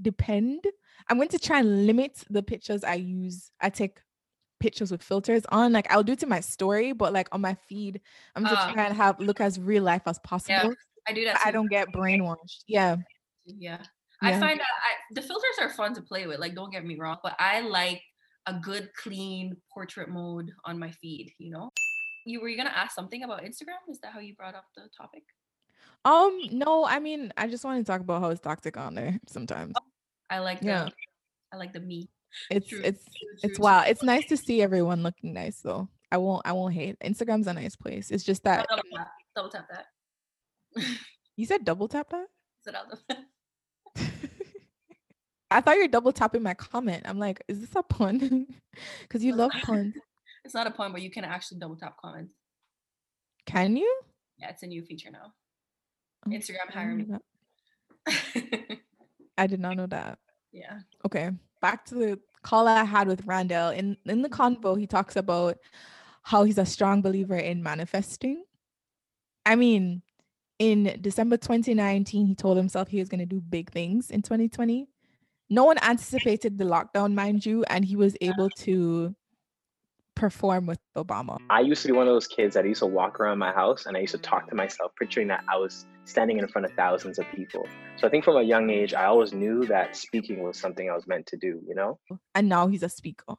depend. 0.00 0.64
I'm 1.10 1.16
going 1.16 1.28
to 1.28 1.38
try 1.38 1.58
and 1.58 1.86
limit 1.86 2.24
the 2.30 2.42
pictures 2.42 2.84
I 2.84 2.94
use. 2.94 3.50
I 3.60 3.68
take 3.68 3.98
pictures 4.60 4.90
with 4.92 5.02
filters 5.02 5.44
on. 5.50 5.72
Like 5.72 5.92
I'll 5.92 6.04
do 6.04 6.12
it 6.12 6.20
to 6.20 6.26
my 6.26 6.40
story, 6.40 6.92
but 6.92 7.12
like 7.12 7.28
on 7.32 7.40
my 7.40 7.54
feed, 7.68 8.00
I'm 8.36 8.44
just 8.44 8.56
Ah. 8.56 8.72
trying 8.72 8.88
to 8.90 8.94
have 8.94 9.18
look 9.18 9.40
as 9.40 9.58
real 9.58 9.82
life 9.82 10.02
as 10.06 10.18
possible. 10.20 10.72
I 11.08 11.12
do 11.12 11.24
that. 11.24 11.40
I 11.44 11.50
don't 11.50 11.68
get 11.68 11.88
brainwashed. 11.92 12.62
Yeah. 12.68 12.96
Yeah. 13.44 13.82
I 14.22 14.30
Yeah. 14.30 14.40
find 14.40 14.60
that 14.60 14.66
I, 14.66 14.92
the 15.14 15.22
filters 15.22 15.58
are 15.60 15.70
fun 15.70 15.94
to 15.94 16.02
play 16.02 16.26
with. 16.26 16.38
Like, 16.38 16.54
don't 16.54 16.70
get 16.70 16.84
me 16.84 16.96
wrong, 16.96 17.16
but 17.22 17.34
I 17.38 17.60
like 17.62 18.02
a 18.46 18.54
good, 18.54 18.90
clean 18.94 19.56
portrait 19.72 20.08
mode 20.08 20.52
on 20.64 20.78
my 20.78 20.90
feed. 20.92 21.32
You 21.38 21.50
know. 21.50 21.70
You 22.26 22.40
were 22.40 22.48
you 22.48 22.56
gonna 22.56 22.70
ask 22.70 22.94
something 22.94 23.24
about 23.24 23.42
Instagram? 23.42 23.80
Is 23.88 23.98
that 24.00 24.12
how 24.12 24.20
you 24.20 24.34
brought 24.36 24.54
up 24.54 24.66
the 24.76 24.88
topic? 24.96 25.24
Um, 26.04 26.38
no, 26.52 26.84
I 26.84 26.98
mean, 27.00 27.32
I 27.36 27.48
just 27.48 27.64
want 27.64 27.84
to 27.84 27.90
talk 27.90 28.02
about 28.02 28.20
how 28.22 28.28
it's 28.28 28.40
toxic 28.40 28.76
on 28.76 28.94
there 28.94 29.18
sometimes. 29.26 29.74
I 30.30 30.38
like 30.38 30.58
Yeah. 30.62 30.84
the 30.84 30.92
I 31.52 31.56
like 31.56 31.72
the 31.72 31.80
me. 31.80 32.08
It's 32.50 32.68
True, 32.68 32.80
it's 32.84 33.04
true, 33.04 33.28
it's 33.42 33.56
true, 33.56 33.62
wild. 33.64 33.84
true. 33.84 33.90
It's 33.90 34.02
nice 34.04 34.26
to 34.28 34.36
see 34.36 34.62
everyone 34.62 35.02
looking 35.02 35.32
nice 35.34 35.60
though. 35.60 35.88
I 36.12 36.16
won't 36.18 36.42
I 36.46 36.52
won't 36.52 36.74
hate. 36.74 36.96
Instagram's 37.00 37.46
a 37.48 37.52
nice 37.52 37.74
place. 37.76 38.10
It's 38.10 38.22
just 38.24 38.44
that 38.44 38.66
Double 38.68 38.82
tap, 38.94 39.10
double 39.34 39.48
tap 39.50 39.66
that. 39.70 39.86
you 41.36 41.46
said 41.46 41.64
double 41.64 41.88
tap 41.88 42.10
that? 42.10 42.26
the- 42.64 43.16
I 45.50 45.60
thought 45.60 45.74
you 45.74 45.82
were 45.82 45.88
double 45.88 46.12
tapping 46.12 46.44
my 46.44 46.54
comment. 46.54 47.02
I'm 47.06 47.18
like, 47.18 47.42
is 47.48 47.60
this 47.60 47.74
a 47.74 47.82
pun? 47.82 48.46
Because 49.02 49.24
you 49.24 49.34
love 49.34 49.50
puns. 49.62 49.94
it's 50.44 50.54
not 50.54 50.68
a 50.68 50.70
pun, 50.70 50.92
but 50.92 51.02
you 51.02 51.10
can 51.10 51.24
actually 51.24 51.58
double 51.58 51.74
tap 51.74 51.96
comments. 52.00 52.32
Can 53.46 53.76
you? 53.76 54.00
Yeah, 54.38 54.50
it's 54.50 54.62
a 54.62 54.66
new 54.68 54.82
feature 54.84 55.10
now. 55.10 55.32
Oh, 56.24 56.30
Instagram 56.30 56.70
hire 56.70 56.94
me. 56.94 57.06
Know 59.46 59.46
that. 59.46 59.46
I 59.46 59.46
did 59.46 59.60
not 59.60 59.76
know 59.76 59.86
that. 59.86 60.18
yeah. 60.52 60.80
Okay, 61.06 61.30
back 61.60 61.84
to 61.86 61.94
the 61.94 62.20
call 62.42 62.68
I 62.68 62.84
had 62.84 63.08
with 63.08 63.26
Randall. 63.26 63.70
In 63.70 63.96
in 64.06 64.22
the 64.22 64.28
convo, 64.28 64.78
he 64.78 64.86
talks 64.86 65.16
about 65.16 65.58
how 66.22 66.44
he's 66.44 66.58
a 66.58 66.66
strong 66.66 67.02
believer 67.02 67.36
in 67.36 67.62
manifesting. 67.62 68.44
I 69.46 69.56
mean, 69.56 70.02
in 70.58 70.98
December 71.00 71.38
2019, 71.38 72.26
he 72.26 72.34
told 72.34 72.56
himself 72.56 72.88
he 72.88 72.98
was 72.98 73.08
going 73.08 73.20
to 73.20 73.26
do 73.26 73.40
big 73.40 73.70
things 73.70 74.10
in 74.10 74.22
2020. 74.22 74.86
No 75.48 75.64
one 75.64 75.78
anticipated 75.82 76.58
the 76.58 76.64
lockdown, 76.64 77.14
mind 77.14 77.44
you, 77.44 77.64
and 77.64 77.84
he 77.84 77.96
was 77.96 78.16
able 78.20 78.50
to 78.58 79.14
perform 80.14 80.66
with 80.66 80.78
Obama. 80.96 81.38
I 81.48 81.60
used 81.60 81.82
to 81.82 81.88
be 81.88 81.92
one 81.92 82.06
of 82.06 82.12
those 82.12 82.26
kids 82.26 82.54
that 82.54 82.66
used 82.66 82.80
to 82.80 82.86
walk 82.86 83.18
around 83.18 83.38
my 83.38 83.52
house 83.52 83.86
and 83.86 83.96
I 83.96 84.00
used 84.00 84.12
to 84.12 84.18
talk 84.18 84.48
to 84.50 84.54
myself, 84.54 84.92
picturing 85.00 85.28
that 85.28 85.42
I 85.48 85.56
was 85.56 85.86
standing 86.10 86.38
in 86.38 86.48
front 86.48 86.66
of 86.66 86.72
thousands 86.74 87.18
of 87.18 87.26
people. 87.34 87.66
So 87.96 88.06
I 88.06 88.10
think 88.10 88.24
from 88.24 88.36
a 88.36 88.42
young 88.42 88.68
age, 88.70 88.92
I 88.94 89.04
always 89.06 89.32
knew 89.32 89.64
that 89.66 89.96
speaking 89.96 90.42
was 90.42 90.58
something 90.58 90.90
I 90.90 90.94
was 90.94 91.06
meant 91.06 91.26
to 91.28 91.36
do, 91.36 91.60
you 91.66 91.74
know? 91.74 91.98
And 92.34 92.48
now 92.48 92.66
he's 92.68 92.82
a 92.82 92.88
speaker. 92.88 93.34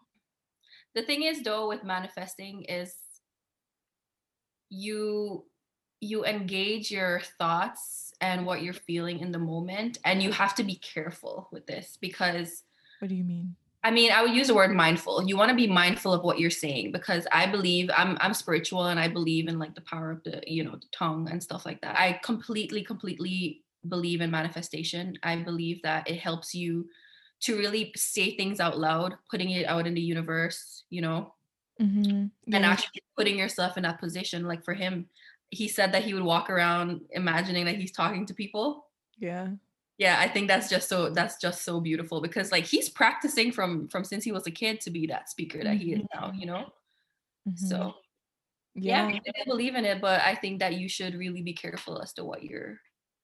the 0.95 1.01
thing 1.03 1.23
is 1.23 1.41
though 1.43 1.67
with 1.67 1.83
manifesting 1.83 2.63
is 2.63 2.93
you 4.69 5.45
you 5.99 6.25
engage 6.25 6.89
your 6.91 7.21
thoughts 7.37 8.11
and 8.21 8.45
what 8.45 8.61
you're 8.63 8.73
feeling 8.73 9.19
in 9.19 9.31
the 9.31 9.39
moment 9.39 9.99
and 10.03 10.23
you 10.23 10.31
have 10.31 10.55
to 10.55 10.63
be 10.63 10.75
careful 10.75 11.47
with 11.51 11.67
this 11.67 11.97
because 12.01 12.63
What 12.99 13.09
do 13.09 13.15
you 13.15 13.23
mean? 13.23 13.55
I 13.83 13.89
mean, 13.89 14.11
I 14.11 14.21
would 14.21 14.33
use 14.33 14.47
the 14.47 14.53
word 14.53 14.71
mindful. 14.75 15.23
You 15.27 15.35
want 15.37 15.49
to 15.49 15.55
be 15.55 15.67
mindful 15.67 16.13
of 16.13 16.23
what 16.23 16.39
you're 16.39 16.51
saying 16.51 16.91
because 16.91 17.25
I 17.31 17.47
believe 17.47 17.89
I'm 17.95 18.17
I'm 18.21 18.33
spiritual 18.33 18.85
and 18.87 18.99
I 18.99 19.07
believe 19.07 19.47
in 19.47 19.57
like 19.57 19.73
the 19.73 19.81
power 19.81 20.11
of 20.11 20.23
the, 20.23 20.41
you 20.45 20.63
know, 20.63 20.75
the 20.75 20.85
tongue 20.91 21.27
and 21.31 21.41
stuff 21.41 21.65
like 21.65 21.81
that. 21.81 21.97
I 21.97 22.19
completely 22.23 22.83
completely 22.83 23.63
believe 23.89 24.21
in 24.21 24.29
manifestation. 24.29 25.17
I 25.23 25.37
believe 25.37 25.81
that 25.81 26.07
it 26.07 26.19
helps 26.19 26.53
you 26.53 26.87
to 27.41 27.57
really 27.57 27.91
say 27.95 28.35
things 28.37 28.59
out 28.59 28.77
loud, 28.77 29.15
putting 29.31 29.49
it 29.49 29.65
out 29.65 29.87
in 29.87 29.95
the 29.95 30.01
universe, 30.01 30.83
you 30.89 31.01
know, 31.01 31.33
Mm-hmm. 31.81 32.27
and 32.53 32.65
actually 32.65 33.01
putting 33.17 33.39
yourself 33.39 33.75
in 33.75 33.83
that 33.83 33.99
position. 33.99 34.45
Like 34.45 34.63
for 34.63 34.75
him, 34.75 35.07
he 35.49 35.67
said 35.67 35.91
that 35.93 36.03
he 36.03 36.13
would 36.13 36.21
walk 36.21 36.51
around 36.51 37.01
imagining 37.09 37.65
that 37.65 37.75
he's 37.75 37.91
talking 37.91 38.27
to 38.27 38.35
people. 38.35 38.85
yeah. 39.17 39.47
Yeah, 40.01 40.17
I 40.19 40.27
think 40.27 40.47
that's 40.47 40.67
just 40.67 40.89
so 40.89 41.11
that's 41.11 41.37
just 41.37 41.63
so 41.63 41.79
beautiful 41.79 42.21
because 42.21 42.51
like 42.51 42.65
he's 42.65 42.89
practicing 42.89 43.51
from 43.51 43.87
from 43.87 44.03
since 44.03 44.23
he 44.23 44.31
was 44.31 44.47
a 44.47 44.51
kid 44.51 44.81
to 44.81 44.89
be 44.89 45.05
that 45.05 45.29
speaker 45.29 45.63
that 45.63 45.77
he 45.77 45.93
is 45.93 46.01
now, 46.11 46.31
you 46.35 46.47
know. 46.47 46.73
Mhm. 47.47 47.59
So 47.69 47.93
yeah, 48.73 49.05
I 49.05 49.43
believe 49.45 49.75
in 49.75 49.85
it, 49.85 50.01
but 50.01 50.19
I 50.21 50.33
think 50.33 50.57
that 50.57 50.73
you 50.73 50.89
should 50.89 51.13
really 51.13 51.43
be 51.43 51.53
careful 51.53 52.01
as 52.01 52.13
to 52.13 52.25
what 52.25 52.41
you're 52.41 52.79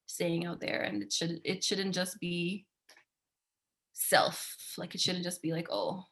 saying 0.05 0.45
out 0.45 0.59
there, 0.59 0.81
and 0.81 1.01
it 1.01 1.11
should 1.11 1.41
it 1.43 1.63
shouldn't 1.63 1.95
just 1.95 2.19
be 2.19 2.67
self. 3.93 4.55
Like 4.77 4.93
it 4.93 5.01
shouldn't 5.01 5.23
just 5.23 5.41
be 5.41 5.53
like, 5.53 5.69
oh, 5.71 6.03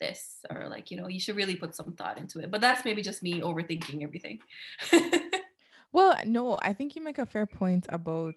this 0.00 0.38
or 0.48 0.66
like, 0.70 0.90
you 0.90 0.96
know, 0.96 1.08
you 1.08 1.20
should 1.20 1.36
really 1.36 1.56
put 1.56 1.76
some 1.76 1.92
thought 1.92 2.16
into 2.16 2.38
it. 2.38 2.50
But 2.50 2.62
that's 2.62 2.86
maybe 2.86 3.02
just 3.02 3.22
me 3.22 3.42
overthinking 3.42 4.02
everything. 4.02 4.38
Well, 5.92 6.16
no, 6.24 6.56
I 6.62 6.72
think 6.72 6.94
you 6.94 7.02
make 7.02 7.18
a 7.18 7.26
fair 7.26 7.46
point 7.46 7.86
about 7.88 8.36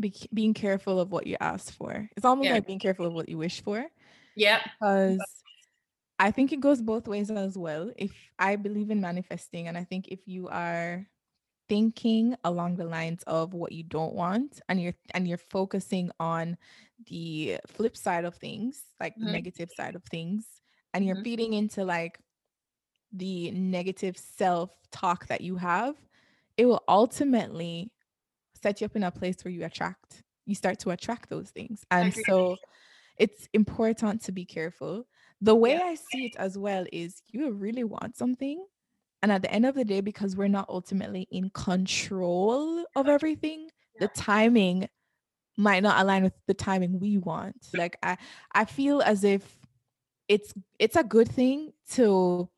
be- 0.00 0.28
being 0.34 0.54
careful 0.54 1.00
of 1.00 1.12
what 1.12 1.26
you 1.26 1.36
ask 1.40 1.72
for. 1.74 2.08
It's 2.16 2.24
almost 2.24 2.50
Yeah. 2.50 2.52
like 2.52 2.66
being 2.66 2.78
careful 2.80 3.06
of 3.06 3.12
what 3.14 3.28
you 3.28 3.38
wish 3.38 3.62
for 3.62 3.86
Yeah. 4.36 4.62
because 4.80 5.44
I 6.18 6.30
think 6.30 6.52
it 6.52 6.60
goes 6.60 6.82
both 6.82 7.08
ways 7.08 7.30
as 7.30 7.58
well. 7.58 7.92
If 7.96 8.12
I 8.38 8.56
believe 8.56 8.90
in 8.90 9.00
manifesting, 9.00 9.68
and 9.68 9.78
I 9.78 9.84
think 9.84 10.08
if 10.08 10.28
you 10.28 10.48
are 10.48 11.06
thinking 11.68 12.36
along 12.44 12.76
the 12.76 12.84
lines 12.86 13.22
of 13.24 13.54
what 13.54 13.72
you 13.72 13.82
don't 13.84 14.14
want 14.14 14.60
and 14.68 14.82
you're 14.82 14.94
and 15.14 15.28
you're 15.28 15.38
focusing 15.38 16.10
on 16.20 16.58
the 17.08 17.58
flip 17.68 17.96
side 17.96 18.24
of 18.26 18.36
things 18.36 18.84
like 19.00 19.18
the 19.20 19.26
Mhm. 19.26 19.32
negative 19.32 19.70
side 19.72 19.94
of 19.96 20.04
things 20.04 20.60
and 20.94 21.06
you're 21.06 21.16
Mhm. 21.16 21.24
feeding 21.24 21.54
into 21.54 21.84
like 21.84 22.20
the 23.12 23.50
negative 23.52 24.16
self 24.18 24.70
talk 24.92 25.26
that 25.28 25.40
you 25.42 25.56
have 25.56 25.96
it 26.58 26.66
will 26.66 26.84
ultimately 26.88 27.92
set 28.64 28.80
you 28.80 28.86
up 28.86 28.96
in 28.96 29.04
a 29.04 29.10
place 29.20 29.38
where 29.44 29.52
you 29.56 29.62
attract 29.70 30.22
you 30.46 30.54
start 30.54 30.78
to 30.84 30.90
attract 30.90 31.24
those 31.30 31.50
things. 31.56 31.84
And 31.90 32.12
so 32.26 32.56
it's 33.24 33.48
important 33.52 34.22
to 34.26 34.32
be 34.32 34.44
careful. 34.44 35.06
The 35.40 35.54
way 35.54 35.74
Yeah. 35.74 35.92
i 35.92 35.94
see 35.94 36.22
it 36.28 36.36
as 36.46 36.52
well 36.64 36.84
is 36.92 37.10
you 37.34 37.50
really 37.66 37.84
want 37.84 38.12
something 38.22 38.58
and 39.22 39.32
at 39.32 39.42
the 39.44 39.52
end 39.56 39.64
of 39.70 39.74
the 39.74 39.84
day 39.92 40.00
because 40.10 40.36
we're 40.36 40.56
not 40.58 40.68
ultimately 40.78 41.24
in 41.38 41.44
control 41.50 42.84
of 42.98 43.04
everything 43.16 43.60
the 44.02 44.08
timing 44.08 44.88
might 45.56 45.82
not 45.82 45.96
align 46.02 46.22
with 46.24 46.36
the 46.50 46.54
timing 46.68 46.92
we 47.00 47.12
want. 47.30 47.60
Like 47.80 47.94
i 48.02 48.12
i 48.60 48.64
feel 48.76 48.96
as 49.12 49.20
if 49.34 49.42
it's 50.34 50.50
it's 50.84 50.96
a 50.96 51.04
good 51.14 51.30
thing 51.40 51.58
to 51.96 52.48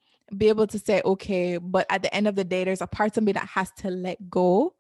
be 0.41 0.47
able 0.55 0.67
to 0.75 0.79
say 0.79 0.97
okay 1.13 1.47
but 1.59 1.85
at 1.95 2.01
the 2.05 2.13
end 2.19 2.27
of 2.31 2.35
the 2.41 2.45
day 2.55 2.63
there's 2.65 2.85
a 2.89 2.93
part 2.99 3.17
of 3.17 3.23
me 3.27 3.33
that 3.39 3.49
has 3.57 3.71
to 3.83 3.89
let 4.07 4.19
go 4.41 4.75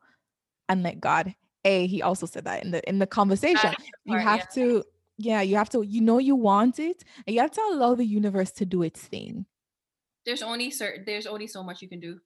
and 0.68 0.82
let 0.82 1.00
god 1.00 1.34
a 1.64 1.86
he 1.86 2.02
also 2.02 2.26
said 2.26 2.44
that 2.44 2.64
in 2.64 2.70
the 2.70 2.88
in 2.88 2.98
the 2.98 3.06
conversation 3.06 3.72
you 4.04 4.16
have 4.16 4.40
yeah. 4.40 4.54
to 4.54 4.84
yeah 5.18 5.40
you 5.40 5.56
have 5.56 5.68
to 5.68 5.82
you 5.82 6.00
know 6.00 6.18
you 6.18 6.36
want 6.36 6.78
it 6.78 7.04
and 7.26 7.34
you 7.34 7.40
have 7.40 7.50
to 7.50 7.60
allow 7.72 7.94
the 7.94 8.04
universe 8.04 8.50
to 8.50 8.64
do 8.64 8.82
its 8.82 9.00
thing 9.00 9.46
There's 10.24 10.42
only 10.42 10.70
certain 10.70 11.04
there's 11.06 11.26
only 11.26 11.46
so 11.46 11.62
much 11.62 11.82
you 11.82 11.88
can 11.88 12.00
do. 12.00 12.20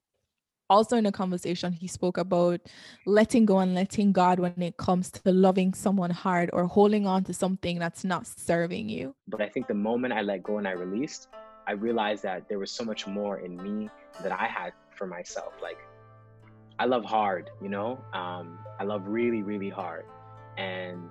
also 0.68 0.96
in 0.96 1.04
the 1.04 1.12
conversation 1.12 1.72
he 1.72 1.88
spoke 1.88 2.18
about 2.18 2.60
letting 3.06 3.44
go 3.46 3.58
and 3.58 3.74
letting 3.74 4.12
god 4.12 4.38
when 4.38 4.60
it 4.62 4.76
comes 4.76 5.10
to 5.10 5.32
loving 5.32 5.74
someone 5.74 6.10
hard 6.10 6.50
or 6.52 6.66
holding 6.66 7.06
on 7.06 7.24
to 7.24 7.32
something 7.32 7.78
that's 7.78 8.04
not 8.04 8.26
serving 8.26 8.88
you 8.88 9.14
But 9.28 9.40
I 9.40 9.48
think 9.48 9.66
the 9.66 9.80
moment 9.90 10.12
I 10.12 10.22
let 10.22 10.42
go 10.42 10.58
and 10.58 10.66
I 10.68 10.72
released, 10.72 11.28
I 11.66 11.72
realized 11.72 12.22
that 12.24 12.48
there 12.48 12.58
was 12.58 12.70
so 12.78 12.84
much 12.84 13.06
more 13.06 13.38
in 13.46 13.52
me 13.66 13.90
that 14.22 14.32
I 14.32 14.46
had 14.46 14.72
for 14.96 15.06
myself. 15.06 15.52
Like, 15.62 15.78
I 16.80 16.86
love 16.86 17.04
hard, 17.04 17.50
you 17.60 17.68
know? 17.68 18.02
Um, 18.14 18.58
I 18.78 18.84
love 18.84 19.06
really, 19.06 19.42
really 19.42 19.68
hard. 19.68 20.06
And 20.56 21.10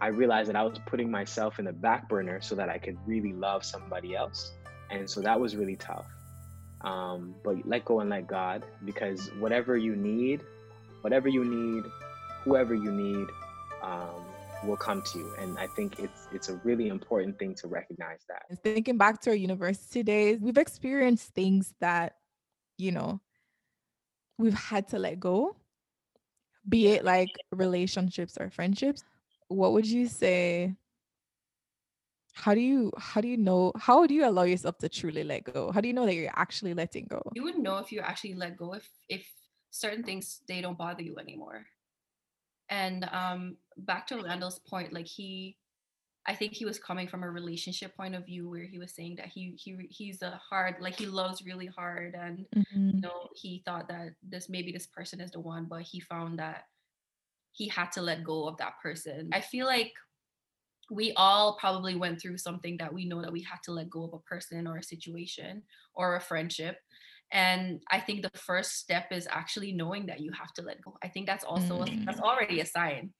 I 0.00 0.06
realized 0.06 0.48
that 0.48 0.54
I 0.54 0.62
was 0.62 0.78
putting 0.86 1.10
myself 1.10 1.58
in 1.58 1.64
the 1.64 1.72
back 1.72 2.08
burner 2.08 2.40
so 2.40 2.54
that 2.54 2.68
I 2.68 2.78
could 2.78 2.96
really 3.04 3.32
love 3.32 3.64
somebody 3.64 4.14
else. 4.14 4.52
And 4.88 5.10
so 5.10 5.20
that 5.22 5.40
was 5.40 5.56
really 5.56 5.74
tough. 5.74 6.06
Um, 6.82 7.34
but 7.42 7.66
let 7.66 7.84
go 7.84 7.98
and 7.98 8.10
let 8.10 8.28
God 8.28 8.64
because 8.84 9.28
whatever 9.40 9.76
you 9.76 9.96
need, 9.96 10.42
whatever 11.00 11.26
you 11.26 11.44
need, 11.44 11.84
whoever 12.44 12.72
you 12.72 12.92
need, 12.92 13.26
um, 13.82 14.22
will 14.64 14.76
come 14.76 15.02
to 15.02 15.18
you. 15.18 15.34
And 15.40 15.58
I 15.58 15.66
think 15.66 15.98
it's 15.98 16.28
it's 16.32 16.48
a 16.48 16.54
really 16.62 16.86
important 16.88 17.40
thing 17.40 17.56
to 17.56 17.66
recognize 17.66 18.20
that. 18.28 18.44
Thinking 18.62 18.98
back 18.98 19.20
to 19.22 19.30
our 19.30 19.36
university 19.36 20.04
days, 20.04 20.38
we've 20.40 20.56
experienced 20.58 21.34
things 21.34 21.74
that, 21.80 22.18
you 22.78 22.92
know, 22.92 23.20
we've 24.38 24.54
had 24.54 24.88
to 24.88 24.98
let 24.98 25.20
go, 25.20 25.56
be 26.68 26.88
it 26.88 27.04
like 27.04 27.30
relationships 27.52 28.36
or 28.38 28.50
friendships. 28.50 29.04
What 29.48 29.72
would 29.72 29.86
you 29.86 30.06
say? 30.08 30.74
How 32.34 32.54
do 32.54 32.60
you 32.60 32.92
how 32.98 33.20
do 33.20 33.28
you 33.28 33.38
know 33.38 33.72
how 33.78 34.06
do 34.06 34.12
you 34.12 34.28
allow 34.28 34.42
yourself 34.42 34.76
to 34.78 34.88
truly 34.88 35.24
let 35.24 35.44
go? 35.44 35.72
How 35.72 35.80
do 35.80 35.88
you 35.88 35.94
know 35.94 36.04
that 36.04 36.14
you're 36.14 36.32
actually 36.36 36.74
letting 36.74 37.06
go? 37.08 37.22
You 37.34 37.44
would 37.44 37.58
know 37.58 37.78
if 37.78 37.90
you 37.92 38.00
actually 38.00 38.34
let 38.34 38.56
go 38.56 38.74
if 38.74 38.88
if 39.08 39.26
certain 39.70 40.02
things 40.02 40.40
they 40.46 40.60
don't 40.60 40.76
bother 40.76 41.02
you 41.02 41.16
anymore. 41.18 41.64
And 42.68 43.08
um 43.10 43.56
back 43.78 44.06
to 44.08 44.20
Randall's 44.20 44.58
point, 44.58 44.92
like 44.92 45.06
he 45.06 45.56
I 46.28 46.34
think 46.34 46.52
he 46.52 46.64
was 46.64 46.78
coming 46.78 47.06
from 47.06 47.22
a 47.22 47.30
relationship 47.30 47.96
point 47.96 48.14
of 48.14 48.26
view 48.26 48.48
where 48.48 48.64
he 48.64 48.78
was 48.78 48.94
saying 48.94 49.16
that 49.16 49.28
he 49.28 49.54
he 49.56 49.76
he's 49.90 50.22
a 50.22 50.40
hard 50.50 50.76
like 50.80 50.98
he 50.98 51.06
loves 51.06 51.44
really 51.44 51.66
hard 51.66 52.16
and 52.20 52.46
you 52.52 52.62
mm-hmm. 52.62 53.00
know 53.00 53.28
he 53.34 53.62
thought 53.64 53.88
that 53.88 54.08
this 54.28 54.48
maybe 54.48 54.72
this 54.72 54.86
person 54.86 55.20
is 55.20 55.30
the 55.30 55.40
one 55.40 55.66
but 55.68 55.82
he 55.82 56.00
found 56.00 56.38
that 56.38 56.64
he 57.56 57.68
had 57.68 57.90
to 57.92 58.02
let 58.02 58.22
go 58.22 58.46
of 58.46 58.58
that 58.58 58.74
person. 58.82 59.30
I 59.32 59.40
feel 59.40 59.66
like 59.66 59.92
we 60.90 61.14
all 61.16 61.56
probably 61.58 61.96
went 61.96 62.20
through 62.20 62.36
something 62.36 62.76
that 62.78 62.92
we 62.92 63.06
know 63.06 63.22
that 63.22 63.32
we 63.32 63.42
had 63.42 63.58
to 63.64 63.72
let 63.72 63.88
go 63.88 64.04
of 64.04 64.12
a 64.12 64.18
person 64.18 64.66
or 64.66 64.76
a 64.76 64.82
situation 64.82 65.62
or 65.94 66.16
a 66.16 66.20
friendship. 66.20 66.76
And 67.32 67.80
i 67.90 67.98
think 67.98 68.22
the 68.22 68.38
first 68.38 68.76
step 68.76 69.06
is 69.10 69.26
actually 69.28 69.72
knowing 69.72 70.06
that 70.06 70.20
you 70.20 70.30
have 70.32 70.52
to 70.54 70.62
let 70.62 70.80
go. 70.82 70.96
I 71.02 71.08
think 71.08 71.26
that's 71.26 71.44
also 71.44 71.82
a- 71.82 71.86
that's 71.86 72.20
mm-hmm. 72.20 72.20
already 72.20 72.60
a 72.60 72.66
sign 72.66 73.12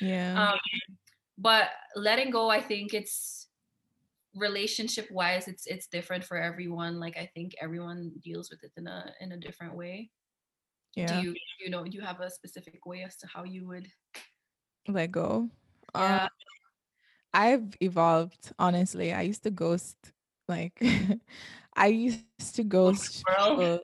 Yeah. 0.00 0.50
um 0.50 0.58
but 1.38 1.68
letting 1.94 2.30
go 2.30 2.50
i 2.50 2.60
think 2.60 2.94
it's 2.94 3.48
relationship 4.34 5.08
wise 5.10 5.48
it's 5.48 5.66
it's 5.66 5.86
different 5.86 6.24
for 6.24 6.36
everyone 6.36 7.00
like 7.00 7.16
i 7.16 7.28
think 7.34 7.54
everyone 7.60 8.12
deals 8.22 8.50
with 8.50 8.62
it 8.62 8.72
in 8.76 8.86
a 8.86 9.12
in 9.20 9.32
a 9.32 9.36
different 9.36 9.74
way 9.74 10.10
yeah. 10.94 11.20
do 11.20 11.26
you 11.26 11.34
you 11.60 11.70
know 11.70 11.84
do 11.84 11.90
you 11.90 12.00
have 12.00 12.20
a 12.20 12.30
specific 12.30 12.84
way 12.86 13.02
as 13.02 13.16
to 13.16 13.26
how 13.26 13.44
you 13.44 13.66
would 13.66 13.88
let 14.88 15.12
go. 15.12 15.48
Yeah. 15.94 16.22
Um, 16.24 16.28
I've 17.38 17.76
evolved, 17.80 18.52
honestly. 18.58 19.12
I 19.12 19.22
used 19.22 19.44
to 19.44 19.50
ghost, 19.50 19.96
like, 20.48 20.82
I 21.76 21.86
used 21.86 22.54
to 22.56 22.64
ghost 22.64 23.24
people 23.26 23.80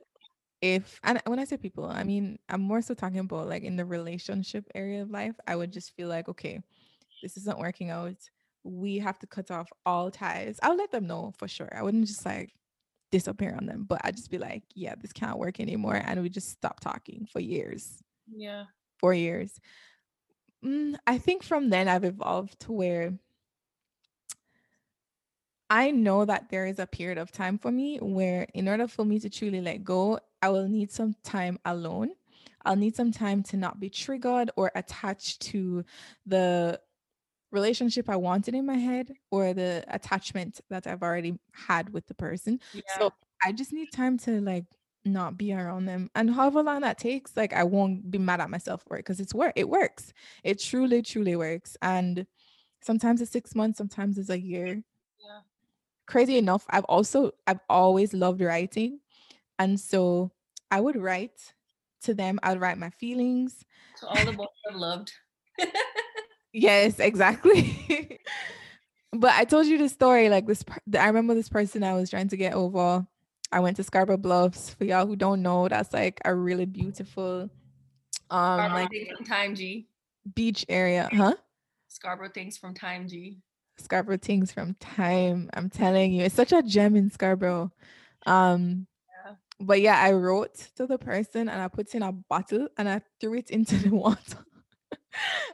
if, 0.61 0.99
and 1.03 1.21
when 1.25 1.39
I 1.39 1.45
say 1.45 1.57
people, 1.57 1.85
I 1.85 2.03
mean, 2.03 2.39
I'm 2.49 2.61
more 2.61 2.81
so 2.81 2.93
talking 2.93 3.19
about 3.19 3.47
like 3.47 3.63
in 3.63 3.75
the 3.75 3.85
relationship 3.85 4.65
area 4.75 5.01
of 5.01 5.11
life. 5.11 5.35
I 5.47 5.55
would 5.55 5.71
just 5.71 5.95
feel 5.95 6.07
like, 6.07 6.27
okay, 6.29 6.61
this 7.21 7.37
isn't 7.37 7.59
working 7.59 7.91
out. 7.91 8.17
We 8.63 8.97
have 8.99 9.19
to 9.19 9.27
cut 9.27 9.51
off 9.51 9.69
all 9.85 10.11
ties. 10.11 10.59
I'll 10.63 10.75
let 10.75 10.91
them 10.91 11.07
know 11.07 11.33
for 11.37 11.47
sure. 11.47 11.69
I 11.75 11.83
wouldn't 11.83 12.07
just 12.07 12.25
like 12.25 12.53
disappear 13.11 13.55
on 13.55 13.67
them, 13.67 13.85
but 13.87 14.01
I'd 14.03 14.17
just 14.17 14.31
be 14.31 14.39
like, 14.39 14.63
yeah, 14.73 14.95
this 14.99 15.13
can't 15.13 15.37
work 15.37 15.59
anymore. 15.59 16.01
And 16.03 16.21
we 16.21 16.29
just 16.29 16.49
stop 16.49 16.79
talking 16.79 17.27
for 17.31 17.39
years 17.39 18.01
yeah 18.33 18.65
four 18.99 19.13
years. 19.13 19.59
Mm, 20.63 20.95
I 21.05 21.17
think 21.17 21.43
from 21.43 21.69
then 21.69 21.87
I've 21.87 22.03
evolved 22.03 22.59
to 22.61 22.71
where 22.71 23.13
I 25.69 25.91
know 25.91 26.25
that 26.25 26.49
there 26.49 26.65
is 26.67 26.79
a 26.79 26.87
period 26.87 27.17
of 27.17 27.31
time 27.31 27.57
for 27.57 27.71
me 27.71 27.97
where, 27.97 28.47
in 28.53 28.67
order 28.67 28.87
for 28.87 29.03
me 29.03 29.19
to 29.19 29.29
truly 29.29 29.61
let 29.61 29.83
go, 29.83 30.19
I 30.41 30.49
will 30.49 30.67
need 30.67 30.91
some 30.91 31.15
time 31.23 31.59
alone. 31.65 32.11
I'll 32.63 32.75
need 32.75 32.95
some 32.95 33.11
time 33.11 33.43
to 33.43 33.57
not 33.57 33.79
be 33.79 33.89
triggered 33.89 34.51
or 34.57 34.71
attached 34.75 35.41
to 35.43 35.83
the 36.25 36.79
relationship 37.51 38.09
I 38.09 38.15
wanted 38.17 38.55
in 38.55 38.65
my 38.65 38.75
head 38.77 39.13
or 39.31 39.53
the 39.53 39.83
attachment 39.87 40.61
that 40.69 40.87
I've 40.87 41.03
already 41.03 41.39
had 41.53 41.93
with 41.93 42.07
the 42.07 42.15
person. 42.15 42.59
yeah 42.73 42.81
So 42.87 43.11
I 43.43 43.51
just 43.51 43.73
need 43.73 43.91
time 43.91 44.17
to 44.19 44.41
like 44.41 44.65
not 45.05 45.37
be 45.37 45.53
around 45.53 45.85
them. 45.85 46.09
And 46.15 46.31
however 46.31 46.63
long 46.63 46.81
that 46.81 46.97
takes, 46.97 47.37
like 47.37 47.53
I 47.53 47.63
won't 47.63 48.09
be 48.11 48.17
mad 48.17 48.41
at 48.41 48.49
myself 48.49 48.83
for 48.87 48.97
it 48.97 49.01
because 49.01 49.19
it's 49.19 49.33
work. 49.33 49.53
It 49.55 49.69
works. 49.69 50.13
It 50.43 50.59
truly, 50.59 51.01
truly 51.01 51.35
works. 51.35 51.77
And 51.81 52.27
sometimes 52.81 53.21
it's 53.21 53.31
six 53.31 53.55
months, 53.55 53.77
sometimes 53.77 54.17
it's 54.17 54.29
a 54.29 54.39
year. 54.39 54.83
Crazy 56.07 56.37
enough, 56.37 56.65
I've 56.69 56.85
also 56.85 57.31
I've 57.47 57.59
always 57.69 58.13
loved 58.13 58.41
writing. 58.41 58.99
And 59.57 59.79
so 59.79 60.31
I 60.69 60.79
would 60.81 60.95
write 60.95 61.53
to 62.03 62.13
them. 62.13 62.39
I'd 62.43 62.59
write 62.59 62.77
my 62.77 62.89
feelings. 62.91 63.63
to 63.99 64.07
all 64.07 64.25
the 64.25 64.33
boys 64.33 64.47
i've 64.69 64.75
loved 64.75 65.11
Yes, 66.53 66.99
exactly. 66.99 67.77
but 69.11 69.33
I 69.33 69.43
told 69.43 69.65
you 69.67 69.77
the 69.77 69.89
story. 69.89 70.29
Like 70.29 70.47
this, 70.47 70.63
I 70.97 71.07
remember 71.07 71.33
this 71.33 71.49
person 71.49 71.83
I 71.83 71.93
was 71.93 72.09
trying 72.09 72.29
to 72.29 72.37
get 72.37 72.53
over. 72.53 73.05
I 73.51 73.59
went 73.59 73.75
to 73.77 73.83
Scarborough 73.83 74.17
Bluffs. 74.17 74.73
For 74.73 74.85
y'all 74.85 75.05
who 75.05 75.17
don't 75.17 75.41
know, 75.41 75.67
that's 75.67 75.91
like 75.91 76.21
a 76.23 76.33
really 76.33 76.65
beautiful, 76.65 77.49
um, 78.29 78.57
like 78.71 78.89
from 79.17 79.25
time 79.25 79.53
G. 79.55 79.89
beach 80.33 80.65
area, 80.69 81.09
huh? 81.11 81.35
Scarborough 81.89 82.31
things 82.33 82.57
from 82.57 82.73
time 82.73 83.09
G. 83.09 83.41
Scarborough 83.77 84.17
things 84.17 84.51
from 84.51 84.75
time. 84.75 85.49
I'm 85.53 85.69
telling 85.69 86.13
you, 86.13 86.23
it's 86.23 86.35
such 86.35 86.51
a 86.53 86.61
gem 86.63 86.95
in 86.95 87.09
Scarborough. 87.09 87.71
Um, 88.25 88.87
Yeah. 89.25 89.35
but 89.59 89.81
yeah, 89.81 89.99
I 89.99 90.13
wrote 90.13 90.55
to 90.77 90.87
the 90.87 90.97
person 90.97 91.49
and 91.49 91.61
I 91.61 91.67
put 91.67 91.93
in 91.95 92.03
a 92.03 92.11
bottle 92.11 92.67
and 92.77 92.87
I 92.89 93.01
threw 93.19 93.35
it 93.35 93.49
into 93.51 93.75
the 93.77 93.89
water. 93.95 94.45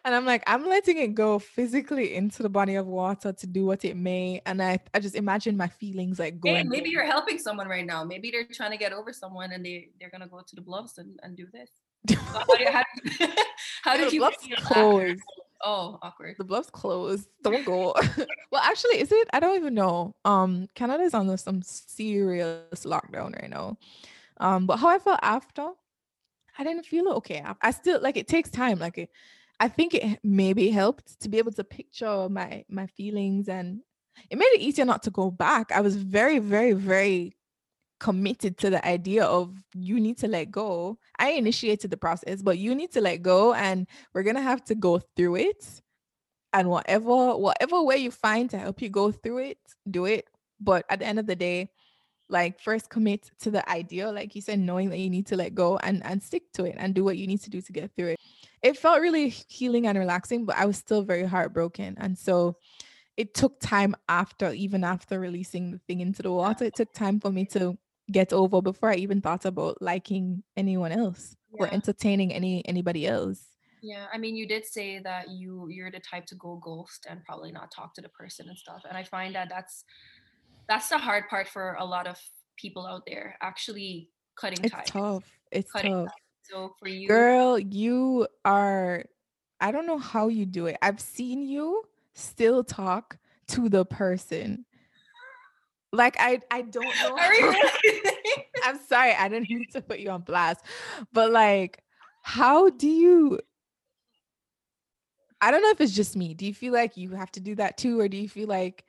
and 0.05 0.15
I'm 0.15 0.25
like, 0.25 0.43
I'm 0.47 0.65
letting 0.67 0.97
it 0.97 1.13
go 1.13 1.37
physically 1.39 2.15
into 2.15 2.43
the 2.43 2.49
body 2.49 2.75
of 2.75 2.87
water 2.87 3.31
to 3.33 3.47
do 3.47 3.65
what 3.65 3.85
it 3.85 3.95
may. 3.95 4.41
And 4.45 4.61
I, 4.61 4.79
I 4.93 4.99
just 4.99 5.15
imagine 5.15 5.57
my 5.57 5.67
feelings 5.67 6.19
like 6.19 6.35
Hey, 6.43 6.53
going. 6.53 6.69
maybe 6.69 6.89
you're 6.89 7.05
helping 7.05 7.37
someone 7.37 7.67
right 7.67 7.85
now. 7.85 8.03
Maybe 8.03 8.31
they're 8.31 8.45
trying 8.51 8.71
to 8.71 8.77
get 8.77 8.93
over 8.93 9.13
someone 9.13 9.51
and 9.51 9.65
they 9.65 9.89
they're 9.99 10.09
gonna 10.09 10.27
go 10.27 10.41
to 10.45 10.55
the 10.55 10.61
bluffs 10.61 10.97
and, 10.97 11.19
and 11.23 11.35
do 11.37 11.47
this. 11.53 11.69
So 12.09 12.15
how, 12.17 12.45
do 12.57 12.63
you, 12.63 12.71
how, 12.71 12.83
how 13.83 13.97
did 13.97 14.13
you 14.13 14.19
bluffs 14.21 14.45
feel 14.45 14.57
after? 14.57 14.73
closed. 14.73 15.21
Oh, 15.63 15.99
awkward. 16.01 16.35
The 16.37 16.43
bluff's 16.43 16.69
closed. 16.69 17.27
Don't 17.43 17.65
go. 17.65 17.93
well, 18.51 18.61
actually, 18.63 18.99
is 18.99 19.11
it? 19.11 19.27
I 19.33 19.39
don't 19.39 19.55
even 19.55 19.73
know. 19.73 20.15
Um, 20.25 20.67
Canada's 20.75 21.13
under 21.13 21.37
some 21.37 21.61
serious 21.61 22.85
lockdown 22.85 23.35
right 23.39 23.49
now. 23.49 23.77
Um, 24.37 24.65
but 24.65 24.77
how 24.77 24.89
I 24.89 24.99
felt 24.99 25.19
after, 25.21 25.69
I 26.57 26.63
didn't 26.63 26.85
feel 26.85 27.09
okay. 27.09 27.43
I, 27.45 27.55
I 27.61 27.71
still 27.71 28.01
like 28.01 28.17
it 28.17 28.27
takes 28.27 28.49
time. 28.49 28.79
Like 28.79 28.97
it, 28.97 29.09
I 29.59 29.67
think 29.67 29.93
it 29.93 30.19
maybe 30.23 30.69
helped 30.71 31.19
to 31.21 31.29
be 31.29 31.37
able 31.37 31.51
to 31.53 31.63
picture 31.63 32.27
my 32.29 32.65
my 32.69 32.87
feelings 32.87 33.47
and 33.47 33.81
it 34.29 34.37
made 34.37 34.45
it 34.45 34.61
easier 34.61 34.85
not 34.85 35.03
to 35.03 35.11
go 35.11 35.31
back. 35.31 35.71
I 35.71 35.81
was 35.81 35.95
very, 35.95 36.39
very, 36.39 36.73
very 36.73 37.35
committed 38.01 38.57
to 38.57 38.71
the 38.71 38.85
idea 38.85 39.23
of 39.23 39.55
you 39.75 39.99
need 39.99 40.17
to 40.17 40.27
let 40.27 40.49
go. 40.49 40.97
I 41.19 41.29
initiated 41.31 41.91
the 41.91 41.97
process, 41.97 42.41
but 42.41 42.57
you 42.57 42.73
need 42.73 42.91
to 42.93 43.01
let 43.01 43.21
go 43.21 43.53
and 43.53 43.87
we're 44.11 44.23
gonna 44.23 44.41
have 44.41 44.63
to 44.65 44.75
go 44.75 44.99
through 45.15 45.35
it. 45.35 45.81
And 46.51 46.67
whatever, 46.67 47.37
whatever 47.37 47.81
way 47.83 47.97
you 47.97 48.09
find 48.09 48.49
to 48.49 48.57
help 48.57 48.81
you 48.81 48.89
go 48.89 49.11
through 49.11 49.37
it, 49.51 49.59
do 49.89 50.05
it. 50.05 50.25
But 50.59 50.83
at 50.89 50.99
the 50.99 51.05
end 51.05 51.19
of 51.19 51.27
the 51.27 51.35
day, 51.35 51.69
like 52.27 52.59
first 52.59 52.89
commit 52.89 53.29
to 53.41 53.51
the 53.51 53.69
idea, 53.69 54.11
like 54.11 54.33
you 54.33 54.41
said, 54.41 54.59
knowing 54.59 54.89
that 54.89 54.97
you 54.97 55.09
need 55.09 55.27
to 55.27 55.35
let 55.35 55.53
go 55.53 55.77
and 55.77 56.03
and 56.03 56.23
stick 56.23 56.51
to 56.53 56.65
it 56.65 56.75
and 56.79 56.95
do 56.95 57.03
what 57.03 57.17
you 57.17 57.27
need 57.27 57.41
to 57.41 57.51
do 57.51 57.61
to 57.61 57.71
get 57.71 57.91
through 57.95 58.13
it. 58.13 58.19
It 58.63 58.77
felt 58.77 58.99
really 58.99 59.29
healing 59.29 59.85
and 59.85 59.97
relaxing, 59.97 60.45
but 60.45 60.57
I 60.57 60.65
was 60.65 60.77
still 60.77 61.03
very 61.03 61.25
heartbroken. 61.25 61.97
And 61.99 62.17
so 62.17 62.57
it 63.15 63.33
took 63.35 63.59
time 63.59 63.95
after, 64.09 64.51
even 64.51 64.83
after 64.83 65.19
releasing 65.19 65.71
the 65.71 65.79
thing 65.87 65.99
into 65.99 66.23
the 66.23 66.31
water, 66.31 66.65
it 66.65 66.75
took 66.75 66.91
time 66.93 67.19
for 67.19 67.31
me 67.31 67.45
to 67.47 67.77
get 68.11 68.33
over 68.33 68.61
before 68.61 68.89
I 68.91 68.95
even 68.95 69.21
thought 69.21 69.45
about 69.45 69.81
liking 69.81 70.43
anyone 70.57 70.91
else 70.91 71.35
or 71.51 71.67
entertaining 71.73 72.33
any 72.33 72.65
anybody 72.67 73.07
else. 73.07 73.45
Yeah, 73.81 74.05
I 74.13 74.17
mean, 74.17 74.35
you 74.35 74.47
did 74.47 74.65
say 74.65 74.99
that 74.99 75.29
you 75.29 75.67
you're 75.69 75.91
the 75.91 75.99
type 75.99 76.25
to 76.27 76.35
go 76.35 76.59
ghost 76.63 77.07
and 77.09 77.23
probably 77.25 77.51
not 77.51 77.71
talk 77.71 77.93
to 77.95 78.01
the 78.01 78.09
person 78.09 78.47
and 78.47 78.57
stuff. 78.57 78.83
And 78.87 78.97
I 78.97 79.03
find 79.03 79.33
that 79.35 79.49
that's 79.49 79.83
that's 80.67 80.89
the 80.89 80.97
hard 80.97 81.27
part 81.29 81.47
for 81.47 81.75
a 81.79 81.85
lot 81.85 82.07
of 82.07 82.17
people 82.57 82.85
out 82.85 83.03
there, 83.07 83.37
actually 83.41 84.09
cutting 84.35 84.63
It's 84.63 84.73
ties. 84.73 84.85
tough. 84.85 85.23
It's 85.51 85.71
Cutting 85.71 86.05
tough. 86.05 86.13
So 86.43 86.75
for 86.79 86.87
you, 86.87 87.07
Girl, 87.07 87.57
you 87.57 88.27
are 88.45 89.05
I 89.59 89.71
don't 89.71 89.85
know 89.85 89.99
how 89.99 90.27
you 90.27 90.45
do 90.45 90.67
it. 90.67 90.77
I've 90.81 90.99
seen 90.99 91.43
you 91.43 91.83
still 92.13 92.63
talk 92.63 93.17
to 93.47 93.69
the 93.69 93.85
person. 93.85 94.65
Like 95.91 96.15
I 96.19 96.39
I 96.49 96.61
don't 96.61 97.01
know. 97.01 97.17
Are 97.17 97.33
you 97.33 97.49
really? 97.49 98.21
I'm 98.63 98.79
sorry, 98.79 99.13
I 99.13 99.27
didn't 99.27 99.49
mean 99.49 99.65
to 99.73 99.81
put 99.81 99.99
you 99.99 100.09
on 100.09 100.21
blast. 100.21 100.65
But 101.11 101.31
like 101.31 101.83
how 102.23 102.69
do 102.69 102.87
you 102.87 103.39
I 105.41 105.49
don't 105.49 105.63
know 105.63 105.71
if 105.71 105.81
it's 105.81 105.93
just 105.95 106.15
me. 106.15 106.33
Do 106.33 106.45
you 106.45 106.53
feel 106.53 106.71
like 106.73 106.97
you 106.97 107.11
have 107.11 107.31
to 107.31 107.39
do 107.39 107.55
that 107.55 107.77
too 107.77 107.99
or 107.99 108.07
do 108.07 108.17
you 108.17 108.29
feel 108.29 108.47
like 108.47 108.85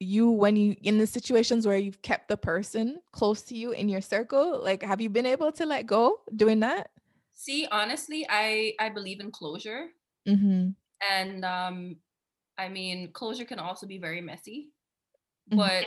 you 0.00 0.30
when 0.30 0.56
you 0.56 0.74
in 0.82 0.98
the 0.98 1.06
situations 1.06 1.66
where 1.66 1.76
you've 1.76 2.02
kept 2.02 2.28
the 2.28 2.36
person 2.36 3.00
close 3.12 3.42
to 3.42 3.56
you 3.56 3.72
in 3.72 3.88
your 3.88 4.00
circle, 4.00 4.60
like 4.62 4.82
have 4.82 5.00
you 5.00 5.10
been 5.10 5.26
able 5.26 5.52
to 5.52 5.66
let 5.66 5.86
go 5.86 6.20
doing 6.34 6.60
that? 6.60 6.90
See, 7.34 7.66
honestly, 7.70 8.26
I 8.28 8.74
I 8.80 8.88
believe 8.88 9.20
in 9.20 9.30
closure, 9.30 9.88
Mhm. 10.28 10.74
and 11.10 11.44
um, 11.44 11.96
I 12.58 12.68
mean, 12.68 13.12
closure 13.12 13.44
can 13.44 13.58
also 13.58 13.86
be 13.86 13.98
very 13.98 14.20
messy. 14.20 14.70
Mhm. 15.52 15.56
But 15.56 15.86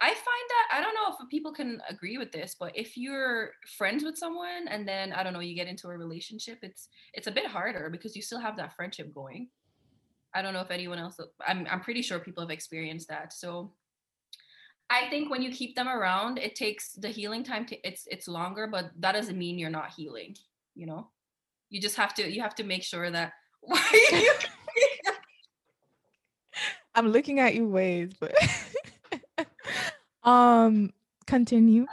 I 0.00 0.08
find 0.08 0.16
that 0.48 0.68
I 0.72 0.80
don't 0.80 0.94
know 0.94 1.14
if 1.20 1.28
people 1.30 1.52
can 1.52 1.80
agree 1.88 2.18
with 2.18 2.32
this, 2.32 2.56
but 2.58 2.76
if 2.76 2.96
you're 2.96 3.52
friends 3.78 4.02
with 4.02 4.18
someone 4.18 4.66
and 4.68 4.88
then 4.88 5.12
I 5.12 5.22
don't 5.22 5.32
know, 5.32 5.40
you 5.40 5.54
get 5.54 5.68
into 5.68 5.88
a 5.88 5.96
relationship, 5.96 6.58
it's 6.62 6.88
it's 7.14 7.28
a 7.28 7.32
bit 7.32 7.46
harder 7.46 7.88
because 7.90 8.16
you 8.16 8.22
still 8.22 8.40
have 8.40 8.56
that 8.56 8.74
friendship 8.74 9.14
going. 9.14 9.48
I 10.34 10.42
don't 10.42 10.54
know 10.54 10.60
if 10.62 10.70
anyone 10.70 10.98
else 10.98 11.20
I'm 11.46 11.66
I'm 11.70 11.80
pretty 11.80 12.02
sure 12.02 12.18
people 12.20 12.42
have 12.42 12.50
experienced 12.50 13.08
that. 13.08 13.32
So 13.32 13.74
I 14.90 15.08
think 15.08 15.30
when 15.30 15.42
you 15.42 15.50
keep 15.50 15.74
them 15.74 15.88
around, 15.88 16.38
it 16.38 16.54
takes 16.54 16.92
the 16.92 17.08
healing 17.08 17.44
time 17.44 17.64
to 17.66 17.88
it's 17.88 18.06
it's 18.10 18.28
longer, 18.28 18.66
but 18.66 18.90
that 19.00 19.12
doesn't 19.12 19.38
mean 19.38 19.58
you're 19.58 19.70
not 19.70 19.92
healing, 19.94 20.36
you 20.74 20.86
know? 20.86 21.08
You 21.70 21.80
just 21.80 21.96
have 21.96 22.14
to 22.16 22.30
you 22.30 22.42
have 22.42 22.54
to 22.56 22.64
make 22.64 22.82
sure 22.84 23.10
that 23.10 23.32
why 23.60 23.82
are 24.12 24.18
you 24.18 24.32
I'm 26.94 27.08
looking 27.08 27.40
at 27.40 27.54
you 27.54 27.66
ways, 27.66 28.12
but 28.18 28.34
um 30.24 30.92
continue. 31.26 31.86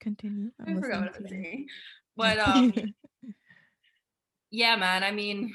Continue. 0.00 0.50
I'm 0.66 0.78
I 0.78 0.80
forgot 0.80 1.00
what 1.00 1.14
I 1.16 1.18
was 1.20 1.30
saying. 1.30 1.66
But 2.16 2.38
um 2.38 2.74
yeah 4.50 4.76
man 4.76 5.02
i 5.04 5.10
mean 5.10 5.54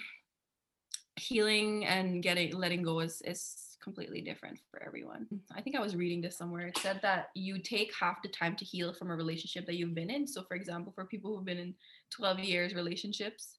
healing 1.17 1.85
and 1.85 2.23
getting 2.23 2.55
letting 2.57 2.81
go 2.81 2.99
is 2.99 3.21
is 3.25 3.77
completely 3.83 4.19
different 4.21 4.59
for 4.71 4.81
everyone 4.81 5.27
i 5.55 5.61
think 5.61 5.75
i 5.75 5.79
was 5.79 5.95
reading 5.95 6.21
this 6.21 6.37
somewhere 6.37 6.67
it 6.67 6.77
said 6.79 6.99
that 7.03 7.29
you 7.35 7.59
take 7.59 7.93
half 7.93 8.21
the 8.23 8.29
time 8.29 8.55
to 8.55 8.65
heal 8.65 8.93
from 8.93 9.11
a 9.11 9.15
relationship 9.15 9.65
that 9.65 9.75
you've 9.75 9.93
been 9.93 10.09
in 10.09 10.25
so 10.25 10.43
for 10.43 10.55
example 10.55 10.91
for 10.91 11.05
people 11.05 11.35
who've 11.35 11.45
been 11.45 11.59
in 11.59 11.73
12 12.09 12.39
years 12.39 12.73
relationships 12.73 13.55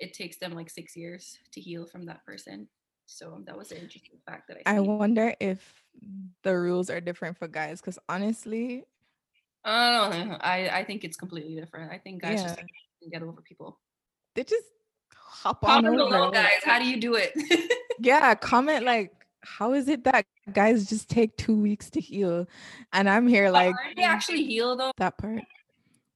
it 0.00 0.14
takes 0.14 0.38
them 0.38 0.52
like 0.52 0.70
six 0.70 0.96
years 0.96 1.38
to 1.52 1.60
heal 1.60 1.84
from 1.84 2.06
that 2.06 2.24
person 2.24 2.66
so 3.06 3.42
that 3.46 3.56
was 3.56 3.70
an 3.72 3.78
interesting 3.78 4.18
fact 4.26 4.48
that 4.48 4.58
i 4.66 4.74
I 4.74 4.76
see. 4.76 4.80
wonder 4.88 5.34
if 5.40 5.60
the 6.42 6.56
rules 6.56 6.90
are 6.90 7.00
different 7.00 7.38
for 7.38 7.48
guys 7.48 7.80
because 7.80 7.98
honestly, 8.08 8.84
I 9.64 10.10
don't 10.10 10.28
know. 10.28 10.36
I, 10.40 10.68
I 10.80 10.84
think 10.84 11.04
it's 11.04 11.16
completely 11.16 11.54
different. 11.54 11.90
I 11.92 11.98
think 11.98 12.20
guys 12.20 12.42
just 12.42 12.56
Yeah. 12.58 12.64
can 13.00 13.10
get 13.10 13.22
over 13.22 13.40
people. 13.40 13.80
they 14.34 14.44
just 14.44 14.64
hop 15.14 15.64
on 15.64 15.86
over. 15.86 16.30
guys. 16.30 16.60
How 16.64 16.78
do 16.78 16.84
you 16.86 16.98
do 17.00 17.14
it? 17.14 17.32
Yeah, 18.00 18.34
comment 18.34 18.84
like 18.84 19.12
how 19.44 19.72
is 19.72 19.88
it 19.88 20.04
that 20.04 20.26
guys 20.52 20.86
just 20.88 21.08
take 21.08 21.36
two 21.36 21.54
weeks 21.56 21.88
to 21.90 22.00
heal? 22.00 22.46
And 22.92 23.08
I'm 23.08 23.28
here 23.28 23.50
like 23.50 23.74
they 23.96 24.02
actually 24.02 24.44
heal 24.44 24.76
though? 24.76 24.90
that 24.98 25.16
part. 25.16 25.42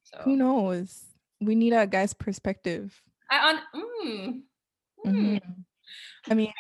So 0.03 0.18
Who 0.24 0.36
knows? 0.36 1.05
We 1.41 1.55
need 1.55 1.72
a 1.72 1.86
guy's 1.86 2.12
perspective. 2.12 3.01
I 3.30 3.49
on 3.49 3.57
mm, 3.80 4.43
mm. 5.07 5.12
Mhm. 5.14 5.41
I 6.28 6.34
mean, 6.34 6.53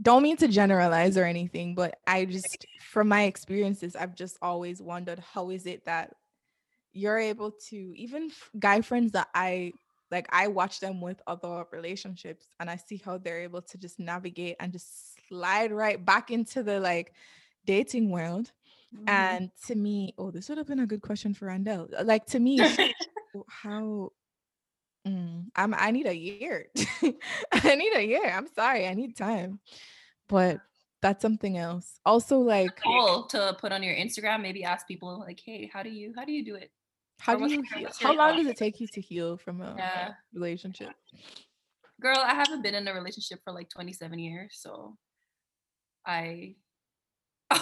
don't 0.00 0.22
mean 0.22 0.36
to 0.38 0.48
generalize 0.48 1.16
or 1.16 1.24
anything, 1.24 1.74
but 1.74 1.98
I 2.06 2.24
just, 2.24 2.66
from 2.80 3.08
my 3.08 3.24
experiences, 3.24 3.96
I've 3.96 4.14
just 4.14 4.38
always 4.40 4.80
wondered 4.80 5.18
how 5.18 5.50
is 5.50 5.66
it 5.66 5.84
that 5.86 6.14
you're 6.92 7.18
able 7.18 7.52
to, 7.68 7.76
even 7.96 8.30
guy 8.58 8.80
friends 8.80 9.12
that 9.12 9.28
I 9.34 9.72
like, 10.10 10.26
I 10.30 10.48
watch 10.48 10.80
them 10.80 11.00
with 11.02 11.20
other 11.26 11.64
relationships 11.70 12.46
and 12.60 12.70
I 12.70 12.76
see 12.76 13.00
how 13.04 13.18
they're 13.18 13.42
able 13.42 13.60
to 13.62 13.76
just 13.78 13.98
navigate 13.98 14.56
and 14.58 14.72
just 14.72 15.18
slide 15.28 15.70
right 15.70 16.02
back 16.02 16.30
into 16.30 16.62
the 16.62 16.80
like 16.80 17.12
dating 17.66 18.10
world. 18.10 18.50
Mhm. 18.96 19.08
And 19.08 19.50
to 19.66 19.74
me, 19.74 20.14
oh, 20.16 20.30
this 20.30 20.48
would 20.48 20.56
have 20.58 20.66
been 20.66 20.80
a 20.80 20.86
good 20.86 21.02
question 21.02 21.34
for 21.34 21.46
Randall. 21.46 21.88
Like 22.04 22.24
to 22.26 22.38
me, 22.40 22.58
how 23.48 24.12
I'm 25.58 25.74
I 25.74 25.90
need 25.90 26.06
a 26.06 26.14
year. 26.16 26.68
I 27.52 27.74
need 27.74 27.92
a 27.94 28.06
year. 28.06 28.30
I'm 28.30 28.46
sorry, 28.54 28.86
I 28.86 28.94
need 28.94 29.16
time. 29.16 29.58
But 30.28 30.60
that's 31.02 31.20
something 31.20 31.58
else. 31.58 31.98
Also, 32.06 32.38
like 32.38 32.80
cool 32.80 33.24
to 33.30 33.56
put 33.60 33.72
on 33.72 33.82
your 33.82 33.94
Instagram. 33.94 34.40
Maybe 34.40 34.62
ask 34.62 34.86
people 34.86 35.18
like, 35.18 35.40
hey, 35.44 35.68
how 35.72 35.82
do 35.82 35.90
you 35.90 36.12
how 36.16 36.24
do 36.24 36.32
you 36.32 36.44
do 36.44 36.54
it? 36.54 36.70
how 37.20 37.34
or 37.34 37.48
do 37.48 37.52
you 37.52 37.62
heal? 37.74 37.90
How 38.00 38.14
long 38.14 38.36
does 38.36 38.46
it 38.46 38.56
take 38.56 38.78
you 38.80 38.86
to 38.86 39.00
heal 39.00 39.36
from 39.36 39.60
a 39.60 39.74
Yeah. 39.76 40.12
relationship? 40.32 40.90
Girl, 42.00 42.18
I 42.18 42.34
haven't 42.34 42.62
been 42.62 42.76
in 42.76 42.86
a 42.86 42.94
relationship 42.94 43.40
for 43.42 43.52
like 43.52 43.68
27 43.68 44.16
years, 44.20 44.56
so 44.60 44.96
I 46.06 46.54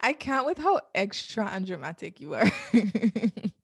I 0.00 0.12
can't 0.12 0.44
with 0.46 0.58
how 0.58 0.80
extra 0.94 1.46
and 1.46 1.64
dramatic 1.64 2.20
you 2.20 2.34
are. 2.34 2.50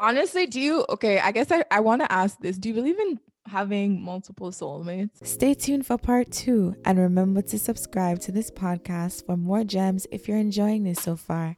Honestly, 0.00 0.46
do 0.46 0.60
you 0.60 0.84
okay? 0.88 1.18
I 1.18 1.32
guess 1.32 1.50
I, 1.50 1.64
I 1.70 1.80
want 1.80 2.02
to 2.02 2.10
ask 2.10 2.38
this. 2.40 2.58
Do 2.58 2.68
you 2.68 2.74
believe 2.74 2.98
in 2.98 3.20
having 3.46 4.00
multiple 4.00 4.50
soulmates? 4.50 5.24
Stay 5.26 5.54
tuned 5.54 5.86
for 5.86 5.98
part 5.98 6.30
two 6.30 6.74
and 6.84 6.98
remember 6.98 7.42
to 7.42 7.58
subscribe 7.58 8.20
to 8.20 8.32
this 8.32 8.50
podcast 8.50 9.26
for 9.26 9.36
more 9.36 9.64
gems 9.64 10.06
if 10.10 10.28
you're 10.28 10.38
enjoying 10.38 10.84
this 10.84 11.00
so 11.00 11.16
far. 11.16 11.56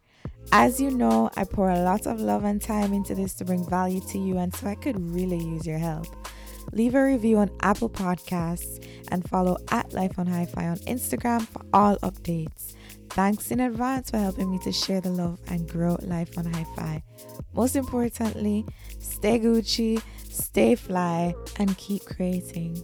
As 0.51 0.81
you 0.81 0.91
know, 0.91 1.31
I 1.37 1.45
pour 1.45 1.71
a 1.71 1.81
lot 1.81 2.07
of 2.07 2.21
love 2.21 2.45
and 2.45 2.61
time 2.61 2.93
into 2.93 3.15
this 3.15 3.35
to 3.35 3.45
bring 3.45 3.69
value 3.69 4.01
to 4.09 4.19
you, 4.19 4.39
and 4.39 4.55
so 4.55 4.67
I 4.67 4.75
could 4.75 4.99
really 4.99 5.39
use 5.39 5.67
your 5.67 5.79
help. 5.79 6.07
leave 6.73 6.95
a 6.95 7.05
review 7.05 7.39
on 7.39 7.51
Apple 7.61 7.91
Podcasts, 7.91 8.85
and 9.09 9.29
follow 9.29 9.57
at 9.71 9.93
Life 9.93 10.19
on 10.19 10.27
Hi 10.27 10.47
Fi 10.47 10.69
on 10.69 10.77
Instagram 10.79 11.43
for 11.43 11.63
all 11.73 11.97
updates. 11.99 12.75
Thanks 13.15 13.51
in 13.51 13.61
advance 13.61 14.11
for 14.11 14.17
helping 14.17 14.51
me 14.51 14.59
to 14.61 14.73
share 14.73 15.03
the 15.03 15.11
love 15.11 15.39
and 15.49 15.69
grow 15.69 15.99
Life 16.01 16.39
on 16.39 16.47
Hi 16.47 16.65
Fi. 16.75 17.03
Most 17.53 17.77
importantly, 17.77 18.65
stay 19.01 19.39
Gucci, 19.39 20.01
stay 20.31 20.75
fly, 20.75 21.35
and 21.59 21.77
keep 21.77 22.07
creating. 22.07 22.83